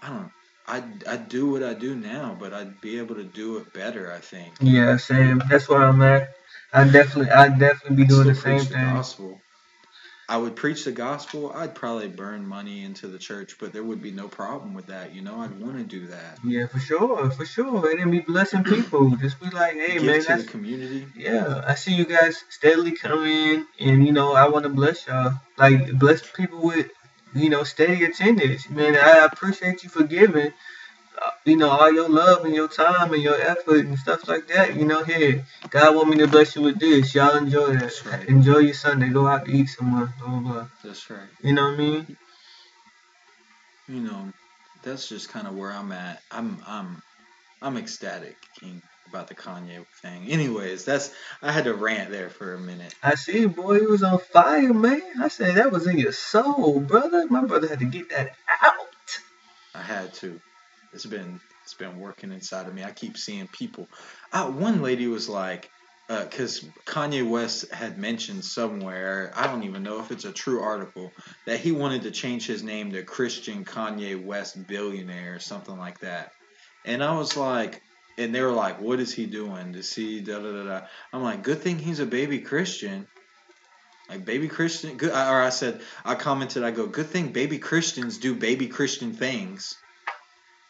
I 0.06 0.10
don't. 0.10 0.30
I'd 0.68 1.06
I'd 1.06 1.28
do 1.28 1.50
what 1.50 1.62
I 1.62 1.74
do 1.74 1.94
now, 1.94 2.36
but 2.38 2.52
I'd 2.52 2.80
be 2.80 2.98
able 2.98 3.16
to 3.16 3.24
do 3.24 3.58
it 3.58 3.72
better. 3.72 4.12
I 4.12 4.18
think. 4.18 4.54
Yeah, 4.60 4.96
same. 4.96 5.42
That's 5.48 5.68
where 5.68 5.82
I'm 5.82 6.02
at. 6.02 6.30
I 6.72 6.84
definitely, 6.84 7.30
I 7.30 7.48
definitely 7.48 7.96
be 7.96 8.04
doing 8.06 8.22
Still 8.22 8.34
the 8.34 8.40
same 8.40 8.58
preach 8.58 8.68
the 8.68 8.74
thing. 8.74 8.94
gospel. 8.94 9.40
I 10.28 10.38
would 10.38 10.56
preach 10.56 10.84
the 10.84 10.90
gospel. 10.92 11.52
I'd 11.54 11.76
probably 11.76 12.08
burn 12.08 12.44
money 12.46 12.84
into 12.84 13.06
the 13.06 13.18
church, 13.18 13.56
but 13.60 13.72
there 13.72 13.84
would 13.84 14.02
be 14.02 14.10
no 14.10 14.26
problem 14.26 14.74
with 14.74 14.86
that. 14.86 15.14
You 15.14 15.22
know, 15.22 15.40
I'd 15.40 15.58
want 15.60 15.78
to 15.78 15.84
do 15.84 16.08
that. 16.08 16.38
Yeah, 16.44 16.66
for 16.66 16.80
sure, 16.80 17.30
for 17.30 17.46
sure. 17.46 17.88
And 17.90 18.00
then 18.00 18.10
be 18.10 18.18
blessing 18.20 18.64
people. 18.64 19.10
Just 19.16 19.38
be 19.40 19.48
like, 19.50 19.74
hey, 19.74 19.94
Give 19.94 20.02
man, 20.02 20.20
to 20.22 20.26
that's 20.26 20.44
the 20.44 20.50
community. 20.50 21.06
yeah. 21.16 21.62
I 21.64 21.76
see 21.76 21.94
you 21.94 22.04
guys 22.06 22.42
steadily 22.50 22.90
come 22.92 23.24
in, 23.24 23.66
and 23.78 24.04
you 24.04 24.12
know, 24.12 24.34
I 24.34 24.48
want 24.48 24.64
to 24.64 24.68
bless 24.68 25.06
y'all. 25.06 25.34
Like 25.58 25.92
bless 25.96 26.28
people 26.32 26.60
with, 26.60 26.90
you 27.36 27.50
know, 27.50 27.64
steady 27.64 28.04
attendance. 28.04 28.68
Man, 28.70 28.96
I 28.96 29.24
appreciate 29.30 29.82
you 29.84 29.90
for 29.90 30.04
giving. 30.04 30.52
uh, 31.24 31.30
You 31.44 31.56
know, 31.56 31.70
all 31.70 31.92
your 31.92 32.08
love 32.08 32.44
and 32.44 32.54
your 32.54 32.68
time 32.68 33.12
and 33.14 33.22
your 33.22 33.40
effort 33.40 33.86
and 33.86 33.98
stuff 33.98 34.28
like 34.28 34.48
that. 34.48 34.76
You 34.76 34.84
know, 34.86 35.02
here, 35.04 35.44
God 35.70 35.94
want 35.96 36.08
me 36.10 36.18
to 36.18 36.28
bless 36.28 36.56
you 36.56 36.62
with 36.62 36.78
this. 36.80 37.14
Y'all 37.14 37.36
enjoy 37.36 37.68
that. 37.74 37.80
That's 37.80 38.06
right. 38.06 38.28
Enjoy 38.28 38.58
your 38.58 38.74
Sunday. 38.74 39.08
Go 39.10 39.26
out 39.26 39.46
to 39.46 39.52
eat 39.52 39.68
somewhere. 39.68 40.12
Blah 40.20 40.28
blah 40.40 40.52
blah. 40.52 40.66
That's 40.84 41.10
right. 41.10 41.28
You 41.42 41.54
know 41.54 41.66
what 41.66 41.74
I 41.74 41.78
mean? 41.78 42.16
You 43.88 44.00
know, 44.00 44.30
that's 44.82 45.08
just 45.08 45.28
kind 45.28 45.46
of 45.46 45.54
where 45.56 45.72
I'm 45.72 45.92
at. 45.92 46.20
I'm 46.30 46.62
I'm 46.66 47.02
I'm 47.62 47.76
ecstatic, 47.76 48.36
King, 48.60 48.82
about 49.08 49.28
the 49.28 49.34
Kanye 49.34 49.84
thing. 50.02 50.26
Anyways, 50.28 50.84
that's 50.84 51.12
I 51.42 51.52
had 51.52 51.64
to 51.64 51.74
rant 51.74 52.10
there 52.10 52.30
for 52.30 52.54
a 52.54 52.58
minute. 52.60 52.94
I 53.02 53.14
see, 53.14 53.46
boy, 53.46 53.80
he 53.80 53.86
was 53.86 54.02
on 54.02 54.18
fire, 54.18 54.74
man. 54.74 55.02
I 55.20 55.28
said 55.28 55.56
that 55.56 55.72
was 55.72 55.86
in 55.86 55.98
your 55.98 56.12
soul, 56.12 56.80
brother. 56.80 57.26
My 57.28 57.44
brother 57.44 57.68
had 57.68 57.80
to 57.80 57.86
get 57.86 58.10
that 58.10 58.32
out. 58.62 59.20
I 59.74 59.82
had 59.82 60.14
to. 60.14 60.40
It's 60.92 61.06
been 61.06 61.40
it's 61.62 61.74
been 61.74 61.98
working 61.98 62.32
inside 62.32 62.66
of 62.66 62.74
me. 62.74 62.84
I 62.84 62.92
keep 62.92 63.16
seeing 63.16 63.48
people. 63.48 63.88
Uh, 64.32 64.46
one 64.46 64.82
lady 64.82 65.08
was 65.08 65.28
like, 65.28 65.70
because 66.08 66.60
Kanye 66.86 67.28
West 67.28 67.72
had 67.72 67.98
mentioned 67.98 68.44
somewhere, 68.44 69.32
I 69.34 69.48
don't 69.48 69.64
even 69.64 69.82
know 69.82 69.98
if 69.98 70.12
it's 70.12 70.24
a 70.24 70.32
true 70.32 70.60
article, 70.62 71.10
that 71.46 71.58
he 71.58 71.72
wanted 71.72 72.02
to 72.02 72.12
change 72.12 72.46
his 72.46 72.62
name 72.62 72.92
to 72.92 73.02
Christian 73.02 73.64
Kanye 73.64 74.22
West 74.24 74.66
Billionaire 74.68 75.34
or 75.34 75.40
something 75.40 75.76
like 75.76 75.98
that. 76.00 76.30
And 76.84 77.02
I 77.02 77.18
was 77.18 77.36
like, 77.36 77.82
and 78.18 78.34
they 78.34 78.40
were 78.40 78.52
like, 78.52 78.80
what 78.80 79.00
is 79.00 79.12
he 79.12 79.26
doing? 79.26 79.74
To 79.74 79.82
see 79.82 80.20
da 80.20 80.38
da 80.38 80.52
da 80.52 80.64
da. 80.64 80.86
I'm 81.12 81.22
like, 81.22 81.42
good 81.42 81.60
thing 81.60 81.78
he's 81.78 82.00
a 82.00 82.06
baby 82.06 82.40
Christian. 82.40 83.06
Like 84.08 84.24
baby 84.24 84.48
Christian, 84.48 84.96
good. 84.96 85.10
Or 85.10 85.42
I 85.42 85.50
said, 85.50 85.80
I 86.04 86.14
commented, 86.14 86.62
I 86.62 86.70
go, 86.70 86.86
good 86.86 87.06
thing 87.06 87.32
baby 87.32 87.58
Christians 87.58 88.18
do 88.18 88.34
baby 88.34 88.68
Christian 88.68 89.12
things. 89.12 89.76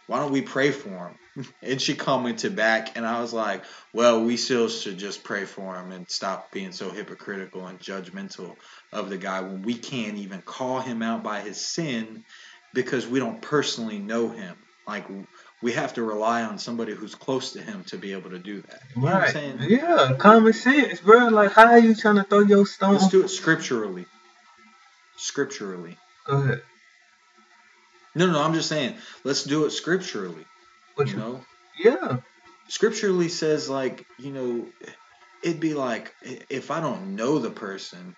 Why 0.07 0.21
don't 0.21 0.33
we 0.33 0.43
pray 0.43 0.71
for 0.71 0.89
him? 0.89 1.19
And 1.63 1.83
she 1.83 1.95
commented 1.95 2.57
back, 2.57 2.97
and 2.97 3.05
I 3.05 3.21
was 3.21 3.35
like, 3.35 3.65
well, 3.93 4.25
we 4.25 4.39
still 4.39 4.71
should 4.71 4.97
just 4.97 5.23
pray 5.23 5.45
for 5.45 5.77
him 5.77 5.93
and 5.93 6.09
stop 6.09 6.51
being 6.51 6.73
so 6.73 6.89
hypocritical 6.89 7.67
and 7.67 7.79
judgmental 7.79 8.57
of 8.91 9.11
the 9.11 9.19
guy 9.19 9.43
when 9.43 9.61
we 9.61 9.75
can't 9.75 10.17
even 10.17 10.41
call 10.41 10.81
him 10.81 11.03
out 11.03 11.23
by 11.23 11.41
his 11.41 11.61
sin 11.61 12.25
because 12.73 13.07
we 13.07 13.19
don't 13.19 13.43
personally 13.43 13.99
know 13.99 14.31
him. 14.31 14.57
Like, 14.87 15.05
we 15.67 15.73
have 15.73 15.95
to 15.95 16.03
rely 16.05 16.45
on 16.45 16.61
somebody 16.61 16.95
who's 16.95 17.17
close 17.17 17.55
to 17.55 17.61
him 17.61 17.83
to 17.83 17.99
be 17.99 18.13
able 18.13 18.31
to 18.31 18.39
do 18.39 18.63
that. 18.63 18.83
You 18.95 19.03
know 19.03 19.07
what 19.09 19.15
I'm 19.15 19.21
Right. 19.23 19.33
saying? 19.33 19.59
Yeah, 19.63 20.13
common 20.17 20.53
sense, 20.53 21.01
bro. 21.01 21.27
Like, 21.27 21.51
how 21.51 21.67
are 21.67 21.79
you 21.81 21.93
trying 21.93 22.15
to 22.15 22.23
throw 22.23 22.39
your 22.39 22.65
stone? 22.67 22.93
Let's 22.93 23.09
do 23.09 23.25
it 23.25 23.31
scripturally. 23.31 24.07
Scripturally. 25.17 25.99
Go 26.25 26.37
ahead. 26.37 26.63
No, 28.15 28.27
no, 28.31 28.41
I'm 28.41 28.55
just 28.55 28.69
saying, 28.69 28.95
let's 29.25 29.43
do 29.43 29.65
it 29.65 29.71
scripturally. 29.73 30.45
What 30.95 31.09
You 31.09 31.15
you? 31.15 31.19
know? 31.19 31.41
Yeah. 31.77 32.19
scripturally 32.69 33.29
says 33.29 33.69
like 33.69 34.07
you 34.21 34.33
know 34.33 34.67
it'd 35.43 35.61
be 35.61 35.75
like 35.75 36.15
if 36.49 36.71
I 36.71 36.81
don't 36.81 37.17
know 37.17 37.41
the 37.41 37.51
person 37.51 38.15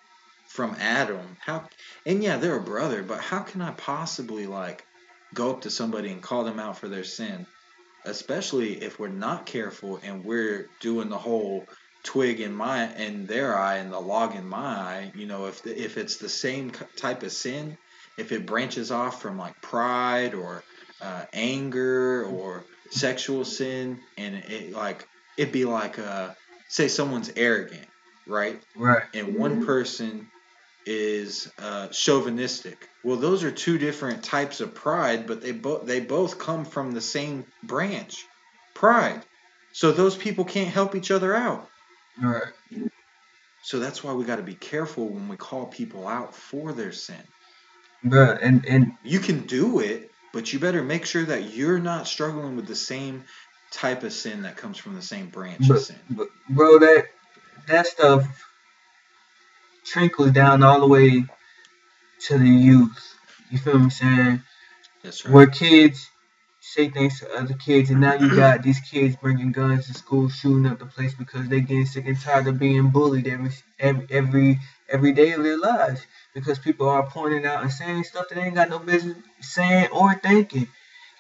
from 0.49 0.77
Adam, 0.79 1.39
how 1.41 1.67
and 2.05 2.23
yeah, 2.23 2.37
they're 2.37 2.57
a 2.59 2.61
brother, 2.75 3.03
but 3.03 3.21
how 3.21 3.41
can 3.41 3.63
I 3.63 3.71
possibly 3.71 4.47
like 4.47 4.85
go 5.35 5.51
up 5.51 5.63
to 5.63 5.71
somebody 5.71 6.11
and 6.11 6.23
call 6.23 6.45
them 6.45 6.59
out 6.59 6.79
for 6.79 6.89
their 6.89 7.05
sin? 7.05 7.47
Especially 8.05 8.83
if 8.83 8.99
we're 8.99 9.09
not 9.09 9.47
careful 9.47 10.01
and 10.03 10.25
we're 10.25 10.69
doing 10.81 11.09
the 11.09 11.19
whole 11.19 11.67
twig 12.03 12.41
in 12.41 12.55
my 12.55 12.95
in 12.97 13.27
their 13.27 13.59
eye 13.59 13.77
and 13.77 13.93
the 13.93 14.01
log 14.01 14.35
in 14.35 14.47
my 14.47 14.59
eye. 14.59 15.13
You 15.15 15.27
know, 15.27 15.47
if 15.47 15.63
the, 15.63 15.79
if 15.79 15.99
it's 15.99 16.17
the 16.17 16.29
same 16.29 16.73
type 16.97 17.23
of 17.23 17.33
sin, 17.33 17.77
if 18.17 18.33
it 18.33 18.47
branches 18.47 18.91
off 18.91 19.21
from 19.21 19.37
like 19.37 19.61
pride 19.61 20.35
or 20.35 20.63
uh, 21.01 21.25
anger 21.33 22.25
or 22.25 22.65
sexual 22.91 23.45
sin, 23.45 24.01
and 24.17 24.37
it 24.37 24.73
like 24.73 25.07
it'd 25.37 25.53
be 25.53 25.65
like 25.65 25.99
uh, 25.99 26.31
say 26.69 26.89
someone's 26.89 27.31
arrogant, 27.37 27.87
right? 28.27 28.61
Right. 28.77 29.03
And 29.15 29.35
one 29.37 29.67
person 29.67 30.29
is 30.89 31.53
uh, 31.59 31.89
chauvinistic. 31.89 32.89
Well, 33.05 33.19
those 33.19 33.45
are 33.45 33.51
two 33.51 33.77
different 33.77 34.25
types 34.25 34.61
of 34.61 34.75
pride, 34.75 35.27
but 35.27 35.43
they 35.43 35.53
both 35.53 35.87
they 35.87 36.01
both 36.01 36.39
come 36.39 36.65
from 36.65 36.93
the 36.93 37.01
same 37.03 37.45
branch, 37.63 38.25
pride. 38.75 39.23
So 39.73 39.93
those 39.93 40.17
people 40.17 40.47
can't 40.47 40.71
help 40.71 40.97
each 40.97 41.11
other 41.11 41.35
out. 41.35 41.69
Right. 42.21 42.53
So 43.65 43.79
that's 43.79 44.03
why 44.03 44.15
we 44.15 44.25
got 44.25 44.37
to 44.37 44.43
be 44.43 44.55
careful 44.55 45.09
when 45.09 45.29
we 45.29 45.37
call 45.37 45.67
people 45.67 46.09
out 46.09 46.35
for 46.35 46.73
their 46.73 46.93
sin. 46.93 47.23
Bruh, 48.05 48.39
and 48.41 48.65
and 48.65 48.93
You 49.05 49.19
can 49.19 49.41
do 49.41 49.81
it, 49.81 50.11
but 50.33 50.51
you 50.53 50.59
better 50.59 50.83
make 50.83 51.05
sure 51.05 51.25
that 51.25 51.55
you're 51.55 51.79
not 51.79 52.07
struggling 52.07 52.57
with 52.57 52.67
the 52.67 52.77
same 52.77 53.25
type 53.73 54.05
of 54.05 54.13
sin 54.15 54.43
that 54.43 54.57
comes 54.57 54.79
from 54.79 54.95
the 54.95 55.03
same 55.03 55.29
branch 55.29 55.69
of 55.69 55.81
sin. 55.81 55.97
but 56.09 56.29
bro, 56.49 56.79
that 56.79 57.05
that 57.67 57.87
stuff 57.87 58.27
trickles 59.91 60.33
down 60.33 60.63
all 60.63 60.81
the 60.81 60.87
way 60.87 61.25
to 62.27 62.39
the 62.39 62.49
youth. 62.49 63.17
You 63.51 63.59
feel 63.59 63.79
me 63.79 63.91
saying? 63.91 64.43
That's 65.03 65.25
right. 65.25 65.35
Where 65.35 65.47
kids 65.47 66.09
say 66.61 66.91
things 66.91 67.21
to 67.21 67.31
other 67.35 67.55
kids, 67.55 67.91
and 67.91 68.01
now 68.01 68.15
you 68.15 68.29
got 68.37 68.63
these 68.63 68.81
kids 68.81 69.17
bringing 69.17 69.53
guns 69.53 69.87
to 69.87 69.95
school, 69.95 70.29
shooting 70.29 70.67
up 70.67 70.79
the 70.79 70.87
place 70.87 71.15
because 71.15 71.49
they 71.49 71.61
getting 71.61 71.87
sick 71.87 72.07
and 72.07 72.21
tired 72.21 72.47
of 72.47 72.59
being 72.59 72.91
bullied 72.91 73.27
every 73.27 73.51
every 73.79 74.07
every, 74.11 74.61
every 74.89 75.13
day 75.13 75.33
of 75.33 75.43
their 75.43 75.59
lives 75.59 76.01
because 76.35 76.59
people 76.59 76.89
are 76.89 77.09
pointing 77.09 77.47
out 77.47 77.63
and 77.63 77.73
saying 77.73 78.05
stuff 78.05 78.29
that 78.29 78.35
they 78.35 78.43
ain't 78.43 78.55
got 78.55 78.71
no 78.71 78.79
business 78.79 79.17
saying 79.41 79.89
or 79.93 80.15
thinking. 80.15 80.69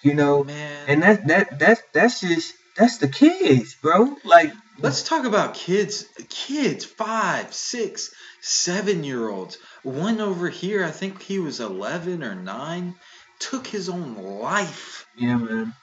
You 0.02 0.14
know, 0.14 0.44
Man, 0.44 0.84
and 0.86 1.02
that 1.02 1.26
that 1.26 1.58
that's 1.58 1.82
that's 1.92 2.20
just 2.20 2.54
that's 2.76 2.98
the 2.98 3.08
kids, 3.08 3.74
bro. 3.74 4.16
Like 4.24 4.52
let's 4.78 5.02
talk 5.02 5.24
about 5.24 5.54
kids. 5.54 6.06
Kids, 6.28 6.84
five, 6.84 7.52
six, 7.52 8.14
seven 8.40 9.04
year 9.04 9.28
olds. 9.28 9.58
One 9.82 10.20
over 10.20 10.48
here, 10.48 10.84
I 10.84 10.90
think 10.90 11.22
he 11.22 11.38
was 11.38 11.60
11 11.60 12.22
or 12.22 12.34
9, 12.34 12.94
took 13.38 13.66
his 13.66 13.88
own 13.88 14.16
life. 14.16 15.06
yeah, 15.16 15.36
man. 15.36 15.74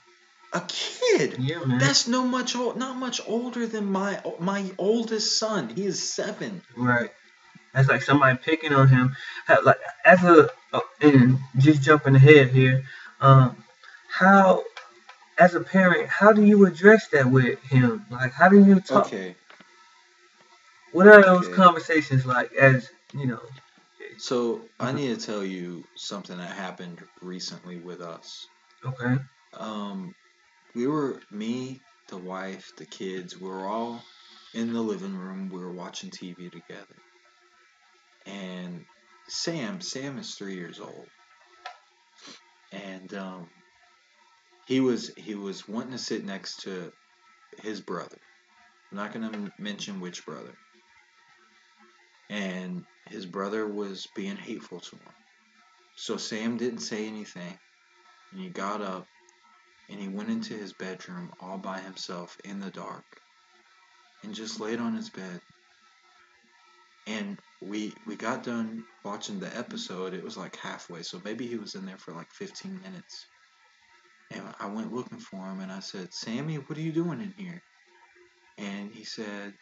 A 0.53 0.62
kid. 0.68 1.36
Yeah, 1.39 1.64
man. 1.66 1.80
That's 1.80 2.08
no 2.08 2.24
much 2.24 2.56
ol- 2.56 2.76
not 2.76 2.95
much 2.95 3.20
older 3.28 3.68
than 3.68 3.91
my 3.91 4.22
my 4.39 4.72
oldest 4.78 5.38
son. 5.38 5.68
He 5.68 5.86
is 5.86 6.14
seven. 6.14 6.62
Right. 6.78 7.10
That's 7.74 7.89
like 7.89 8.03
somebody 8.03 8.38
picking 8.38 8.72
on 8.72 8.88
him. 8.88 9.18
Like 9.64 9.80
as 10.06 10.24
a 10.24 10.49
and 11.01 11.39
just 11.58 11.82
jumping 11.82 12.16
ahead 12.16 12.49
here, 12.49 12.86
um, 13.20 13.64
how 14.08 14.64
as 15.38 15.56
a 15.56 15.60
parent, 15.60 16.08
how 16.08 16.32
do 16.32 16.43
you 16.43 16.66
address 16.66 17.10
that 17.10 17.26
with 17.30 17.60
him? 17.64 18.06
Like, 18.10 18.32
how 18.32 18.47
do 18.47 18.64
you 18.64 18.80
talk? 18.80 19.08
Okay. 19.08 19.36
What 20.96 21.08
are 21.08 21.22
those 21.24 21.48
Okay. 21.48 21.50
conversations 21.50 22.26
like? 22.26 22.54
As 22.54 22.89
you 23.14 23.28
know, 23.28 23.41
So 24.18 24.70
I 24.80 24.93
need 24.93 25.20
to 25.20 25.26
tell 25.26 25.43
you 25.43 25.89
something 25.98 26.38
that 26.38 26.56
happened 26.56 27.04
recently 27.22 27.78
with 27.80 28.02
us. 28.02 28.50
okay, 28.86 29.18
Um, 29.54 30.16
we 30.76 30.88
were 30.88 31.24
me, 31.32 31.84
the 32.10 32.18
wife, 32.18 32.72
the 32.78 32.86
kids. 32.86 33.39
We 33.39 33.50
were 33.50 33.68
all 33.68 34.08
in 34.54 34.74
the 34.74 34.82
living 34.82 35.16
room. 35.16 35.50
We 35.50 35.60
were 35.62 35.74
watching 35.74 36.12
TV 36.12 36.52
together. 36.52 36.98
And 38.26 38.86
Sam, 39.30 39.82
Sam 39.82 40.18
is 40.20 40.36
three 40.36 40.56
years 40.56 40.80
old, 40.80 41.12
and 42.72 43.14
um, 43.16 43.52
he 44.66 44.80
was 44.82 45.14
he 45.18 45.36
was 45.36 45.68
wanting 45.68 45.93
to 45.93 45.98
sit 46.00 46.26
next 46.26 46.62
to 46.64 46.93
his 47.62 47.82
brother. 47.82 48.20
I'm 48.91 48.98
not 48.98 49.14
going 49.14 49.32
to 49.32 49.54
mention 49.58 50.00
which 50.02 50.26
brother. 50.26 50.56
And 52.30 52.86
his 53.09 53.26
brother 53.26 53.67
was 53.67 54.07
being 54.15 54.36
hateful 54.38 54.80
to 54.80 54.95
him. 54.95 55.13
So 55.95 56.17
Sam 56.17 56.57
didn't 56.57 56.80
say 56.80 57.07
anything, 57.07 57.57
and 58.32 58.41
he 58.41 58.49
got 58.49 58.82
up 58.82 59.07
and 59.89 59.99
he 59.99 60.07
went 60.07 60.30
into 60.30 60.55
his 60.55 60.73
bedroom 60.73 61.32
all 61.39 61.57
by 61.57 61.80
himself 61.80 62.36
in 62.43 62.59
the 62.59 62.71
dark 62.71 63.05
and 64.23 64.34
just 64.34 64.59
laid 64.59 64.80
on 64.80 64.95
his 64.95 65.09
bed. 65.09 65.39
And 67.07 67.39
we 67.61 67.95
we 68.05 68.15
got 68.15 68.43
done 68.43 68.84
watching 69.03 69.39
the 69.39 69.55
episode. 69.55 70.13
It 70.13 70.23
was 70.23 70.38
like 70.38 70.55
halfway, 70.57 71.03
so 71.03 71.21
maybe 71.23 71.47
he 71.47 71.57
was 71.57 71.76
in 71.76 71.86
there 71.86 71.99
for 71.99 72.13
like 72.13 72.34
15 72.34 72.80
minutes. 72.82 73.28
And 74.32 74.43
I 74.59 74.67
went 74.67 74.91
looking 74.91 75.19
for 75.19 75.45
him 75.47 75.59
and 75.59 75.71
I 75.71 75.80
said, 75.80 76.13
"Sammy, 76.13 76.55
what 76.55 76.78
are 76.78 76.82
you 76.82 76.91
doing 76.91 77.21
in 77.21 77.34
here?" 77.38 77.63
And 78.57 78.91
he 78.91 79.03
said, 79.03 79.53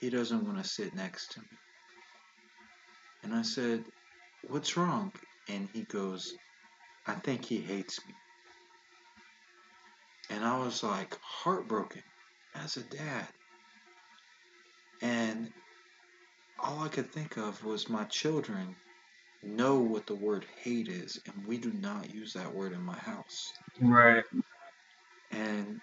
"He 0.00 0.10
doesn't 0.10 0.44
want 0.46 0.58
to 0.58 0.64
sit 0.70 0.94
next 0.94 1.32
to 1.32 1.40
me." 1.42 1.60
And 3.22 3.34
I 3.34 3.42
said, 3.42 3.84
"What's 4.42 4.76
wrong?" 4.76 5.12
And 5.48 5.68
he 5.68 5.84
goes, 5.84 6.38
"I 7.06 7.14
think 7.16 7.44
he 7.46 7.60
hates 7.62 8.06
me." 8.06 8.18
And 10.30 10.44
I 10.44 10.58
was 10.58 10.82
like 10.82 11.18
heartbroken 11.22 12.04
as 12.54 12.76
a 12.76 12.84
dad. 12.84 13.28
And 15.02 15.52
all 16.58 16.80
I 16.80 16.88
could 16.88 17.12
think 17.12 17.36
of 17.38 17.64
was 17.64 17.88
my 17.90 18.04
children 18.06 18.76
know 19.42 19.80
what 19.80 20.06
the 20.06 20.16
word 20.16 20.46
hate 20.62 20.88
is, 20.88 21.20
and 21.26 21.46
we 21.46 21.58
do 21.58 21.72
not 21.72 22.10
use 22.10 22.34
that 22.34 22.54
word 22.54 22.72
in 22.74 22.82
my 22.82 22.98
house. 22.98 23.52
right, 23.80 24.24
And 25.30 25.80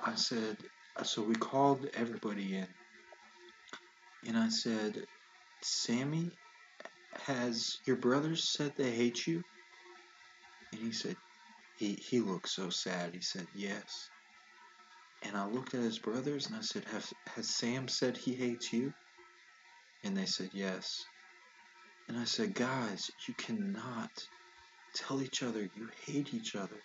I 0.00 0.16
said, 0.16 0.56
so 1.04 1.24
we 1.24 1.34
called 1.36 1.88
everybody 1.94 2.56
in. 2.56 2.68
And 4.28 4.36
I 4.36 4.50
said, 4.50 5.06
Sammy, 5.62 6.30
has 7.26 7.78
your 7.86 7.96
brothers 7.96 8.52
said 8.52 8.72
they 8.76 8.90
hate 8.90 9.26
you? 9.26 9.42
And 10.72 10.82
he 10.82 10.92
said, 10.92 11.16
he, 11.78 11.94
he 11.94 12.20
looked 12.20 12.50
so 12.50 12.68
sad. 12.68 13.14
He 13.14 13.22
said, 13.22 13.46
yes. 13.54 14.10
And 15.22 15.34
I 15.34 15.46
looked 15.46 15.74
at 15.74 15.80
his 15.80 15.98
brothers 15.98 16.46
and 16.46 16.56
I 16.56 16.60
said, 16.60 16.84
Have, 16.92 17.10
has 17.34 17.48
Sam 17.56 17.88
said 17.88 18.18
he 18.18 18.34
hates 18.34 18.70
you? 18.70 18.92
And 20.04 20.16
they 20.16 20.26
said, 20.26 20.50
yes. 20.52 21.02
And 22.08 22.18
I 22.18 22.24
said, 22.24 22.54
guys, 22.54 23.10
you 23.26 23.34
cannot 23.34 24.10
tell 24.94 25.22
each 25.22 25.42
other 25.42 25.60
you 25.60 25.88
hate 26.04 26.34
each 26.34 26.54
other. 26.54 26.80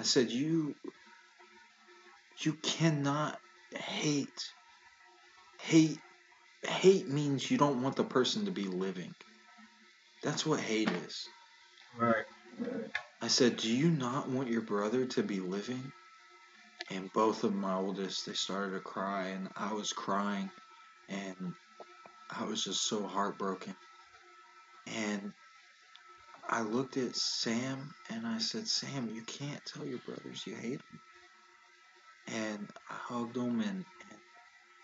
I 0.00 0.02
said, 0.02 0.30
you 0.30 0.74
you 2.42 2.54
cannot 2.54 3.38
hate. 3.76 4.42
Hate 5.62 6.00
hate 6.62 7.08
means 7.08 7.50
you 7.50 7.58
don't 7.58 7.82
want 7.82 7.96
the 7.96 8.04
person 8.04 8.44
to 8.44 8.50
be 8.50 8.64
living. 8.64 9.14
That's 10.22 10.44
what 10.44 10.60
hate 10.60 10.90
is. 10.90 11.28
right, 11.96 12.24
I 13.20 13.28
said, 13.28 13.56
"Do 13.56 13.74
you 13.74 13.90
not 13.90 14.28
want 14.28 14.48
your 14.48 14.62
brother 14.62 15.06
to 15.06 15.22
be 15.22 15.40
living?" 15.40 15.92
And 16.90 17.12
both 17.12 17.44
of 17.44 17.54
my 17.54 17.74
oldest, 17.74 18.26
they 18.26 18.34
started 18.34 18.74
to 18.74 18.80
cry, 18.80 19.28
and 19.28 19.48
I 19.56 19.72
was 19.72 19.92
crying, 19.92 20.50
and 21.08 21.54
I 22.28 22.44
was 22.44 22.62
just 22.64 22.86
so 22.86 23.06
heartbroken. 23.06 23.76
And 24.86 25.32
I 26.48 26.62
looked 26.62 26.96
at 26.96 27.16
Sam, 27.16 27.90
and 28.10 28.26
I 28.26 28.38
said, 28.38 28.68
"Sam, 28.68 29.08
you 29.08 29.22
can't 29.24 29.64
tell 29.64 29.86
your 29.86 30.00
brothers 30.00 30.44
you 30.46 30.56
hate 30.56 30.82
them." 30.90 31.00
And 32.26 32.70
I 32.90 32.94
hugged 32.94 33.36
him, 33.36 33.60
and, 33.60 33.84
and 34.10 34.11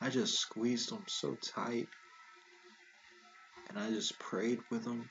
I 0.01 0.11
just 0.11 0.39
squeezed 0.39 0.91
them 0.91 1.05
so 1.09 1.37
tight, 1.55 1.89
and 3.69 3.79
I 3.79 3.91
just 3.91 4.19
prayed 4.19 4.61
with 4.71 4.85
them. 4.85 5.09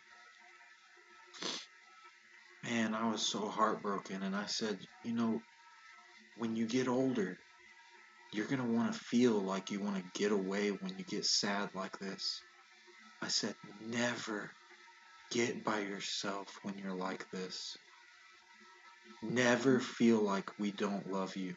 Man, 2.64 2.94
I 2.94 3.10
was 3.10 3.22
so 3.22 3.48
heartbroken, 3.48 4.24
and 4.24 4.36
I 4.36 4.46
said, 4.46 4.78
you 5.04 5.14
know, 5.14 5.42
when 6.38 6.56
you 6.56 6.66
get 6.66 6.88
older, 6.88 7.38
you're 8.34 8.48
gonna 8.48 8.66
want 8.66 8.94
to 8.94 9.00
feel 9.00 9.40
like 9.42 9.72
you 9.72 9.80
want 9.82 9.98
to 9.98 10.20
get 10.20 10.32
away 10.32 10.70
when 10.70 10.98
you 10.98 11.06
get 11.06 11.26
sad 11.26 11.70
like 11.74 11.98
this. 12.00 12.42
I 13.22 13.28
said, 13.28 13.56
never 13.82 14.52
get 15.32 15.64
by 15.64 15.80
yourself 15.80 16.48
when 16.64 16.78
you're 16.78 16.94
like 16.94 17.30
this. 17.32 17.78
Never 19.22 19.80
feel 19.80 20.22
like 20.22 20.50
we 20.60 20.72
don't 20.72 21.12
love 21.12 21.36
you. 21.36 21.56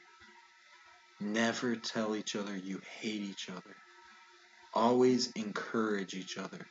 Never 1.21 1.77
tell 1.77 2.17
each 2.17 2.37
other 2.37 2.57
you 2.57 2.81
hate 3.01 3.23
each 3.23 3.49
other. 3.51 3.77
Always 4.75 5.31
encourage 5.33 6.15
each 6.15 6.39
other. 6.39 6.67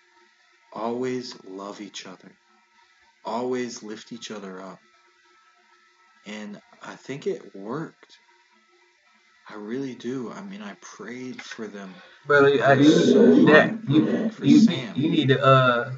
Always 0.73 1.35
love 1.45 1.81
each 1.81 2.05
other. 2.05 2.31
Always 3.25 3.83
lift 3.83 4.11
each 4.11 4.31
other 4.31 4.61
up. 4.61 4.79
And 6.27 6.59
I 6.83 6.95
think 6.95 7.27
it 7.27 7.55
worked. 7.55 8.17
I 9.49 9.55
really 9.55 9.95
do. 9.95 10.31
I 10.31 10.41
mean, 10.43 10.61
I 10.61 10.75
prayed 10.81 11.41
for 11.41 11.67
them. 11.67 11.93
Brother, 12.27 12.63
I, 12.63 12.73
you, 12.73 12.91
So 12.91 13.45
that, 13.45 13.79
you, 13.89 14.29
for 14.29 14.45
you, 14.45 14.59
Sam. 14.59 14.95
you 14.95 15.09
need 15.09 15.29
to 15.29 15.43
uh 15.43 15.91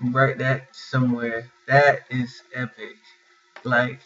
write 0.00 0.38
that 0.38 0.68
somewhere. 0.72 1.50
That 1.68 2.00
is 2.10 2.42
epic. 2.54 2.96
Like, 3.64 4.00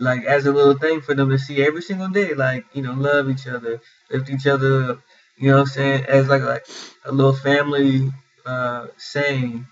like 0.00 0.24
as 0.24 0.46
a 0.46 0.52
little 0.52 0.74
thing 0.78 1.00
for 1.00 1.14
them 1.14 1.30
to 1.30 1.38
see 1.38 1.62
every 1.64 1.82
single 1.82 2.08
day. 2.08 2.34
Like, 2.34 2.64
you 2.74 2.82
know, 2.82 2.92
love 2.94 3.30
each 3.30 3.46
other, 3.46 3.80
lift 4.10 4.30
each 4.30 4.46
other 4.46 4.92
up. 4.92 5.00
You 5.36 5.48
know 5.50 5.56
what 5.56 5.60
I'm 5.62 5.66
saying? 5.66 6.04
As 6.06 6.28
like 6.28 6.42
like 6.42 6.66
a 7.04 7.12
little 7.12 7.32
family 7.34 8.10
uh 8.46 8.88
saying. 8.96 9.66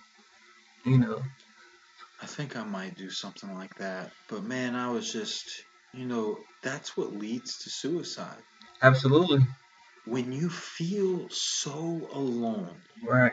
You 0.84 0.98
know. 0.98 1.22
I 2.22 2.26
think 2.26 2.56
I 2.56 2.64
might 2.64 2.96
do 2.96 3.10
something 3.10 3.54
like 3.54 3.74
that. 3.76 4.12
But 4.28 4.44
man, 4.44 4.74
I 4.74 4.90
was 4.90 5.12
just, 5.12 5.44
you 5.92 6.06
know, 6.06 6.38
that's 6.62 6.96
what 6.96 7.12
leads 7.14 7.58
to 7.58 7.70
suicide. 7.70 8.42
Absolutely. 8.82 9.40
When 10.06 10.32
you 10.32 10.48
feel 10.48 11.28
so 11.30 12.08
alone, 12.12 12.80
Right. 13.02 13.32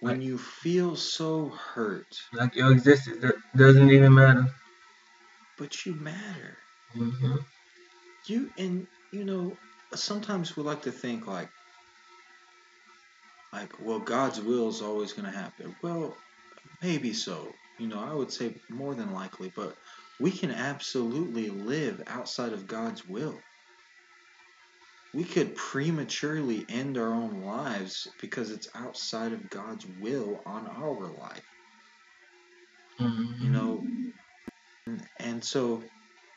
when 0.00 0.22
you 0.22 0.38
feel 0.38 0.96
so 0.96 1.50
hurt, 1.50 2.06
Like 2.32 2.54
your 2.54 2.72
existence 2.72 3.24
doesn't 3.56 3.90
even 3.90 4.14
matter. 4.14 4.46
But 5.56 5.86
you 5.86 5.94
matter. 5.94 6.58
hmm 6.94 7.36
You 8.24 8.52
and 8.56 8.88
you 9.12 9.24
know, 9.24 9.60
sometimes 9.94 10.56
we 10.56 10.64
like 10.64 10.82
to 10.82 10.90
think 10.92 11.26
like 11.28 11.52
like, 13.52 13.78
well, 13.78 14.00
God's 14.00 14.40
will 14.40 14.68
is 14.68 14.82
always 14.82 15.12
going 15.12 15.30
to 15.30 15.36
happen. 15.38 15.76
Well, 15.82 16.24
maybe 16.82 17.12
so. 17.12 17.60
You 17.78 17.88
know, 17.88 18.00
I 18.00 18.14
would 18.14 18.32
say 18.32 18.56
more 18.68 18.94
than 18.94 19.12
likely, 19.12 19.50
but 19.50 19.78
we 20.18 20.30
can 20.32 20.50
absolutely 20.50 21.50
live 21.50 22.02
outside 22.06 22.52
of 22.52 22.66
God's 22.66 23.04
will. 23.06 23.46
We 25.14 25.24
could 25.24 25.54
prematurely 25.54 26.68
end 26.68 26.98
our 26.98 27.14
own 27.14 27.40
lives 27.40 28.06
because 28.18 28.50
it's 28.50 28.68
outside 28.74 29.32
of 29.32 29.48
God's 29.48 29.86
will 29.86 30.42
on 30.44 30.66
our 30.66 31.10
life. 31.10 31.46
hmm 32.98 33.34
You 33.38 33.50
know, 33.50 33.86
and, 35.18 35.42
so 35.42 35.82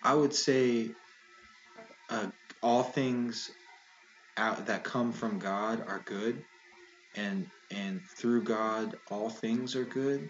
I 0.03 0.13
would 0.13 0.33
say 0.33 0.89
uh, 2.09 2.27
all 2.61 2.83
things 2.83 3.51
out 4.37 4.67
that 4.67 4.83
come 4.83 5.11
from 5.11 5.39
God 5.39 5.83
are 5.87 6.01
good, 6.05 6.43
and 7.15 7.47
and 7.71 8.01
through 8.17 8.43
God 8.43 8.95
all 9.11 9.29
things 9.29 9.75
are 9.75 9.85
good, 9.85 10.29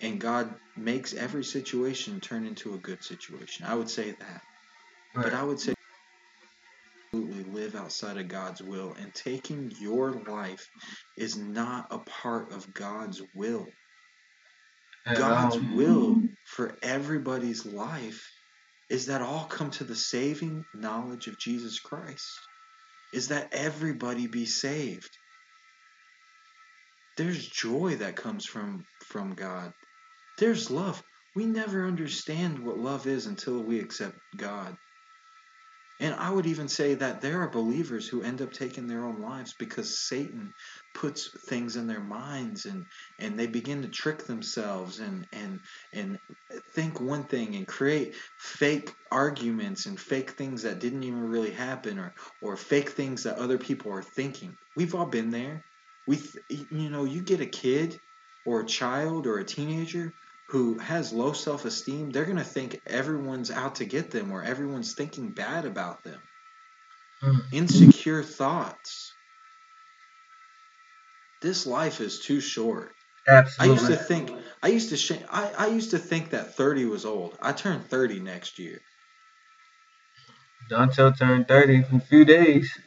and 0.00 0.20
God 0.20 0.54
makes 0.76 1.14
every 1.14 1.44
situation 1.44 2.20
turn 2.20 2.46
into 2.46 2.74
a 2.74 2.78
good 2.78 3.02
situation. 3.02 3.66
I 3.66 3.74
would 3.74 3.90
say 3.90 4.12
that, 4.12 4.42
but 5.14 5.34
I 5.34 5.42
would 5.42 5.58
say 5.60 5.74
absolutely 7.12 7.52
live 7.52 7.74
outside 7.74 8.16
of 8.18 8.28
God's 8.28 8.62
will, 8.62 8.94
and 9.00 9.12
taking 9.14 9.72
your 9.80 10.12
life 10.28 10.68
is 11.16 11.36
not 11.36 11.88
a 11.90 11.98
part 11.98 12.52
of 12.52 12.72
God's 12.72 13.22
will. 13.34 13.66
God's 15.14 15.58
will 15.58 16.22
for 16.50 16.74
everybody's 16.82 17.64
life 17.64 18.28
is 18.88 19.06
that 19.06 19.22
all 19.22 19.44
come 19.44 19.70
to 19.70 19.84
the 19.84 19.94
saving 19.94 20.64
knowledge 20.74 21.28
of 21.28 21.38
Jesus 21.38 21.78
Christ. 21.78 22.26
Is 23.12 23.28
that 23.28 23.52
everybody 23.52 24.26
be 24.26 24.46
saved. 24.46 25.10
There's 27.16 27.46
joy 27.46 27.96
that 27.96 28.16
comes 28.16 28.46
from 28.46 28.84
from 29.04 29.34
God. 29.34 29.72
There's 30.38 30.70
love. 30.70 31.02
We 31.36 31.46
never 31.46 31.86
understand 31.86 32.58
what 32.58 32.78
love 32.78 33.06
is 33.06 33.26
until 33.26 33.62
we 33.62 33.78
accept 33.78 34.18
God. 34.36 34.76
And 36.00 36.14
I 36.14 36.30
would 36.30 36.46
even 36.46 36.66
say 36.66 36.94
that 36.94 37.20
there 37.20 37.42
are 37.42 37.50
believers 37.50 38.08
who 38.08 38.22
end 38.22 38.40
up 38.40 38.52
taking 38.52 38.86
their 38.86 39.04
own 39.04 39.20
lives 39.20 39.54
because 39.58 39.98
Satan 40.08 40.50
puts 40.94 41.30
things 41.46 41.76
in 41.76 41.86
their 41.86 42.00
minds 42.00 42.64
and, 42.64 42.86
and 43.18 43.38
they 43.38 43.46
begin 43.46 43.82
to 43.82 43.88
trick 43.88 44.24
themselves 44.24 44.98
and, 44.98 45.26
and 45.32 45.60
and 45.92 46.18
think 46.72 47.00
one 47.00 47.24
thing 47.24 47.54
and 47.54 47.66
create 47.66 48.14
fake 48.38 48.94
arguments 49.12 49.84
and 49.84 50.00
fake 50.00 50.30
things 50.30 50.62
that 50.62 50.80
didn't 50.80 51.04
even 51.04 51.20
really 51.20 51.50
happen 51.50 51.98
or, 51.98 52.14
or 52.40 52.56
fake 52.56 52.90
things 52.90 53.24
that 53.24 53.36
other 53.36 53.58
people 53.58 53.92
are 53.92 54.02
thinking. 54.02 54.56
We've 54.76 54.94
all 54.94 55.06
been 55.06 55.30
there. 55.30 55.62
We 56.06 56.18
you 56.48 56.88
know, 56.88 57.04
you 57.04 57.20
get 57.20 57.42
a 57.42 57.46
kid 57.46 58.00
or 58.46 58.60
a 58.60 58.66
child 58.66 59.26
or 59.26 59.38
a 59.38 59.44
teenager 59.44 60.14
who 60.50 60.78
has 60.78 61.12
low 61.12 61.32
self 61.32 61.64
esteem, 61.64 62.10
they're 62.10 62.24
going 62.24 62.36
to 62.36 62.44
think 62.44 62.80
everyone's 62.86 63.50
out 63.50 63.76
to 63.76 63.84
get 63.86 64.10
them 64.10 64.32
or 64.32 64.42
everyone's 64.42 64.94
thinking 64.94 65.32
bad 65.32 65.64
about 65.64 66.02
them. 66.02 66.22
Mm. 67.22 67.40
Insecure 67.52 68.24
thoughts. 68.24 69.14
This 71.42 71.66
life 71.66 72.00
is 72.00 72.20
too 72.20 72.40
short. 72.40 72.96
Absolutely. 73.28 73.70
I 73.70 73.72
used 73.74 73.86
to 73.88 73.96
think 73.96 74.30
I 74.62 74.68
used 74.68 74.88
to 74.90 74.96
sh- 74.96 75.24
I, 75.28 75.52
I 75.52 75.66
used 75.68 75.90
to 75.90 75.98
think 75.98 76.30
that 76.30 76.54
30 76.56 76.86
was 76.86 77.04
old. 77.04 77.36
I 77.42 77.52
turn 77.52 77.82
30 77.82 78.20
next 78.20 78.58
year. 78.58 78.82
Dontel 80.70 81.16
turned 81.18 81.48
30 81.48 81.74
in 81.76 81.96
a 81.96 82.00
few 82.00 82.24
days. 82.24 82.78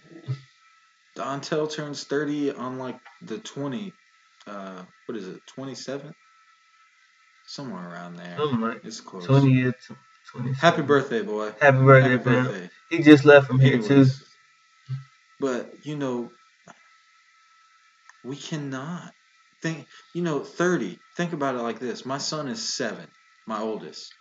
Dontel 1.18 1.72
turns 1.72 2.04
30 2.04 2.52
on 2.52 2.78
like 2.78 3.00
the 3.22 3.40
20 3.40 3.98
uh 4.46 4.86
what 5.06 5.18
is 5.18 5.28
it? 5.28 5.46
27th? 5.48 6.18
Somewhere 7.54 7.88
around 7.88 8.16
there. 8.16 8.36
Something 8.36 8.62
like 8.62 8.84
It's 8.84 9.00
close. 9.00 9.28
20th. 9.28 9.96
20 10.32 10.54
Happy 10.54 10.82
birthday, 10.82 11.22
boy. 11.22 11.52
Happy 11.62 11.78
birthday, 11.78 12.10
Happy 12.10 12.24
birthday. 12.24 12.70
He 12.90 13.04
just 13.04 13.26
left 13.26 13.46
from 13.46 13.60
here, 13.60 13.80
too. 13.80 14.08
But 15.40 15.72
you 15.86 15.96
know, 15.96 16.32
we 18.26 18.38
cannot 18.38 19.14
think. 19.62 19.86
You 20.16 20.24
know, 20.24 20.40
thirty. 20.40 20.98
Think 21.16 21.34
about 21.34 21.54
it 21.54 21.60
like 21.60 21.78
this: 21.78 22.08
my 22.08 22.18
son 22.18 22.48
is 22.48 22.74
seven, 22.74 23.06
my 23.46 23.60
oldest. 23.60 24.12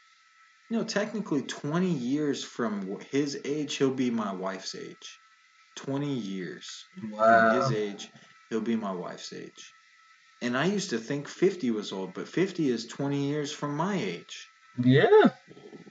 You 0.68 0.76
know, 0.76 0.84
technically, 0.84 1.40
twenty 1.40 1.90
years 1.90 2.44
from 2.44 2.98
his 3.10 3.38
age, 3.46 3.76
he'll 3.76 3.94
be 3.94 4.10
my 4.10 4.34
wife's 4.34 4.74
age. 4.74 5.18
Twenty 5.76 6.12
years 6.12 6.84
from 7.00 7.54
his 7.54 7.72
age, 7.72 8.10
he'll 8.50 8.60
be 8.60 8.76
my 8.76 8.92
wife's 8.92 9.32
age. 9.32 9.72
And 10.42 10.56
I 10.56 10.66
used 10.66 10.90
to 10.90 10.98
think 10.98 11.28
fifty 11.28 11.70
was 11.70 11.92
old, 11.92 12.14
but 12.14 12.28
fifty 12.28 12.68
is 12.68 12.86
twenty 12.86 13.28
years 13.28 13.52
from 13.52 13.76
my 13.76 13.96
age. 13.96 14.48
Yeah. 14.76 15.30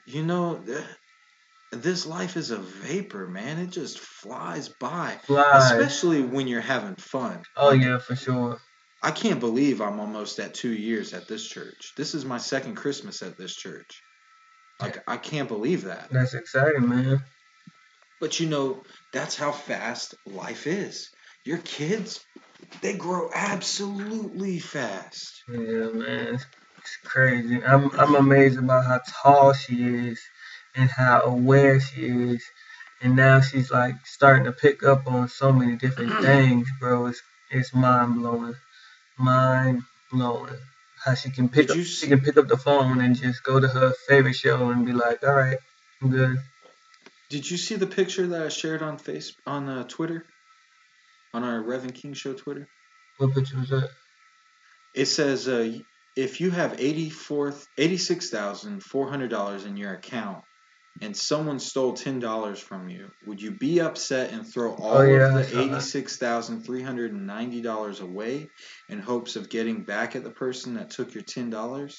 You 0.05 0.23
know, 0.23 0.61
this 1.71 2.05
life 2.05 2.35
is 2.35 2.51
a 2.51 2.57
vapor, 2.57 3.27
man. 3.27 3.59
It 3.59 3.69
just 3.69 3.99
flies 3.99 4.67
by. 4.67 5.19
Flies. 5.23 5.71
Especially 5.71 6.21
when 6.21 6.47
you're 6.47 6.59
having 6.59 6.95
fun. 6.95 7.43
Oh, 7.55 7.69
Like, 7.69 7.81
yeah, 7.81 7.97
for 7.97 8.15
sure. 8.15 8.59
I 9.01 9.11
can't 9.11 9.39
believe 9.39 9.81
I'm 9.81 9.99
almost 9.99 10.37
at 10.39 10.53
two 10.53 10.73
years 10.73 11.13
at 11.13 11.27
this 11.27 11.47
church. 11.47 11.93
This 11.97 12.13
is 12.13 12.25
my 12.25 12.37
second 12.37 12.75
Christmas 12.75 13.23
at 13.23 13.37
this 13.37 13.55
church. 13.55 14.01
Like, 14.79 15.01
I 15.07 15.17
can't 15.17 15.47
believe 15.47 15.83
that. 15.85 16.09
That's 16.11 16.33
exciting, 16.33 16.89
man. 16.89 17.23
But 18.19 18.39
you 18.39 18.47
know, 18.47 18.83
that's 19.13 19.35
how 19.35 19.51
fast 19.51 20.15
life 20.27 20.67
is. 20.67 21.09
Your 21.45 21.57
kids, 21.59 22.19
they 22.81 22.93
grow 22.93 23.29
absolutely 23.33 24.59
fast. 24.59 25.43
Yeah, 25.47 25.91
man. 25.93 26.35
It's, 26.35 26.45
it's 26.77 26.97
crazy. 27.05 27.63
I'm 27.63 27.91
I'm 27.99 28.15
amazed 28.15 28.57
about 28.57 28.85
how 28.85 29.01
tall 29.21 29.53
she 29.53 29.83
is 29.83 30.19
and 30.75 30.89
how 30.89 31.21
aware 31.21 31.79
she 31.79 32.07
is. 32.07 32.43
And 33.01 33.15
now 33.15 33.41
she's 33.41 33.71
like 33.71 33.95
starting 34.05 34.45
to 34.45 34.51
pick 34.51 34.83
up 34.83 35.07
on 35.07 35.27
so 35.27 35.51
many 35.51 35.75
different 35.75 36.21
things, 36.21 36.67
bro. 36.79 37.07
It's 37.07 37.21
it's 37.49 37.73
mind 37.73 38.15
blowing. 38.15 38.55
Mind 39.17 39.83
blowing. 40.11 40.57
How 41.03 41.15
she 41.15 41.31
can 41.31 41.49
pick 41.49 41.67
Did 41.67 41.79
up 41.79 41.85
she 41.85 42.07
can 42.07 42.19
pick 42.21 42.37
up 42.37 42.47
the 42.47 42.57
phone 42.57 43.01
and 43.01 43.15
just 43.15 43.43
go 43.43 43.59
to 43.59 43.67
her 43.67 43.93
favorite 44.07 44.35
show 44.35 44.69
and 44.69 44.85
be 44.85 44.93
like, 44.93 45.23
All 45.23 45.33
right, 45.33 45.57
I'm 46.01 46.09
good. 46.09 46.37
Did 47.29 47.49
you 47.49 47.57
see 47.57 47.75
the 47.75 47.87
picture 47.87 48.27
that 48.27 48.41
I 48.41 48.49
shared 48.49 48.81
on 48.81 48.97
face 48.97 49.33
on 49.47 49.67
uh, 49.69 49.83
Twitter? 49.85 50.25
On 51.33 51.43
our 51.43 51.63
Rev 51.63 51.85
N 51.85 51.91
King 51.91 52.13
Show 52.13 52.33
Twitter? 52.33 52.67
What 53.17 53.33
picture 53.33 53.57
was 53.57 53.69
that? 53.69 53.89
It 54.93 55.05
says 55.05 55.47
uh, 55.47 55.71
if 56.17 56.41
you 56.41 56.51
have 56.51 56.73
$86,400 56.73 59.65
in 59.65 59.77
your 59.77 59.93
account 59.93 60.43
and 61.01 61.15
someone 61.15 61.59
stole 61.59 61.93
$10 61.93 62.57
from 62.57 62.89
you, 62.89 63.07
would 63.25 63.41
you 63.41 63.51
be 63.51 63.79
upset 63.79 64.33
and 64.33 64.45
throw 64.45 64.75
all 64.75 64.97
Oh, 64.97 65.03
yeah, 65.03 65.39
of 65.39 65.49
the 65.49 65.57
$86,390 65.57 68.01
away 68.01 68.49
in 68.89 68.99
hopes 68.99 69.37
of 69.37 69.47
getting 69.49 69.85
back 69.85 70.17
at 70.17 70.25
the 70.25 70.31
person 70.31 70.73
that 70.73 70.89
took 70.89 71.13
your 71.13 71.23
$10 71.23 71.95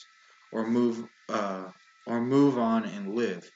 or 0.53 0.66
move 0.66 1.07
uh, 1.30 1.64
or 2.07 2.20
move 2.20 2.59
on 2.59 2.85
and 2.85 3.14
live? 3.14 3.51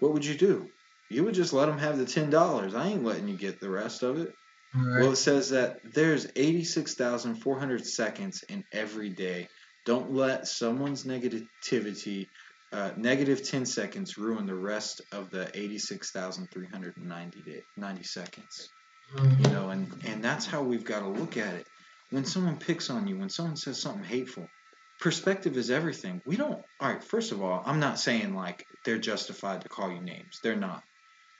What 0.00 0.14
would 0.14 0.24
you 0.24 0.34
do? 0.36 0.70
you 1.10 1.24
would 1.24 1.34
just 1.34 1.52
let 1.54 1.66
them 1.66 1.78
have 1.78 1.96
the 1.96 2.04
ten 2.04 2.28
dollars. 2.30 2.74
I 2.74 2.88
ain't 2.88 3.02
letting 3.02 3.28
you 3.28 3.36
get 3.36 3.60
the 3.60 3.70
rest 3.70 4.02
of 4.02 4.18
it. 4.18 4.30
Right. 4.74 5.00
Well, 5.02 5.12
it 5.12 5.16
says 5.16 5.50
that 5.50 5.80
there's 5.84 6.26
86,400 6.36 7.86
seconds 7.86 8.42
in 8.48 8.64
every 8.72 9.10
day. 9.10 9.48
Don't 9.84 10.10
let 10.12 10.46
someone's 10.46 11.04
negativity, 11.04 12.28
uh, 12.72 12.92
negative 12.96 13.42
10 13.42 13.64
seconds, 13.66 14.18
ruin 14.18 14.46
the 14.46 14.54
rest 14.54 15.00
of 15.12 15.30
the 15.30 15.50
86,390 15.58 17.42
day, 17.42 17.62
90 17.76 18.02
seconds. 18.02 18.72
Mhm. 19.14 19.40
You 19.40 19.50
know, 19.50 19.70
and, 19.70 20.02
and 20.04 20.22
that's 20.22 20.44
how 20.46 20.62
we've 20.62 20.84
got 20.84 21.00
to 21.00 21.08
look 21.08 21.36
at 21.38 21.54
it. 21.54 21.66
When 22.10 22.24
someone 22.24 22.58
picks 22.58 22.90
on 22.90 23.06
you, 23.06 23.18
when 23.18 23.30
someone 23.30 23.56
says 23.56 23.80
something 23.80 24.04
hateful, 24.04 24.52
perspective 25.00 25.56
is 25.56 25.70
everything. 25.70 26.20
We 26.26 26.36
don't, 26.36 26.62
all 26.80 26.92
right, 26.92 27.02
first 27.02 27.32
of 27.32 27.42
all, 27.42 27.62
I'm 27.64 27.80
not 27.80 27.98
saying 27.98 28.34
like 28.34 28.66
they're 28.84 28.98
justified 28.98 29.62
to 29.62 29.68
call 29.68 29.90
you 29.90 30.02
names. 30.02 30.40
They're 30.42 30.56
not. 30.56 30.82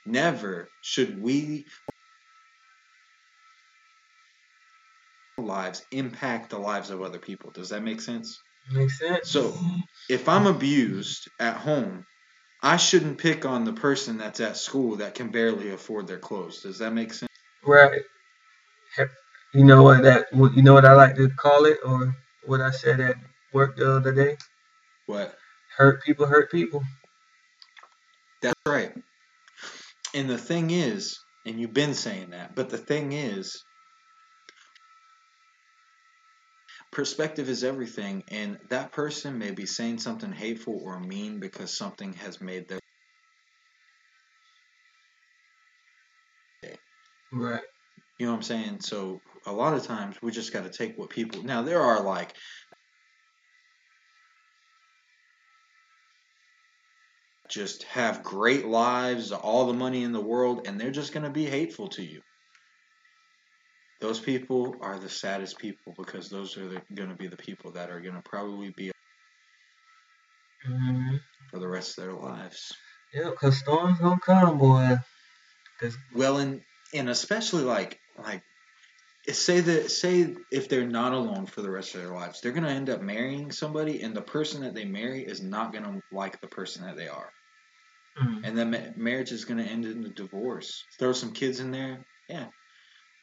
Never 0.05 0.71
should 0.81 1.19
we 1.19 1.67
lives 5.41 5.83
impact 5.91 6.49
the 6.49 6.59
lives 6.59 6.89
of 6.89 7.01
other 7.01 7.19
people. 7.19 7.51
Does 7.51 7.69
that 7.69 7.83
make 7.83 8.01
sense? 8.01 8.39
Makes 8.71 8.99
sense. 8.99 9.29
So, 9.29 9.57
if 10.09 10.29
I'm 10.29 10.45
abused 10.45 11.27
at 11.39 11.57
home, 11.57 12.05
I 12.61 12.77
shouldn't 12.77 13.17
pick 13.17 13.45
on 13.45 13.63
the 13.63 13.73
person 13.73 14.17
that's 14.17 14.39
at 14.39 14.57
school 14.57 14.97
that 14.97 15.15
can 15.15 15.29
barely 15.29 15.71
afford 15.71 16.07
their 16.07 16.19
clothes. 16.19 16.61
Does 16.61 16.79
that 16.79 16.93
make 16.93 17.13
sense? 17.13 17.31
Right. 17.63 18.01
You 19.53 19.63
know 19.63 19.81
what 19.81 20.03
that? 20.03 20.27
You 20.33 20.61
know 20.61 20.73
what 20.73 20.85
I 20.85 20.93
like 20.93 21.15
to 21.15 21.29
call 21.29 21.65
it, 21.65 21.79
or 21.83 22.13
what 22.45 22.61
I 22.61 22.71
said 22.71 22.99
at 22.99 23.15
work 23.53 23.77
the 23.77 23.95
other 23.95 24.13
day? 24.13 24.37
What? 25.07 25.35
Hurt 25.75 26.03
people, 26.03 26.25
hurt 26.25 26.51
people. 26.51 26.83
That's 28.41 28.59
right. 28.67 28.93
And 30.13 30.29
the 30.29 30.37
thing 30.37 30.71
is, 30.71 31.19
and 31.45 31.59
you've 31.59 31.73
been 31.73 31.93
saying 31.93 32.31
that, 32.31 32.55
but 32.55 32.69
the 32.69 32.77
thing 32.77 33.13
is, 33.13 33.63
perspective 36.91 37.49
is 37.49 37.63
everything, 37.63 38.23
and 38.29 38.57
that 38.69 38.91
person 38.91 39.37
may 39.37 39.51
be 39.51 39.65
saying 39.65 39.99
something 39.99 40.31
hateful 40.31 40.81
or 40.83 40.99
mean 40.99 41.39
because 41.39 41.75
something 41.75 42.13
has 42.13 42.41
made 42.41 42.67
their 42.67 42.79
Right. 47.31 47.61
You 48.17 48.25
know 48.25 48.33
what 48.33 48.37
I'm 48.37 48.43
saying? 48.43 48.81
So 48.81 49.21
a 49.45 49.51
lot 49.51 49.73
of 49.75 49.83
times 49.83 50.17
we 50.21 50.31
just 50.31 50.53
got 50.53 50.63
to 50.63 50.69
take 50.69 50.97
what 50.97 51.09
people. 51.09 51.43
Now 51.43 51.61
there 51.61 51.81
are 51.81 52.01
like 52.03 52.35
just 57.49 57.83
have 57.83 58.23
great 58.23 58.65
lives, 58.65 59.31
all 59.31 59.67
the 59.67 59.73
money 59.73 60.03
in 60.03 60.11
the 60.11 60.21
world, 60.21 60.67
and 60.67 60.79
they're 60.79 60.91
just 60.91 61.13
going 61.13 61.23
to 61.23 61.29
be 61.31 61.45
hateful 61.45 61.89
to 61.89 62.03
you. 62.03 62.21
Those 64.01 64.19
people 64.19 64.77
are 64.81 64.99
the 64.99 65.09
saddest 65.09 65.57
people 65.57 65.93
because 65.97 66.29
those 66.29 66.57
are 66.57 66.81
going 66.93 67.09
to 67.09 67.15
be 67.15 67.27
the 67.27 67.37
people 67.37 67.73
that 67.73 67.89
are 67.89 67.99
going 68.01 68.15
to 68.15 68.21
probably 68.21 68.71
be 68.71 68.91
hmm 70.63 71.17
for 71.49 71.59
the 71.59 71.67
rest 71.67 71.97
of 71.97 72.05
their 72.05 72.13
lives. 72.13 72.71
Yeah, 73.13 73.31
cause 73.31 73.57
storms 73.57 73.99
gonna 73.99 74.19
come, 74.19 74.57
boy. 74.57 74.97
Cause 75.79 75.97
Well, 76.13 76.37
and 76.37 76.61
and 76.93 77.09
especially 77.09 77.63
like 77.63 77.99
like 78.17 78.43
say 79.29 79.61
that 79.61 79.91
say 79.91 80.35
if 80.51 80.69
they're 80.69 80.87
not 80.87 81.13
alone 81.13 81.45
for 81.45 81.61
the 81.61 81.71
rest 81.71 81.95
of 81.95 82.01
their 82.01 82.13
lives, 82.13 82.41
they're 82.41 82.51
gonna 82.51 82.69
end 82.69 82.89
up 82.89 83.01
marrying 83.01 83.51
somebody, 83.51 84.01
and 84.01 84.15
the 84.15 84.21
person 84.21 84.61
that 84.61 84.75
they 84.75 84.85
marry 84.85 85.23
is 85.25 85.41
not 85.41 85.73
gonna 85.73 86.01
like 86.11 86.41
the 86.41 86.47
person 86.47 86.85
that 86.85 86.97
they 86.97 87.07
are, 87.07 87.33
mm, 88.17 88.43
and 88.43 88.57
then 88.57 88.71
ma- 88.71 88.91
marriage 88.95 89.31
is 89.31 89.45
gonna 89.45 89.63
end 89.63 89.85
in 89.85 90.05
a 90.05 90.09
divorce. 90.09 90.87
Throw 90.99 91.13
some 91.13 91.33
kids 91.33 91.59
in 91.59 91.71
there, 91.71 92.05
yeah. 92.27 92.49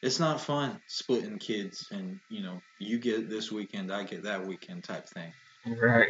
It's 0.01 0.19
not 0.19 0.41
fun 0.41 0.79
splitting 0.87 1.39
kids, 1.39 1.87
and 1.91 2.19
you 2.29 2.43
know 2.43 2.59
you 2.79 2.99
get 2.99 3.29
this 3.29 3.51
weekend, 3.51 3.91
I 3.91 4.03
get 4.03 4.23
that 4.23 4.45
weekend 4.45 4.83
type 4.83 5.07
thing. 5.09 5.31
right. 5.65 6.09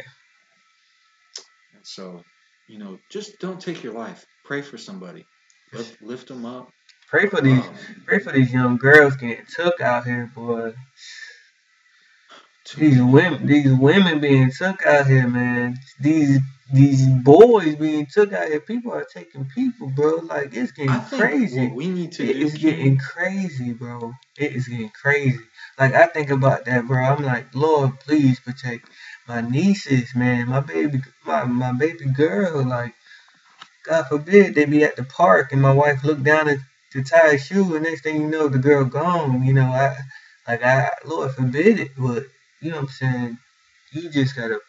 And 1.74 1.86
so, 1.86 2.22
you 2.68 2.78
know, 2.78 2.98
just 3.10 3.38
don't 3.38 3.60
take 3.60 3.82
your 3.82 3.94
life. 3.94 4.26
Pray 4.44 4.62
for 4.62 4.76
somebody. 4.76 5.24
Lift, 5.72 6.02
lift 6.02 6.28
them 6.28 6.44
up. 6.44 6.70
Pray 7.08 7.28
for 7.28 7.40
these. 7.40 7.64
Um, 7.64 7.74
Pray 8.04 8.18
for 8.18 8.32
these 8.32 8.52
young 8.52 8.76
girls 8.76 9.16
getting 9.16 9.46
took 9.54 9.80
out 9.80 10.04
here, 10.04 10.30
boy. 10.34 10.72
These 12.76 13.00
women, 13.00 13.46
these 13.46 13.72
women 13.72 14.20
being 14.20 14.50
took 14.50 14.84
out 14.84 15.06
here, 15.06 15.26
man. 15.28 15.76
These 16.00 16.40
these 16.72 17.06
boys 17.08 17.76
being 17.76 18.06
took 18.06 18.32
out 18.32 18.48
here. 18.48 18.60
People 18.60 18.92
are 18.92 19.06
taking 19.06 19.46
people, 19.46 19.90
bro. 19.90 20.16
Like 20.16 20.54
it's 20.54 20.72
getting 20.72 20.92
I 20.92 21.00
crazy. 21.10 21.68
we 21.68 21.88
need 21.88 22.12
to 22.12 22.24
It 22.24 22.36
is 22.36 22.56
getting 22.56 22.98
crazy, 22.98 23.72
bro. 23.72 24.12
It 24.38 24.52
is 24.54 24.68
getting 24.68 24.90
crazy. 24.90 25.38
Like 25.78 25.94
I 25.94 26.06
think 26.06 26.30
about 26.30 26.66
that, 26.66 26.86
bro. 26.88 27.02
I'm 27.04 27.24
like, 27.24 27.54
Lord, 27.54 28.00
please 28.00 28.40
protect 28.40 28.90
my 29.28 29.40
nieces, 29.42 30.14
man. 30.14 30.48
My 30.48 30.60
baby, 30.60 31.00
my 31.26 31.44
my 31.44 31.72
baby 31.72 32.06
girl. 32.06 32.64
Like, 32.66 32.94
God 33.86 34.04
forbid 34.08 34.54
they 34.54 34.66
be 34.66 34.84
at 34.84 34.96
the 34.96 35.04
park 35.04 35.52
and 35.52 35.62
my 35.62 35.72
wife 35.72 36.04
look 36.04 36.22
down 36.22 36.48
at 36.48 36.58
to 36.92 37.04
tie 37.04 37.32
a 37.32 37.38
shoe, 37.38 37.74
and 37.76 37.84
next 37.84 38.02
thing 38.02 38.20
you 38.20 38.28
know, 38.28 38.48
the 38.48 38.58
girl 38.58 38.84
gone. 38.84 39.44
You 39.44 39.54
know, 39.54 39.66
I 39.66 39.96
like 40.48 40.64
I 40.64 40.90
Lord 41.06 41.32
forbid 41.32 41.80
it, 41.80 41.92
but 41.98 42.24
you 42.62 42.70
know 42.70 42.76
what 42.78 42.82
I'm 42.84 42.88
saying. 42.88 43.38
You 43.92 44.10
just 44.10 44.36
gotta, 44.36 44.60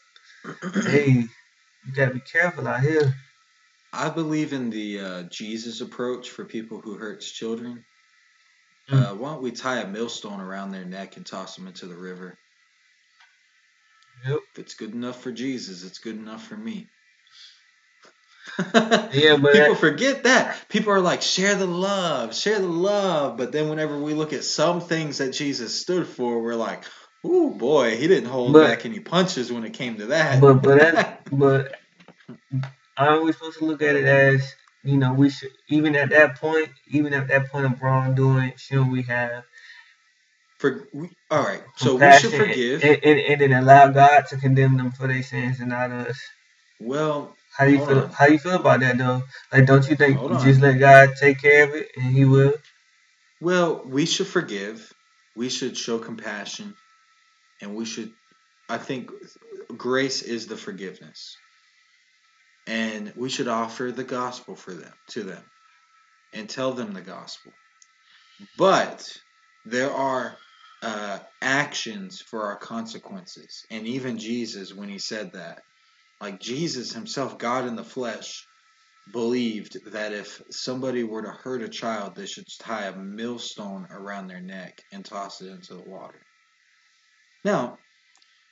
hey, 0.88 1.26
you 1.86 1.94
gotta 1.94 2.14
be 2.14 2.20
careful 2.20 2.68
out 2.68 2.82
here. 2.82 3.14
I 3.92 4.10
believe 4.10 4.54
in 4.54 4.70
the 4.70 5.00
uh, 5.00 5.24
Jesus 5.24 5.82
approach 5.82 6.30
for 6.30 6.46
people 6.46 6.80
who 6.80 6.96
hurts 6.96 7.32
children. 7.32 7.84
Mm. 8.90 9.04
Uh, 9.12 9.16
why 9.16 9.34
don't 9.34 9.42
we 9.44 9.52
tie 9.52 9.80
a 9.80 9.88
millstone 9.88 10.40
around 10.42 10.72
their 10.72 10.86
neck 10.86 11.18
and 11.18 11.26
toss 11.26 11.56
them 11.56 11.68
into 11.68 11.88
the 11.88 11.98
river? 11.98 12.38
Yep. 14.28 14.40
If 14.54 14.60
it's 14.60 14.74
good 14.76 14.94
enough 14.94 15.22
for 15.22 15.32
Jesus, 15.32 15.84
it's 15.84 16.00
good 16.00 16.18
enough 16.18 16.46
for 16.46 16.58
me. 16.58 16.88
Yeah, 18.58 19.38
but 19.42 19.54
people 19.54 19.76
forget 19.76 20.24
that. 20.24 20.58
People 20.70 20.92
are 20.92 21.00
like, 21.00 21.22
share 21.22 21.56
the 21.56 21.68
love, 21.68 22.36
share 22.36 22.60
the 22.60 22.68
love. 22.68 23.38
But 23.38 23.52
then 23.52 23.70
whenever 23.70 23.98
we 23.98 24.14
look 24.14 24.34
at 24.34 24.44
some 24.44 24.82
things 24.82 25.20
that 25.20 25.32
Jesus 25.32 25.80
stood 25.80 26.08
for, 26.08 26.42
we're 26.42 26.56
like, 26.56 26.84
oh 27.24 27.50
boy, 27.50 27.96
he 27.96 28.08
didn't 28.08 28.30
hold 28.30 28.54
But- 28.54 28.68
back 28.68 28.86
any 28.86 29.00
punches 29.00 29.52
when 29.52 29.64
it 29.64 29.74
came 29.74 29.98
to 29.98 30.08
that. 30.08 30.42
But 30.42 30.62
but 30.62 30.80
that 30.80 31.19
but 31.32 31.76
are 32.98 33.22
we 33.22 33.32
supposed 33.34 33.60
to 33.60 33.66
look 33.66 33.82
at 33.82 33.96
it 33.96 34.06
as 34.06 34.56
you 34.84 34.98
know 34.98 35.14
we 35.14 35.30
should 35.30 35.52
even 35.70 35.96
at 35.96 36.10
that 36.10 36.36
point 36.40 36.70
even 36.90 37.14
at 37.14 37.28
that 37.30 37.50
point 37.52 37.66
of 37.66 37.82
wrongdoing 37.82 38.54
shouldn't 38.58 38.92
we 38.92 39.04
have 39.04 39.44
for 40.60 40.88
we, 40.94 41.10
all 41.32 41.44
right, 41.44 41.64
so 41.78 41.96
we 41.96 42.12
should 42.12 42.32
forgive. 42.34 42.84
and, 42.84 43.00
and, 43.04 43.20
and 43.20 43.42
then 43.42 43.54
allow 43.54 43.90
God 43.90 44.26
to 44.30 44.38
condemn 44.38 44.78
them 44.78 44.92
for 44.92 45.08
their 45.08 45.24
sins 45.24 45.60
and 45.60 45.70
not 45.70 45.92
us. 45.92 46.20
well, 46.80 47.36
How 47.58 47.66
do 47.66 47.72
you 47.72 47.80
feel? 47.80 48.00
on. 48.00 48.10
How 48.12 48.28
you 48.28 48.40
feel 48.40 48.56
about 48.56 48.82
that 48.82 48.98
though? 48.98 49.24
Like, 49.54 49.66
don't 49.66 49.90
you 49.90 49.96
think 49.96 50.18
Hold 50.18 50.32
you 50.32 50.38
on. 50.38 50.44
just 50.44 50.62
let 50.62 50.80
God 50.80 51.12
take 51.20 51.42
care 51.42 51.66
of 51.66 51.76
it 51.76 51.90
and 51.98 52.06
He 52.16 52.26
will? 52.26 52.54
Well, 53.42 53.84
we 53.86 54.06
should 54.06 54.28
forgive. 54.28 54.92
We 55.36 55.50
should 55.50 55.78
show 55.78 56.00
compassion, 56.00 56.76
and 57.62 57.76
we 57.76 57.86
should. 57.86 58.12
I 58.70 58.78
think 58.78 59.12
grace 59.76 60.22
is 60.22 60.48
the 60.48 60.58
forgiveness, 60.58 61.36
and 62.68 63.14
we 63.16 63.30
should 63.30 63.48
offer 63.48 63.92
the 63.92 64.04
gospel 64.04 64.56
for 64.56 64.74
them 64.74 64.94
to 65.10 65.24
them, 65.24 65.44
and 66.34 66.50
tell 66.50 66.74
them 66.74 66.94
the 66.94 67.02
gospel. 67.02 67.52
But 68.58 69.06
there 69.66 69.92
are 69.92 70.38
uh, 70.82 71.20
actions 71.42 72.22
for 72.22 72.44
our 72.44 72.58
consequences, 72.58 73.66
and 73.70 73.88
even 73.88 74.18
Jesus, 74.18 74.74
when 74.74 74.90
he 74.90 75.00
said 75.00 75.34
that, 75.34 75.62
like 76.22 76.40
Jesus 76.40 76.94
himself, 76.94 77.38
God 77.38 77.68
in 77.68 77.76
the 77.76 77.84
flesh, 77.84 78.46
believed 79.12 79.92
that 79.92 80.14
if 80.14 80.42
somebody 80.52 81.04
were 81.04 81.24
to 81.24 81.30
hurt 81.30 81.64
a 81.64 81.70
child, 81.70 82.16
they 82.16 82.26
should 82.26 82.46
tie 82.60 82.86
a 82.86 82.96
millstone 82.96 83.88
around 83.90 84.28
their 84.28 84.42
neck 84.42 84.82
and 84.92 85.04
toss 85.04 85.42
it 85.42 85.48
into 85.48 85.74
the 85.74 85.90
water. 85.90 86.22
Now, 87.44 87.78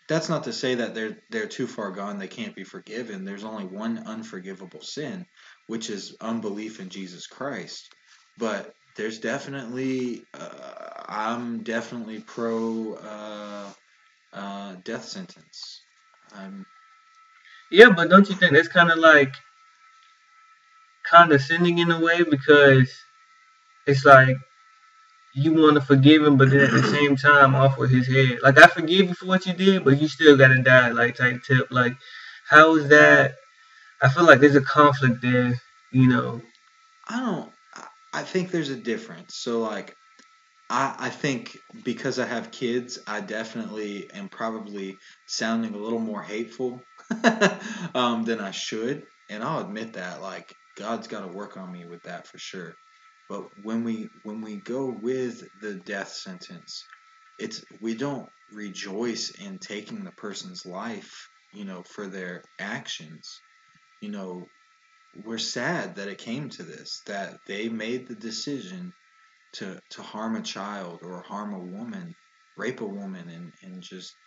that's 0.10 0.30
not 0.30 0.46
to 0.46 0.54
say 0.54 0.76
that 0.76 0.96
they're 0.96 1.18
they're 1.30 1.48
too 1.48 1.68
far 1.68 1.92
gone; 1.92 2.20
they 2.20 2.28
can't 2.30 2.56
be 2.56 2.64
forgiven. 2.66 3.26
There's 3.26 3.46
only 3.46 3.66
one 3.66 4.04
unforgivable 4.08 4.82
sin, 4.82 5.26
which 5.68 5.90
is 5.90 6.18
unbelief 6.22 6.80
in 6.80 6.90
Jesus 6.90 7.28
Christ. 7.28 7.94
But 8.38 8.74
there's 8.96 9.20
definitely, 9.20 10.28
uh, 10.34 11.04
I'm 11.08 11.64
definitely 11.64 12.22
pro 12.22 12.96
uh, 12.96 13.74
uh, 14.34 14.76
death 14.84 15.06
sentence. 15.06 15.86
I'm 16.34 16.66
Yeah, 17.72 17.92
but 17.92 18.10
don't 18.10 18.30
you 18.30 18.36
think 18.36 18.54
that's 18.54 18.70
kind 18.70 18.92
of 18.92 19.00
like 19.00 19.34
condescending 21.10 21.80
in 21.80 21.92
a 21.92 22.02
way 22.02 22.24
because 22.24 22.92
it's 23.88 24.06
like 24.06 24.38
you 25.34 25.54
want 25.54 25.76
to 25.76 25.82
forgive 25.82 26.24
him, 26.24 26.38
but 26.38 26.50
then 26.50 26.62
at 26.62 26.72
the 26.72 26.84
same 26.84 27.16
time 27.16 27.56
off 27.56 27.78
with 27.78 27.92
his 27.92 28.08
head. 28.08 28.40
Like 28.42 28.58
I 28.58 28.68
forgive 28.68 29.08
you 29.08 29.14
for 29.14 29.26
what 29.26 29.46
you 29.46 29.54
did, 29.54 29.84
but 29.84 30.02
you 30.02 30.08
still 30.08 30.38
gotta 30.38 30.62
die. 30.62 30.92
Like 30.92 31.16
type 31.16 31.42
tip. 31.48 31.68
Like 31.72 31.94
how 32.50 32.76
is 32.76 32.90
that? 32.90 33.36
I 34.02 34.10
feel 34.10 34.26
like 34.26 34.40
there's 34.40 34.56
a 34.56 34.62
conflict 34.62 35.22
there. 35.22 35.60
You 35.92 36.08
know. 36.08 36.42
I 37.08 37.20
don't. 37.20 37.52
I 38.14 38.24
think 38.24 38.52
there's 38.52 38.70
a 38.70 38.76
difference. 38.76 39.36
So 39.36 39.62
like, 39.62 39.96
I 40.70 40.96
I 40.98 41.10
think 41.10 41.58
because 41.84 42.20
I 42.20 42.26
have 42.26 42.52
kids, 42.52 43.00
I 43.08 43.22
definitely 43.22 44.10
am 44.14 44.30
probably 44.30 44.98
sounding 45.28 45.74
a 45.76 45.78
little 45.78 46.00
more 46.00 46.22
hateful 46.22 46.82
um, 47.96 48.24
than 48.24 48.40
I 48.40 48.52
should, 48.52 49.04
and 49.30 49.44
I'll 49.44 49.60
admit 49.60 49.94
that. 49.94 50.22
Like 50.22 50.54
God's 50.78 51.08
got 51.08 51.22
to 51.22 51.28
work 51.28 51.58
on 51.58 51.72
me 51.72 51.86
with 51.86 52.04
that 52.04 52.28
for 52.28 52.38
sure. 52.38 52.74
But 53.30 53.44
when 53.62 53.84
we 53.84 54.10
when 54.24 54.42
we 54.42 54.58
go 54.62 54.90
with 54.90 55.44
the 55.60 55.76
death 55.76 56.10
sentence, 56.14 56.88
it's 57.38 57.64
we 57.82 57.96
don't 57.96 58.30
rejoice 58.52 59.32
in 59.32 59.60
taking 59.60 60.04
the 60.04 60.12
person's 60.12 60.66
life, 60.66 61.30
you 61.52 61.66
know, 61.66 61.84
for 61.84 62.08
their 62.08 62.44
actions. 62.60 63.42
You 64.02 64.12
know, 64.12 64.50
we're 65.14 65.40
sad 65.40 65.96
that 65.96 66.08
it 66.08 66.20
came 66.20 66.50
to 66.50 66.64
this, 66.64 67.02
that 67.08 67.40
they 67.46 67.70
made 67.70 68.08
the 68.08 68.16
decision 68.16 68.94
to 69.54 69.80
to 69.92 70.02
harm 70.02 70.36
a 70.36 70.42
child 70.42 71.00
or 71.04 71.22
harm 71.24 71.54
a 71.54 71.60
woman, 71.60 72.16
rape 72.56 72.82
a 72.82 72.88
woman 72.88 73.30
and, 73.30 73.54
and 73.64 73.82
just 73.82 74.18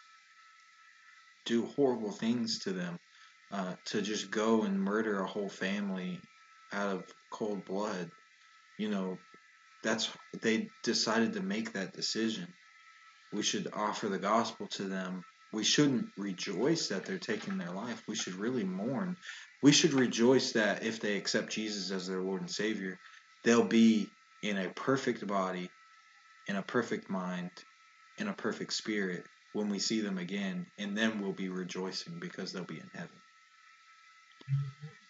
do 1.44 1.66
horrible 1.66 2.12
things 2.12 2.60
to 2.60 2.72
them. 2.72 2.98
Uh, 3.52 3.74
to 3.84 4.00
just 4.00 4.30
go 4.30 4.62
and 4.62 4.80
murder 4.80 5.20
a 5.20 5.26
whole 5.26 5.48
family 5.48 6.22
out 6.72 6.94
of 6.94 7.04
cold 7.30 7.64
blood. 7.64 8.08
You 8.80 8.88
know, 8.88 9.18
that's 9.82 10.08
they 10.40 10.70
decided 10.82 11.34
to 11.34 11.42
make 11.42 11.74
that 11.74 11.92
decision. 11.92 12.46
We 13.30 13.42
should 13.42 13.68
offer 13.74 14.08
the 14.08 14.18
gospel 14.18 14.68
to 14.68 14.84
them. 14.84 15.22
We 15.52 15.64
shouldn't 15.64 16.06
rejoice 16.16 16.88
that 16.88 17.04
they're 17.04 17.18
taking 17.18 17.58
their 17.58 17.72
life. 17.72 18.02
We 18.08 18.16
should 18.16 18.36
really 18.36 18.64
mourn. 18.64 19.18
We 19.62 19.72
should 19.72 19.92
rejoice 19.92 20.52
that 20.52 20.82
if 20.82 20.98
they 20.98 21.18
accept 21.18 21.52
Jesus 21.52 21.90
as 21.90 22.06
their 22.06 22.22
Lord 22.22 22.40
and 22.40 22.50
Savior, 22.50 22.98
they'll 23.44 23.64
be 23.64 24.08
in 24.42 24.56
a 24.56 24.70
perfect 24.70 25.26
body, 25.26 25.68
in 26.48 26.56
a 26.56 26.62
perfect 26.62 27.10
mind, 27.10 27.50
in 28.16 28.28
a 28.28 28.32
perfect 28.32 28.72
spirit 28.72 29.24
when 29.52 29.68
we 29.68 29.78
see 29.78 30.00
them 30.00 30.16
again, 30.16 30.64
and 30.78 30.96
then 30.96 31.20
we'll 31.20 31.32
be 31.32 31.50
rejoicing 31.50 32.18
because 32.18 32.52
they'll 32.52 32.64
be 32.64 32.80
in 32.80 32.90
heaven. 32.94 33.20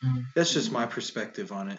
Mm-hmm. 0.05 0.21
That's 0.35 0.55
just 0.55 0.73
my 0.73 0.87
perspective 0.87 1.53
on 1.53 1.71
it. 1.71 1.79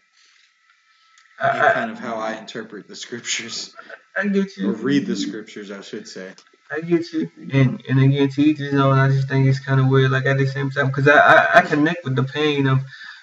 Kind 1.39 1.91
of 1.91 1.99
how 1.99 2.15
I 2.15 2.33
interpret 2.37 2.87
the 2.87 2.95
scriptures. 2.95 3.73
I 4.15 4.27
get 4.27 4.57
you. 4.57 4.69
Or 4.71 4.73
read 4.73 5.05
the 5.05 5.15
scriptures, 5.15 5.71
I 5.71 5.81
should 5.81 6.07
say. 6.07 6.31
I 6.71 6.81
get 6.81 7.11
you. 7.13 7.29
And 7.51 7.83
and 7.89 7.99
again, 7.99 8.29
to 8.29 8.41
each 8.41 8.57
his 8.57 8.73
own. 8.73 8.97
I 8.97 9.09
just 9.09 9.27
think 9.27 9.47
it's 9.47 9.59
kind 9.59 9.79
of 9.79 9.87
weird. 9.87 10.11
Like 10.11 10.25
at 10.25 10.37
the 10.37 10.47
same 10.47 10.69
time, 10.71 10.87
because 10.87 11.07
I, 11.07 11.17
I 11.17 11.59
I 11.59 11.61
connect 11.61 12.03
with 12.03 12.15
the 12.15 12.23
pain 12.23 12.67
of 12.67 12.79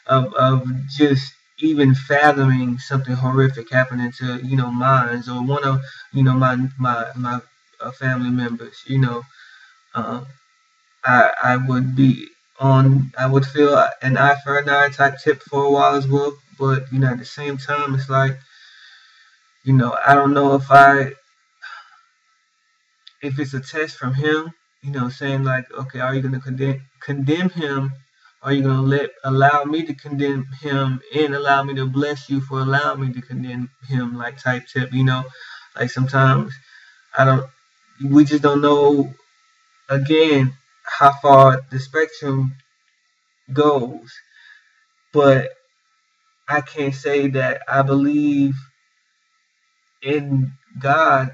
of 0.07 0.35
of 0.35 0.67
just 0.97 1.33
even 1.61 1.95
fathoming 1.95 2.79
something 2.79 3.15
horrific 3.15 3.71
happening 3.71 4.13
to 4.19 4.41
you 4.45 4.57
know 4.57 4.71
mines 4.71 5.29
or 5.29 5.45
one 5.45 5.65
of 5.65 5.81
you 6.13 6.23
know 6.23 6.35
my 6.35 6.57
my 6.79 7.07
my 7.17 7.41
uh, 7.81 7.91
family 7.93 8.31
members. 8.31 8.77
You 8.87 8.99
know, 8.99 9.23
uh, 9.95 10.25
I 11.05 11.31
I 11.43 11.57
would 11.57 11.97
be 11.97 12.29
on. 12.61 13.13
I 13.19 13.27
would 13.27 13.47
feel 13.47 13.83
an 14.03 14.17
eye 14.19 14.37
for 14.45 14.59
an 14.59 14.69
eye 14.69 14.91
type 14.91 15.19
tip 15.23 15.43
for 15.43 15.65
a 15.65 15.71
while 15.71 15.95
as 15.97 16.07
well. 16.09 16.37
But 16.59 16.93
you 16.93 16.99
know, 16.99 17.09
at 17.09 17.19
the 17.19 17.25
same 17.25 17.57
time, 17.57 17.95
it's 17.95 18.11
like 18.11 18.39
you 19.65 19.73
know 19.73 19.97
I 20.07 20.15
don't 20.15 20.35
know 20.35 20.55
if 20.55 20.71
I 20.71 21.13
if 23.23 23.39
it's 23.39 23.55
a 23.55 23.61
test 23.61 23.97
from 23.97 24.15
him. 24.15 24.53
You 24.83 24.93
know, 24.93 25.09
saying 25.09 25.43
like, 25.43 25.65
okay, 25.73 25.99
are 25.99 26.15
you 26.15 26.23
going 26.23 26.35
to 26.35 26.41
condemn 26.41 26.83
condemn 27.01 27.51
him 27.51 27.93
are 28.43 28.53
you 28.53 28.63
gonna 28.63 28.83
let 28.83 29.11
allow 29.25 29.65
me 29.65 29.85
to 29.85 29.95
condemn 29.95 30.47
him 30.61 31.01
and 31.15 31.35
allow 31.35 31.63
me 31.65 31.75
to 31.75 31.87
bless 31.87 32.31
you 32.31 32.41
for 32.41 32.61
allowing 32.61 33.01
me 33.01 33.13
to 33.13 33.21
condemn 33.21 33.71
him 33.89 34.17
like 34.17 34.39
type 34.39 34.67
tip, 34.73 34.93
you 34.93 35.05
know? 35.05 35.25
Like 35.75 35.91
sometimes 35.91 36.53
I 37.17 37.25
don't 37.25 37.47
we 38.05 38.25
just 38.25 38.43
don't 38.43 38.61
know 38.61 39.13
again 39.89 40.53
how 40.85 41.13
far 41.21 41.61
the 41.71 41.81
spectrum 41.81 42.55
goes. 43.53 44.13
But 45.13 45.51
I 46.49 46.61
can't 46.63 46.95
say 46.95 47.29
that 47.29 47.63
I 47.69 47.83
believe 47.83 48.55
in 50.03 50.53
God 50.79 51.31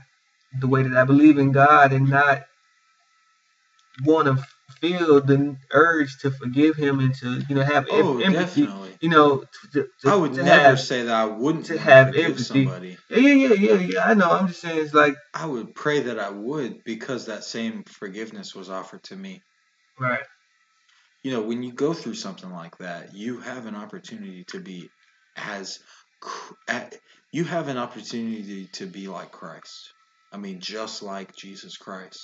the 0.61 0.67
way 0.67 0.83
that 0.83 0.97
I 0.97 1.05
believe 1.05 1.39
in 1.39 1.53
God 1.53 1.93
and 1.93 2.09
not 2.09 2.45
want 4.05 4.27
to 4.27 4.45
feel 4.81 5.21
the 5.21 5.57
urge 5.71 6.19
to 6.19 6.31
forgive 6.31 6.77
him 6.77 7.01
and 7.01 7.15
to 7.15 7.43
you 7.49 7.55
know 7.55 7.63
have 7.63 7.87
oh, 7.91 8.19
empathy. 8.19 8.63
Definitely. 8.63 8.91
You 9.01 9.09
know, 9.11 9.45
to, 9.73 9.87
to, 10.01 10.11
I 10.11 10.15
would 10.15 10.35
never 10.35 10.49
have, 10.49 10.81
say 10.81 11.03
that 11.03 11.15
I 11.15 11.27
wouldn't 11.27 11.67
to 11.67 11.79
have 11.79 12.15
empathy. 12.15 12.65
Somebody. 12.65 12.97
Yeah, 13.11 13.19
yeah, 13.19 13.55
yeah, 13.55 13.75
yeah. 13.75 14.05
I 14.05 14.15
know. 14.15 14.31
I'm 14.31 14.49
just 14.49 14.61
saying 14.61 14.79
it's 14.79 14.95
like 14.95 15.17
I 15.35 15.47
would 15.47 15.75
pray 15.75 16.01
that 16.01 16.19
I 16.19 16.31
would 16.31 16.83
because 16.85 17.27
that 17.27 17.45
same 17.45 17.85
forgiveness 17.85 18.55
was 18.55 18.71
offered 18.71 19.03
to 19.05 19.17
me. 19.17 19.43
Right. 19.99 20.23
You 21.23 21.33
know, 21.33 21.43
when 21.43 21.63
you 21.63 21.73
go 21.73 21.95
through 21.95 22.15
something 22.15 22.51
like 22.51 22.77
that, 22.79 23.15
you 23.15 23.41
have 23.41 23.67
an 23.67 23.75
opportunity 23.75 24.45
to 24.49 24.61
be 24.61 24.91
as 25.37 25.81
you 27.33 27.45
have 27.45 27.69
an 27.69 27.77
opportunity 27.77 28.69
to 28.73 28.87
be 28.87 29.09
like 29.09 29.33
Christ. 29.33 29.93
I 30.33 30.37
mean, 30.37 30.61
just 30.61 31.03
like 31.03 31.35
Jesus 31.37 31.77
Christ 31.77 32.21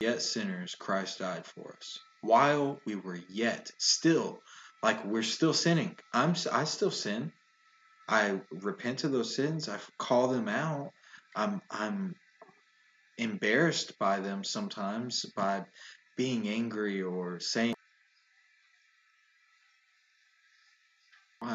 yet 0.00 0.22
sinners, 0.22 0.74
Christ 0.74 1.18
died 1.18 1.46
for 1.46 1.74
us. 1.76 1.98
While 2.22 2.80
we 2.86 2.96
were 2.96 3.20
yet 3.28 3.70
still, 3.78 4.40
like 4.82 5.04
we're 5.04 5.22
still 5.22 5.54
sinning. 5.54 5.96
I'm 6.12 6.34
I 6.50 6.64
still 6.64 6.90
sin. 6.90 7.32
I 8.08 8.40
repent 8.50 9.04
of 9.04 9.12
those 9.12 9.36
sins. 9.36 9.68
I 9.68 9.78
call 9.98 10.28
them 10.28 10.48
out. 10.48 10.90
I'm 11.36 11.60
I'm 11.70 12.14
embarrassed 13.18 13.98
by 13.98 14.20
them 14.20 14.42
sometimes 14.42 15.26
by 15.36 15.64
being 16.16 16.48
angry 16.48 17.02
or 17.02 17.38
saying 17.40 17.74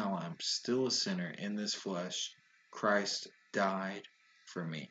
while 0.04 0.20
I'm 0.22 0.36
still 0.40 0.86
a 0.86 0.90
sinner 0.90 1.32
in 1.38 1.56
this 1.56 1.74
flesh, 1.74 2.34
Christ 2.70 3.28
died 3.52 4.02
for 4.44 4.64
me. 4.64 4.90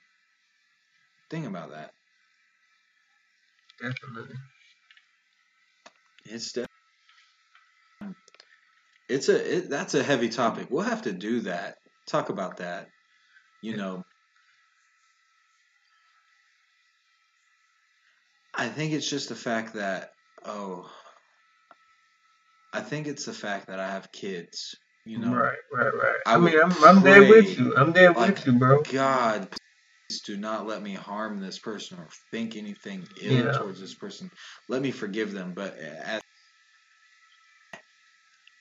Think 1.30 1.46
about 1.46 1.72
that. 1.72 1.92
Definitely. 3.80 4.36
It's 6.26 6.54
definitely. 6.54 6.70
It's 9.08 9.30
a 9.30 9.58
it, 9.58 9.70
that's 9.70 9.94
a 9.94 10.04
heavy 10.04 10.30
topic. 10.30 10.68
We'll 10.70 10.84
have 10.84 11.04
to 11.04 11.12
do 11.14 11.42
that. 11.42 11.76
Talk 12.08 12.30
about 12.30 12.58
that. 12.58 12.88
You 13.62 13.78
know. 13.78 14.04
I 18.58 18.70
think 18.70 18.94
it's 18.94 19.10
just 19.10 19.30
the 19.30 19.36
fact 19.36 19.76
that 19.76 20.10
oh 20.46 20.90
I 22.74 22.82
think 22.82 23.08
it's 23.08 23.26
the 23.26 23.34
fact 23.34 23.68
that 23.68 23.80
I 23.80 23.92
have 23.92 24.12
kids. 24.12 24.76
You 25.06 25.20
know. 25.20 25.34
Right, 25.36 25.58
right, 25.72 25.94
right. 25.94 26.16
I, 26.26 26.36
I 26.36 26.38
mean, 26.38 26.60
I'm 26.60 26.72
I'm 26.84 27.04
there 27.04 27.22
with 27.22 27.58
you. 27.58 27.76
I'm 27.78 27.94
there 27.94 28.12
like, 28.12 28.36
with 28.36 28.48
you, 28.48 28.54
bro. 28.54 28.82
God, 28.82 29.48
please 29.50 30.22
do 30.22 30.36
not 30.36 30.66
let 30.66 30.82
me 30.82 30.96
harm 30.96 31.40
this 31.40 31.60
person 31.60 32.00
or 32.00 32.08
think 32.32 32.56
anything 32.56 33.08
ill 33.22 33.46
yeah. 33.46 33.52
towards 33.52 33.80
this 33.80 33.94
person. 33.94 34.32
Let 34.68 34.82
me 34.82 34.90
forgive 34.90 35.32
them. 35.32 35.54
But 35.54 35.78
at, 35.78 36.22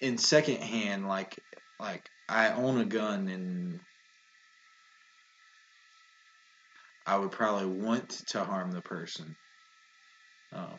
in 0.03 0.19
second 0.19 0.59
hand, 0.59 1.09
like 1.09 1.35
like 1.81 2.07
I 2.29 2.53
own 2.53 2.79
a 2.81 2.85
gun 2.85 3.29
and 3.29 3.81
I 7.07 7.17
would 7.17 7.33
probably 7.33 7.67
want 7.67 8.11
to 8.29 8.45
harm 8.45 8.71
the 8.71 8.83
person. 8.83 9.35
Um, 10.53 10.79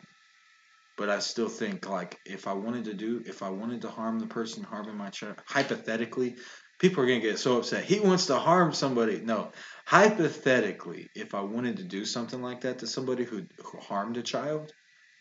but 0.96 1.10
I 1.10 1.18
still 1.20 1.48
think 1.48 1.88
like 1.88 2.18
if 2.24 2.46
I 2.46 2.54
wanted 2.54 2.84
to 2.86 2.94
do 2.94 3.22
if 3.26 3.42
I 3.42 3.50
wanted 3.50 3.82
to 3.82 3.88
harm 3.88 4.18
the 4.18 4.26
person 4.26 4.62
harming 4.64 4.96
my 4.96 5.10
child 5.10 5.40
hypothetically, 5.46 6.36
people 6.78 7.02
are 7.02 7.06
gonna 7.06 7.20
get 7.20 7.38
so 7.38 7.58
upset. 7.58 7.84
He 7.84 8.00
wants 8.00 8.26
to 8.26 8.36
harm 8.36 8.72
somebody. 8.72 9.20
No, 9.20 9.52
hypothetically, 9.86 11.10
if 11.14 11.34
I 11.34 11.40
wanted 11.40 11.78
to 11.78 11.84
do 11.84 12.04
something 12.04 12.42
like 12.42 12.62
that 12.62 12.80
to 12.80 12.86
somebody 12.86 13.24
who, 13.24 13.42
who 13.64 13.78
harmed 13.78 14.16
a 14.16 14.22
child, 14.22 14.72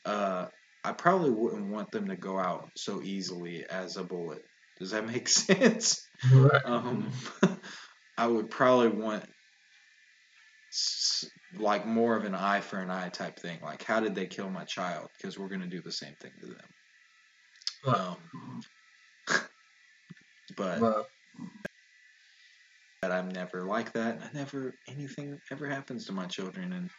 uh, 0.05 0.47
I 0.83 0.91
probably 0.93 1.31
wouldn't 1.31 1.71
want 1.71 1.91
them 1.91 2.07
to 2.09 2.15
go 2.15 2.37
out 2.39 2.69
so 2.77 3.01
easily 3.01 3.65
as 3.69 3.97
a 3.97 4.03
bullet. 4.03 4.43
Does 4.79 4.91
that 4.91 5.07
make 5.13 5.27
sense? 5.27 6.09
Right. 6.31 6.61
Um, 6.65 7.09
I 8.17 8.27
would 8.27 8.49
probably 8.49 8.89
want 8.89 9.25
like 11.59 11.85
more 11.85 12.15
of 12.15 12.23
an 12.25 12.35
eye 12.35 12.61
for 12.61 12.79
an 12.79 12.89
eye 12.89 13.09
type 13.09 13.39
thing. 13.39 13.59
Like, 13.61 13.83
how 13.83 13.99
did 13.99 14.15
they 14.15 14.25
kill 14.25 14.49
my 14.49 14.63
child? 14.63 15.09
Because 15.15 15.37
we're 15.37 15.49
gonna 15.49 15.67
do 15.67 15.81
the 15.81 15.91
same 15.91 16.15
thing 16.21 16.31
to 16.41 16.47
them. 16.47 17.95
Um, 17.95 18.61
but 20.57 20.81
well, 20.81 21.05
that 23.01 23.11
I'm 23.11 23.29
never 23.29 23.63
like 23.63 23.93
that. 23.93 24.19
I 24.23 24.35
never 24.35 24.73
anything 24.87 25.39
ever 25.51 25.67
happens 25.69 26.05
to 26.05 26.11
my 26.11 26.25
children, 26.25 26.73
and 26.73 26.89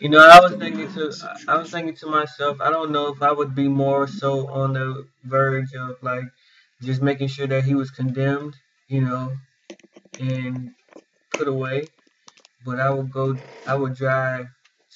you 0.00 0.08
know, 0.08 0.20
I 0.20 0.40
was 0.40 0.52
thinking 0.52 0.92
to 0.94 1.12
I 1.48 1.58
was 1.58 1.70
thinking 1.70 1.96
to 1.96 2.06
myself, 2.06 2.58
I 2.60 2.70
don't 2.70 2.92
know 2.92 3.08
if 3.08 3.20
I 3.20 3.32
would 3.32 3.54
be 3.54 3.66
more 3.66 4.06
so 4.06 4.48
on 4.48 4.74
the 4.74 5.06
verge 5.24 5.74
of 5.74 5.96
like 6.02 6.24
just 6.82 7.02
making 7.02 7.28
sure 7.28 7.48
that 7.48 7.64
he 7.64 7.74
was 7.74 7.90
condemned, 7.90 8.54
you 8.86 9.00
know, 9.00 9.32
and 10.20 10.70
put 11.32 11.48
away. 11.48 11.88
But 12.66 12.80
I 12.80 12.90
would 12.90 13.12
go, 13.12 13.38
I 13.66 13.76
would 13.76 13.94
drive 13.94 14.46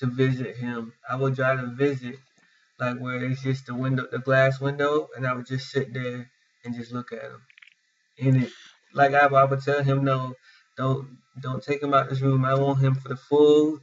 to 0.01 0.07
visit 0.07 0.57
him. 0.57 0.93
I 1.09 1.17
would 1.17 1.37
drive 1.37 1.61
to 1.61 1.69
visit, 1.69 2.17
like 2.81 2.99
where 2.99 3.25
it's 3.25 3.43
just 3.43 3.67
the 3.67 3.75
window, 3.75 4.07
the 4.11 4.19
glass 4.19 4.61
window, 4.61 5.09
and 5.17 5.27
I 5.27 5.33
would 5.35 5.47
just 5.47 5.71
sit 5.71 5.95
there 5.95 6.31
and 6.65 6.75
just 6.75 6.93
look 6.93 7.13
at 7.13 7.23
him. 7.23 7.43
And 8.21 8.43
it, 8.45 8.53
like 8.93 9.15
I, 9.15 9.27
I 9.27 9.45
would 9.45 9.63
tell 9.63 9.83
him, 9.85 10.05
no, 10.05 10.35
don't, 10.77 11.19
don't 11.41 11.63
take 11.63 11.83
him 11.83 11.95
out 11.95 12.05
of 12.05 12.11
this 12.11 12.21
room. 12.21 12.45
I 12.45 12.55
want 12.55 12.81
him 12.81 12.95
for 12.97 13.09
the 13.09 13.17
full, 13.17 13.79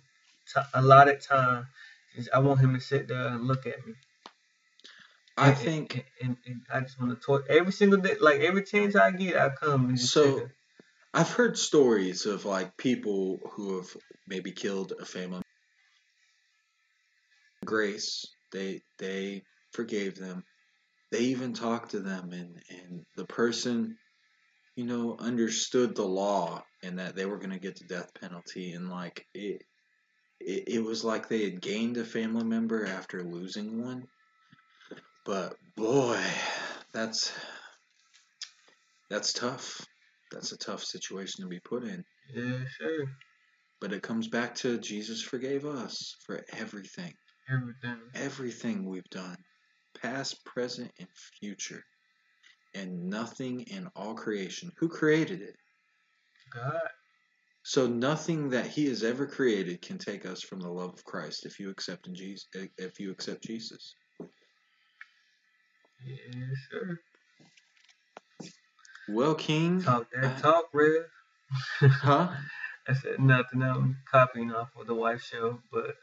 t- 0.53 0.61
allotted 0.73 1.21
time. 1.21 1.67
Just, 2.15 2.29
I 2.33 2.39
want 2.39 2.59
him 2.59 2.73
to 2.73 2.81
sit 2.81 3.07
there 3.07 3.27
and 3.27 3.47
look 3.47 3.65
at 3.65 3.85
me. 3.87 3.93
I 5.37 5.49
And- 5.49 5.57
think 5.57 5.95
and, 5.95 6.05
and, 6.21 6.37
and 6.45 6.61
I 6.73 6.81
just 6.81 6.99
want 6.99 7.11
to 7.19 7.25
talk 7.25 7.45
every 7.49 7.71
single 7.71 7.99
day. 7.99 8.15
Like 8.19 8.41
every 8.41 8.63
chance 8.63 8.95
I 8.95 9.11
get, 9.11 9.37
I 9.37 9.49
come. 9.49 9.85
And 9.89 9.97
just 9.97 10.13
sit 10.13 10.23
so. 10.23 10.49
I've 11.13 11.31
heard 11.31 11.57
stories 11.57 12.25
of 12.25 12.45
like 12.45 12.77
people 12.77 13.39
who 13.53 13.77
have 13.77 13.87
maybe 14.27 14.51
killed 14.51 14.93
a 14.99 15.05
family. 15.05 15.29
Member. 15.29 15.43
Grace, 17.65 18.25
they 18.51 18.81
they 18.99 19.43
forgave 19.73 20.15
them. 20.15 20.43
They 21.11 21.19
even 21.19 21.53
talked 21.53 21.91
to 21.91 21.99
them, 21.99 22.31
and 22.33 22.61
and 22.69 23.05
the 23.15 23.25
person, 23.25 23.97
you 24.75 24.85
know, 24.85 25.15
understood 25.19 25.95
the 25.95 26.05
law 26.05 26.63
and 26.83 26.99
that 26.99 27.15
they 27.15 27.25
were 27.25 27.37
going 27.37 27.51
to 27.51 27.59
get 27.59 27.77
the 27.77 27.85
death 27.85 28.11
penalty, 28.19 28.73
and 28.73 28.89
like 28.89 29.25
it, 29.33 29.63
it, 30.39 30.63
it 30.67 30.83
was 30.83 31.03
like 31.03 31.27
they 31.27 31.43
had 31.43 31.61
gained 31.61 31.97
a 31.97 32.03
family 32.05 32.43
member 32.43 32.85
after 32.85 33.23
losing 33.23 33.81
one. 33.83 34.03
But 35.25 35.55
boy, 35.75 36.21
that's 36.93 37.33
that's 39.09 39.33
tough. 39.33 39.85
That's 40.31 40.51
a 40.51 40.57
tough 40.57 40.83
situation 40.83 41.43
to 41.43 41.49
be 41.49 41.59
put 41.59 41.83
in. 41.83 42.03
Yeah, 42.33 42.59
sure. 42.77 43.05
But 43.79 43.93
it 43.93 44.01
comes 44.03 44.27
back 44.27 44.55
to 44.55 44.77
Jesus 44.79 45.21
forgave 45.21 45.65
us 45.65 46.15
for 46.25 46.43
everything, 46.53 47.13
Everything. 47.49 47.99
everything 48.15 48.85
we've 48.85 49.09
done, 49.11 49.37
past, 50.01 50.43
present, 50.45 50.91
and 50.99 51.07
future, 51.39 51.83
and 52.73 53.09
nothing 53.09 53.61
in 53.61 53.87
all 53.95 54.15
creation. 54.15 54.71
Who 54.79 54.89
created 54.89 55.41
it? 55.41 55.55
God. 56.53 56.79
So 57.63 57.85
nothing 57.85 58.49
that 58.49 58.67
He 58.67 58.87
has 58.87 59.03
ever 59.03 59.27
created 59.27 59.81
can 59.81 59.97
take 59.97 60.25
us 60.25 60.41
from 60.41 60.59
the 60.59 60.69
love 60.69 60.93
of 60.93 61.03
Christ 61.03 61.45
if 61.45 61.59
you 61.59 61.69
accept 61.69 62.07
in 62.07 62.15
Jesus. 62.15 62.47
If 62.77 62.99
you 62.99 63.11
accept 63.11 63.43
Jesus. 63.43 63.93
Yeah, 66.05 66.45
sure. 66.71 66.99
Well, 69.09 69.35
King, 69.35 69.81
Talk 69.81 70.07
that 70.13 70.39
talk, 70.41 70.65
Rev. 70.73 71.05
huh? 71.81 72.29
I 72.87 72.93
said 72.93 73.19
nothing. 73.19 73.61
I'm 73.63 73.97
copying 74.09 74.51
off 74.53 74.69
of 74.79 74.87
the 74.87 74.93
wife 74.93 75.21
show, 75.21 75.59
but 75.71 75.95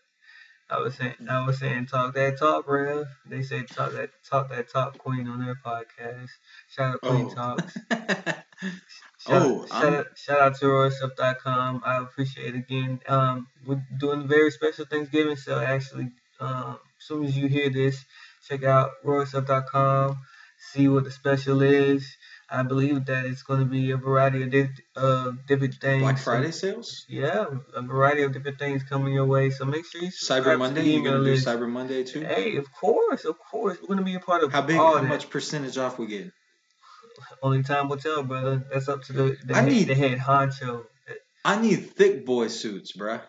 I 0.71 0.79
was 0.81 0.95
saying 0.95 1.15
I 1.29 1.45
was 1.47 1.59
saying 1.59 1.87
talk 1.87 2.15
that 2.15 2.39
talk, 2.39 2.67
Rev. 2.69 3.07
They 3.27 3.43
say 3.43 3.63
talk 3.65 3.93
that 3.93 4.11
talk 4.29 4.51
that 4.51 4.69
talk 4.71 4.99
Queen 4.99 5.29
on 5.29 5.45
their 5.45 5.57
podcast. 5.65 6.29
Shout 6.71 6.95
out 6.95 7.01
Queen 7.03 7.27
Oh. 7.31 7.35
Talks. 7.35 7.77
Shout, 9.27 9.43
Oh, 9.43 9.67
shout, 9.67 9.85
I'm- 9.85 9.95
out, 9.95 10.07
shout 10.17 10.41
out 10.41 10.55
to 10.59 10.67
RoySup.com. 10.67 11.83
I 11.85 11.99
appreciate 11.99 12.55
it 12.55 12.59
again. 12.59 13.01
Um, 13.09 13.47
we're 13.67 13.83
doing 13.99 14.23
a 14.23 14.27
very 14.27 14.51
special 14.51 14.85
Thanksgiving 14.85 15.37
sale. 15.37 15.59
Actually, 15.59 16.11
um, 16.41 16.79
as 16.99 17.07
soon 17.07 17.25
as 17.25 17.37
you 17.37 17.49
hear 17.49 17.71
this, 17.71 18.05
check 18.49 18.65
out 18.65 18.91
RoySup.com. 19.05 20.19
See 20.73 20.89
what 20.89 21.05
the 21.05 21.11
special 21.11 21.63
is. 21.63 22.07
I 22.51 22.63
believe 22.63 23.07
that 23.07 23.25
it's 23.25 23.43
going 23.43 23.61
to 23.61 23.67
be 23.67 23.91
a 23.93 23.97
variety 23.97 24.43
of 24.43 24.51
di- 24.51 24.69
uh, 24.97 25.33
different 25.49 25.75
things. 25.75 26.03
Black 26.03 26.19
Friday 26.19 26.51
sales, 26.51 27.07
yeah, 27.09 27.47
a 27.75 27.83
variety 27.83 28.23
of 28.23 28.33
different 28.33 28.59
things 28.59 28.83
coming 28.83 29.15
your 29.15 29.25
way. 29.27 29.51
So 29.51 29.65
make 29.65 29.87
sure 29.87 30.03
you 30.03 30.11
subscribe 30.11 30.43
Cyber 30.45 30.53
to 30.53 30.59
Monday. 30.59 30.83
You 30.85 30.99
email 31.01 31.13
gonna 31.13 31.25
do. 31.25 31.35
Cyber 31.37 31.69
Monday 31.69 32.05
too? 32.05 32.21
Hey, 32.21 32.57
of 32.57 32.71
course, 32.73 33.25
of 33.25 33.39
course, 33.39 33.79
we're 33.81 33.89
gonna 33.89 34.03
be 34.03 34.15
a 34.15 34.21
part 34.21 34.45
of 34.45 34.53
How 34.53 34.63
big? 34.63 34.77
How 34.77 34.95
that. 35.01 35.05
much 35.05 35.31
percentage 35.31 35.79
off 35.79 35.99
we 35.99 36.07
get? 36.07 36.33
Only 37.43 37.63
time 37.63 37.89
will 37.89 37.97
tell, 37.97 38.23
brother. 38.23 38.65
That's 38.73 38.89
up 38.89 39.03
to 39.05 39.13
the 39.13 39.37
the, 39.45 39.55
I 39.55 39.61
head, 39.63 39.69
need- 39.73 39.89
the 39.89 39.95
head 39.95 40.19
honcho. 40.19 40.85
I 41.45 41.61
need 41.61 41.91
thick 41.91 42.25
boy 42.25 42.49
suits, 42.49 42.93
bruh. 42.97 43.21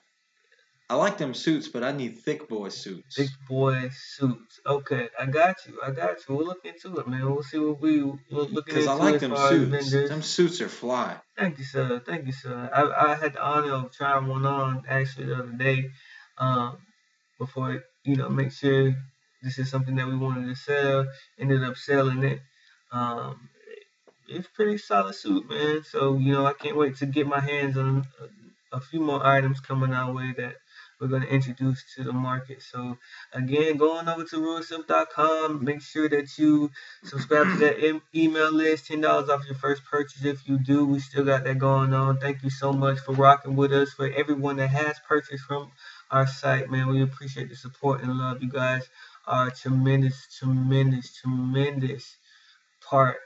I 0.87 0.95
like 0.95 1.17
them 1.17 1.33
suits, 1.33 1.67
but 1.67 1.83
I 1.83 1.91
need 1.91 2.19
thick 2.19 2.47
boy 2.47 2.69
suits. 2.69 3.15
Thick 3.15 3.29
boy 3.49 3.89
suits. 3.91 4.59
Okay, 4.67 5.09
I 5.19 5.25
got 5.25 5.65
you. 5.65 5.79
I 5.83 5.89
got 5.89 6.17
you. 6.27 6.35
We'll 6.35 6.45
look 6.45 6.63
into 6.63 6.95
it, 6.97 7.07
man. 7.07 7.25
We'll 7.25 7.41
see 7.41 7.57
what 7.57 7.81
we 7.81 8.03
we'll 8.03 8.19
look 8.29 8.67
Because 8.67 8.85
into 8.85 8.91
I 8.91 8.93
like 8.93 9.19
them 9.19 9.35
suits. 9.35 9.91
Them 9.91 10.21
suits 10.21 10.61
are 10.61 10.69
fly. 10.69 11.17
Thank 11.35 11.57
you, 11.57 11.63
sir. 11.63 11.99
Thank 12.05 12.27
you, 12.27 12.33
sir. 12.33 12.69
I, 12.71 13.11
I 13.11 13.15
had 13.15 13.33
the 13.33 13.43
honor 13.43 13.73
of 13.73 13.93
trying 13.93 14.27
one 14.27 14.45
on 14.45 14.83
actually 14.87 15.25
the 15.25 15.35
other 15.37 15.53
day, 15.53 15.89
um, 16.37 16.77
before 17.39 17.83
you 18.03 18.15
know, 18.15 18.29
make 18.29 18.51
sure 18.51 18.93
this 19.41 19.57
is 19.57 19.71
something 19.71 19.95
that 19.95 20.07
we 20.07 20.15
wanted 20.15 20.47
to 20.47 20.55
sell. 20.55 21.07
Ended 21.39 21.63
up 21.63 21.77
selling 21.77 22.23
it. 22.23 22.41
Um, 22.91 23.49
it's 24.27 24.47
pretty 24.47 24.77
solid 24.77 25.15
suit, 25.15 25.49
man. 25.49 25.83
So 25.83 26.17
you 26.17 26.31
know, 26.31 26.45
I 26.45 26.53
can't 26.53 26.77
wait 26.77 26.97
to 26.97 27.07
get 27.07 27.25
my 27.25 27.39
hands 27.39 27.75
on 27.75 28.05
a 28.71 28.79
few 28.79 28.99
more 28.99 29.25
items 29.25 29.59
coming 29.59 29.93
our 29.93 30.13
way 30.13 30.33
that 30.37 30.55
we're 30.99 31.07
going 31.07 31.23
to 31.23 31.29
introduce 31.33 31.83
to 31.95 32.03
the 32.03 32.13
market. 32.13 32.61
So 32.61 32.97
again, 33.33 33.77
going 33.77 34.07
over 34.07 34.23
to 34.23 34.35
RuleSilk.com, 34.37 35.63
make 35.63 35.81
sure 35.81 36.09
that 36.09 36.37
you 36.37 36.71
subscribe 37.03 37.47
to 37.47 37.57
that 37.59 37.83
em- 37.83 38.01
email 38.15 38.51
list. 38.51 38.87
Ten 38.87 39.01
dollars 39.01 39.29
off 39.29 39.45
your 39.45 39.55
first 39.55 39.83
purchase 39.85 40.23
if 40.25 40.47
you 40.47 40.57
do. 40.59 40.85
We 40.85 40.99
still 40.99 41.25
got 41.25 41.43
that 41.45 41.59
going 41.59 41.93
on. 41.93 42.19
Thank 42.19 42.43
you 42.43 42.49
so 42.49 42.73
much 42.73 42.99
for 42.99 43.13
rocking 43.13 43.55
with 43.55 43.73
us. 43.73 43.91
For 43.93 44.09
everyone 44.09 44.57
that 44.57 44.69
has 44.69 44.97
purchased 45.07 45.45
from 45.45 45.71
our 46.11 46.27
site, 46.27 46.69
man, 46.69 46.87
we 46.87 47.01
appreciate 47.01 47.49
the 47.49 47.55
support 47.55 48.01
and 48.01 48.17
love. 48.17 48.41
You 48.41 48.49
guys 48.49 48.87
are 49.27 49.49
tremendous, 49.51 50.27
tremendous, 50.39 51.13
tremendous 51.15 52.17
part 52.81 53.17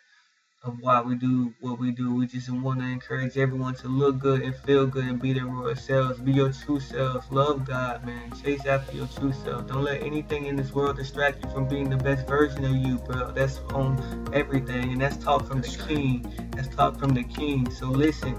of 0.64 0.78
why 0.82 1.02
we 1.02 1.16
do 1.16 1.54
what 1.62 1.80
we 1.80 1.92
do. 1.92 2.14
We 2.14 2.28
just 2.28 2.50
want 2.50 2.80
to 2.80 2.86
encourage 2.86 3.38
everyone 3.38 3.76
to 3.76 3.88
look 3.88 4.20
good 4.20 4.42
and 4.42 4.54
feel 4.54 4.86
good 4.86 5.06
and 5.06 5.22
be 5.22 5.32
their 5.32 5.46
real 5.46 5.76
selves. 5.76 6.20
Be 6.20 6.34
your 6.34 6.52
true 6.52 6.80
self. 6.80 7.32
Love 7.32 7.66
God, 7.66 8.06
man. 8.06 8.34
Chase 8.44 8.66
after 8.66 8.98
your 8.98 9.08
true 9.08 9.32
self. 9.32 9.68
Don't 9.68 9.84
let 9.84 10.04
anything 10.04 10.48
in 10.48 10.58
this 10.58 10.74
world 10.74 10.98
distract 10.98 11.46
you 11.46 11.52
from 11.52 11.68
being 11.68 11.90
the 11.90 11.98
best 11.98 12.28
version 12.28 12.66
of 12.66 12.76
you, 12.76 12.98
bro. 12.98 13.32
That's 13.32 13.60
on 13.74 14.30
everything. 14.34 14.92
And 14.92 15.02
that's 15.02 15.18
talk 15.18 15.48
from 15.48 15.62
the 15.62 15.84
king. 15.88 16.52
That's 16.52 16.68
talk 16.68 17.00
from 17.00 17.14
the 17.14 17.24
king. 17.24 17.72
So 17.72 17.88
listen, 17.88 18.36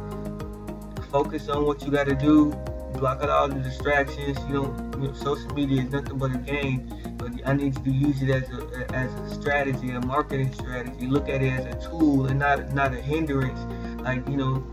focus 1.11 1.49
on 1.49 1.65
what 1.65 1.83
you 1.83 1.91
got 1.91 2.07
to 2.07 2.15
do. 2.15 2.53
Block 2.95 3.23
out 3.23 3.31
all 3.31 3.49
the 3.49 3.61
distractions. 3.61 4.39
You 4.49 4.55
know, 4.55 5.13
social 5.15 5.53
media 5.55 5.83
is 5.83 5.91
nothing 5.91 6.19
but 6.19 6.35
a 6.35 6.39
game. 6.39 6.93
But 7.17 7.33
I 7.47 7.55
need 7.55 7.77
you 7.79 7.85
to 7.85 7.91
use 7.91 8.23
it 8.23 8.31
as 8.31 8.49
a 8.51 8.95
as 8.95 9.13
a 9.15 9.35
strategy, 9.41 9.91
a 9.91 10.01
marketing 10.01 10.53
strategy. 10.53 11.07
Look 11.07 11.29
at 11.29 11.43
it 11.43 11.53
as 11.53 11.67
a 11.67 11.89
tool 11.89 12.27
and 12.27 12.39
not 12.39 12.73
not 12.75 12.93
a 12.93 13.01
hindrance. 13.01 13.61
Like 14.03 14.27
you 14.29 14.37
know, 14.37 14.65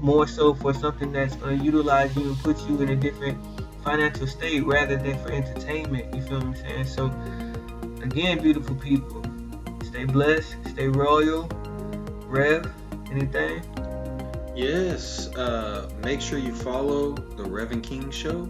more 0.00 0.26
so 0.26 0.54
for 0.54 0.72
something 0.74 1.12
that's 1.12 1.36
going 1.36 1.58
to 1.58 1.64
utilize 1.64 2.14
you 2.16 2.28
and 2.28 2.38
put 2.38 2.58
you 2.68 2.80
in 2.82 2.90
a 2.90 2.96
different 2.96 3.38
financial 3.82 4.26
state 4.26 4.64
rather 4.64 4.96
than 4.96 5.18
for 5.22 5.32
entertainment. 5.32 6.14
You 6.14 6.22
feel 6.22 6.38
what 6.38 6.46
I'm 6.46 6.56
saying? 6.56 6.86
So 6.86 7.06
again, 8.02 8.42
beautiful 8.42 8.76
people, 8.76 9.22
stay 9.84 10.04
blessed, 10.04 10.56
stay 10.68 10.88
royal. 10.88 11.48
Rev, 12.26 12.72
anything? 13.10 13.62
Yes. 14.54 15.28
Uh, 15.36 15.90
make 16.02 16.20
sure 16.20 16.38
you 16.38 16.54
follow 16.54 17.12
the 17.12 17.44
Rev 17.44 17.72
N 17.72 17.80
King 17.80 18.10
Show. 18.10 18.48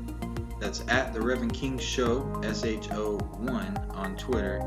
That's 0.59 0.85
at 0.89 1.13
the 1.13 1.21
Rev 1.21 1.43
N 1.43 1.51
King 1.51 1.79
Show, 1.79 2.41
S 2.45 2.65
H 2.65 2.89
O 2.93 3.19
1 3.19 3.79
on 3.91 4.17
Twitter. 4.17 4.59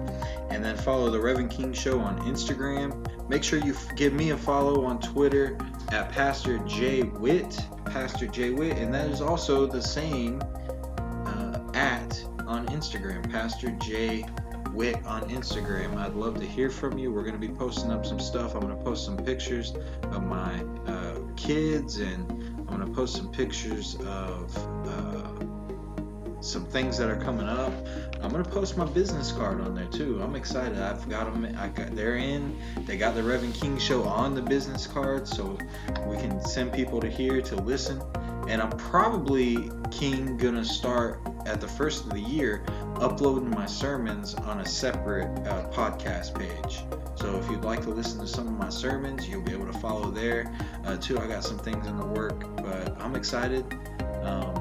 And 0.49 0.63
then 0.63 0.77
follow 0.77 1.09
the 1.09 1.19
Rev 1.19 1.39
N 1.39 1.49
King 1.49 1.73
Show 1.73 1.99
on 1.99 2.19
Instagram. 2.21 3.29
Make 3.29 3.43
sure 3.43 3.59
you 3.59 3.73
f- 3.73 3.95
give 3.95 4.13
me 4.13 4.31
a 4.31 4.37
follow 4.37 4.85
on 4.85 4.99
Twitter 4.99 5.57
at 5.91 6.11
Pastor 6.11 6.59
J 6.59 7.01
Whit, 7.01 7.59
Pastor 7.85 8.27
J 8.27 8.51
Whit. 8.51 8.77
And 8.77 8.93
that 8.93 9.09
is 9.09 9.21
also 9.21 9.65
the 9.65 9.81
same 9.81 10.41
uh, 10.97 11.59
at 11.73 12.23
on 12.47 12.67
Instagram, 12.67 13.29
Pastor 13.31 13.71
J 13.71 14.21
Whit 14.71 14.95
on 15.05 15.29
Instagram. 15.29 15.97
I'd 15.97 16.15
love 16.15 16.39
to 16.39 16.45
hear 16.45 16.69
from 16.69 16.97
you. 16.97 17.11
We're 17.11 17.23
going 17.23 17.39
to 17.39 17.47
be 17.47 17.53
posting 17.53 17.91
up 17.91 18.05
some 18.05 18.19
stuff. 18.19 18.55
I'm 18.55 18.61
going 18.61 18.75
to 18.75 18.83
post 18.83 19.05
some 19.05 19.17
pictures 19.17 19.73
of 20.11 20.23
my 20.23 20.63
uh, 20.87 21.02
kids 21.35 21.97
and 21.97 22.29
I'm 22.31 22.65
going 22.65 22.79
to 22.79 22.93
post 22.93 23.15
some 23.15 23.31
pictures 23.31 23.95
of 24.05 24.55
uh, 24.87 26.41
some 26.41 26.65
things 26.65 26.97
that 26.97 27.09
are 27.09 27.21
coming 27.21 27.47
up. 27.47 27.73
I'm 28.21 28.31
going 28.31 28.43
to 28.43 28.49
post 28.49 28.77
my 28.77 28.85
business 28.85 29.31
card 29.31 29.61
on 29.61 29.75
there 29.75 29.85
too. 29.85 30.21
I'm 30.21 30.35
excited. 30.35 30.77
I've 30.77 31.07
got 31.09 31.25
them. 31.25 31.45
I 31.57 31.67
got 31.67 31.95
they're 31.95 32.15
in. 32.15 32.57
They 32.85 32.97
got 32.97 33.15
the 33.15 33.23
Rev 33.23 33.43
N 33.43 33.51
King 33.51 33.77
show 33.77 34.03
on 34.03 34.33
the 34.33 34.41
business 34.41 34.87
card 34.87 35.27
so 35.27 35.57
we 36.05 36.17
can 36.17 36.43
send 36.45 36.71
people 36.73 37.01
to 37.01 37.09
here 37.09 37.41
to 37.41 37.55
listen. 37.55 38.01
And 38.47 38.61
I'm 38.61 38.71
probably 38.71 39.69
King 39.91 40.37
gonna 40.37 40.65
start 40.65 41.21
at 41.45 41.61
the 41.61 41.67
first 41.67 42.05
of 42.05 42.11
the 42.11 42.21
year 42.21 42.63
uploading 43.03 43.49
my 43.49 43.65
sermons 43.65 44.33
on 44.33 44.61
a 44.61 44.65
separate 44.65 45.27
uh, 45.45 45.67
podcast 45.71 46.33
page. 46.39 46.85
So 47.15 47.37
if 47.37 47.51
you'd 47.51 47.65
like 47.65 47.81
to 47.81 47.89
listen 47.89 48.21
to 48.21 48.27
some 48.27 48.47
of 48.47 48.53
my 48.53 48.69
sermons, 48.69 49.27
you'll 49.27 49.41
be 49.41 49.51
able 49.51 49.69
to 49.69 49.77
follow 49.79 50.09
there. 50.09 50.49
Uh, 50.85 50.95
too, 50.95 51.19
I 51.19 51.27
got 51.27 51.43
some 51.43 51.59
things 51.59 51.85
in 51.85 51.97
the 51.97 52.05
work, 52.05 52.55
but 52.57 52.95
I'm 53.01 53.15
excited. 53.15 53.65
Um, 54.21 54.55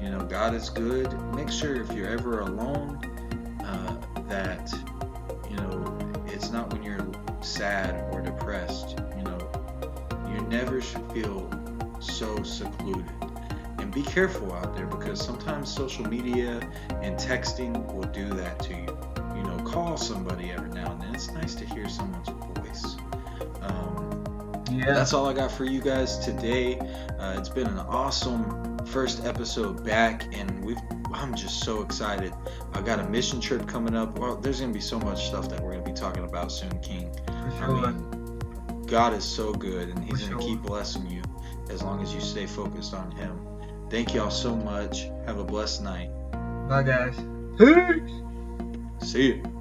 you 0.00 0.10
know, 0.10 0.20
God 0.20 0.54
is 0.54 0.70
good. 0.70 1.12
Make 1.34 1.50
sure 1.50 1.74
if 1.82 1.92
you're 1.92 2.08
ever 2.08 2.40
alone, 2.40 3.00
uh, 3.64 4.00
that 4.28 4.72
you 5.50 5.56
know 5.56 5.98
it's 6.26 6.50
not 6.52 6.72
when 6.72 6.84
you're 6.84 7.06
sad 7.40 8.14
or 8.14 8.20
depressed. 8.20 9.00
You 9.16 9.24
know, 9.24 10.30
you 10.32 10.40
never 10.42 10.80
should 10.80 11.10
feel 11.12 11.50
so 11.98 12.44
secluded. 12.44 13.31
And 13.92 14.04
be 14.04 14.10
careful 14.10 14.52
out 14.52 14.74
there 14.74 14.86
because 14.86 15.20
sometimes 15.24 15.72
social 15.72 16.06
media 16.06 16.60
and 17.02 17.16
texting 17.16 17.92
will 17.92 18.04
do 18.04 18.28
that 18.30 18.58
to 18.60 18.70
you. 18.74 18.98
You 19.36 19.42
know, 19.42 19.62
call 19.64 19.96
somebody 19.96 20.50
every 20.50 20.70
now 20.70 20.92
and 20.92 21.00
then. 21.02 21.14
It's 21.14 21.30
nice 21.30 21.54
to 21.56 21.64
hear 21.66 21.88
someone's 21.88 22.28
voice. 22.58 22.96
Um, 23.60 24.62
Yeah. 24.70 24.94
that's 24.94 25.12
all 25.12 25.26
I 25.28 25.32
got 25.34 25.50
for 25.50 25.64
you 25.64 25.80
guys 25.80 26.18
today. 26.18 26.78
Uh, 27.18 27.34
it's 27.38 27.48
been 27.48 27.66
an 27.66 27.78
awesome 27.80 28.78
first 28.86 29.24
episode 29.24 29.84
back, 29.84 30.24
and 30.34 30.64
we've. 30.64 30.78
I'm 31.14 31.34
just 31.34 31.60
so 31.60 31.82
excited. 31.82 32.32
I 32.72 32.80
got 32.80 32.98
a 32.98 33.04
mission 33.10 33.38
trip 33.38 33.68
coming 33.68 33.94
up. 33.94 34.18
Well, 34.18 34.36
there's 34.36 34.60
gonna 34.60 34.72
be 34.72 34.80
so 34.80 34.98
much 34.98 35.26
stuff 35.26 35.50
that 35.50 35.60
we're 35.60 35.72
gonna 35.72 35.84
be 35.84 35.92
talking 35.92 36.24
about 36.24 36.50
soon, 36.50 36.78
King. 36.80 37.12
For 37.58 37.64
I 37.64 37.90
mean, 37.92 38.38
God 38.86 39.12
is 39.12 39.22
so 39.24 39.52
good, 39.52 39.90
and 39.90 40.02
He's 40.02 40.22
gonna 40.22 40.40
sure. 40.40 40.48
keep 40.50 40.62
blessing 40.62 41.06
you 41.10 41.20
as 41.68 41.82
long 41.82 42.02
as 42.02 42.14
you 42.14 42.20
stay 42.22 42.46
focused 42.46 42.94
on 42.94 43.10
Him. 43.10 43.38
Thank 43.92 44.14
y'all 44.14 44.30
so 44.30 44.56
much. 44.56 45.10
Have 45.26 45.38
a 45.38 45.44
blessed 45.44 45.82
night. 45.82 46.08
Bye, 46.66 46.82
guys. 46.82 47.14
Peace. 47.58 49.10
See 49.10 49.26
you. 49.34 49.51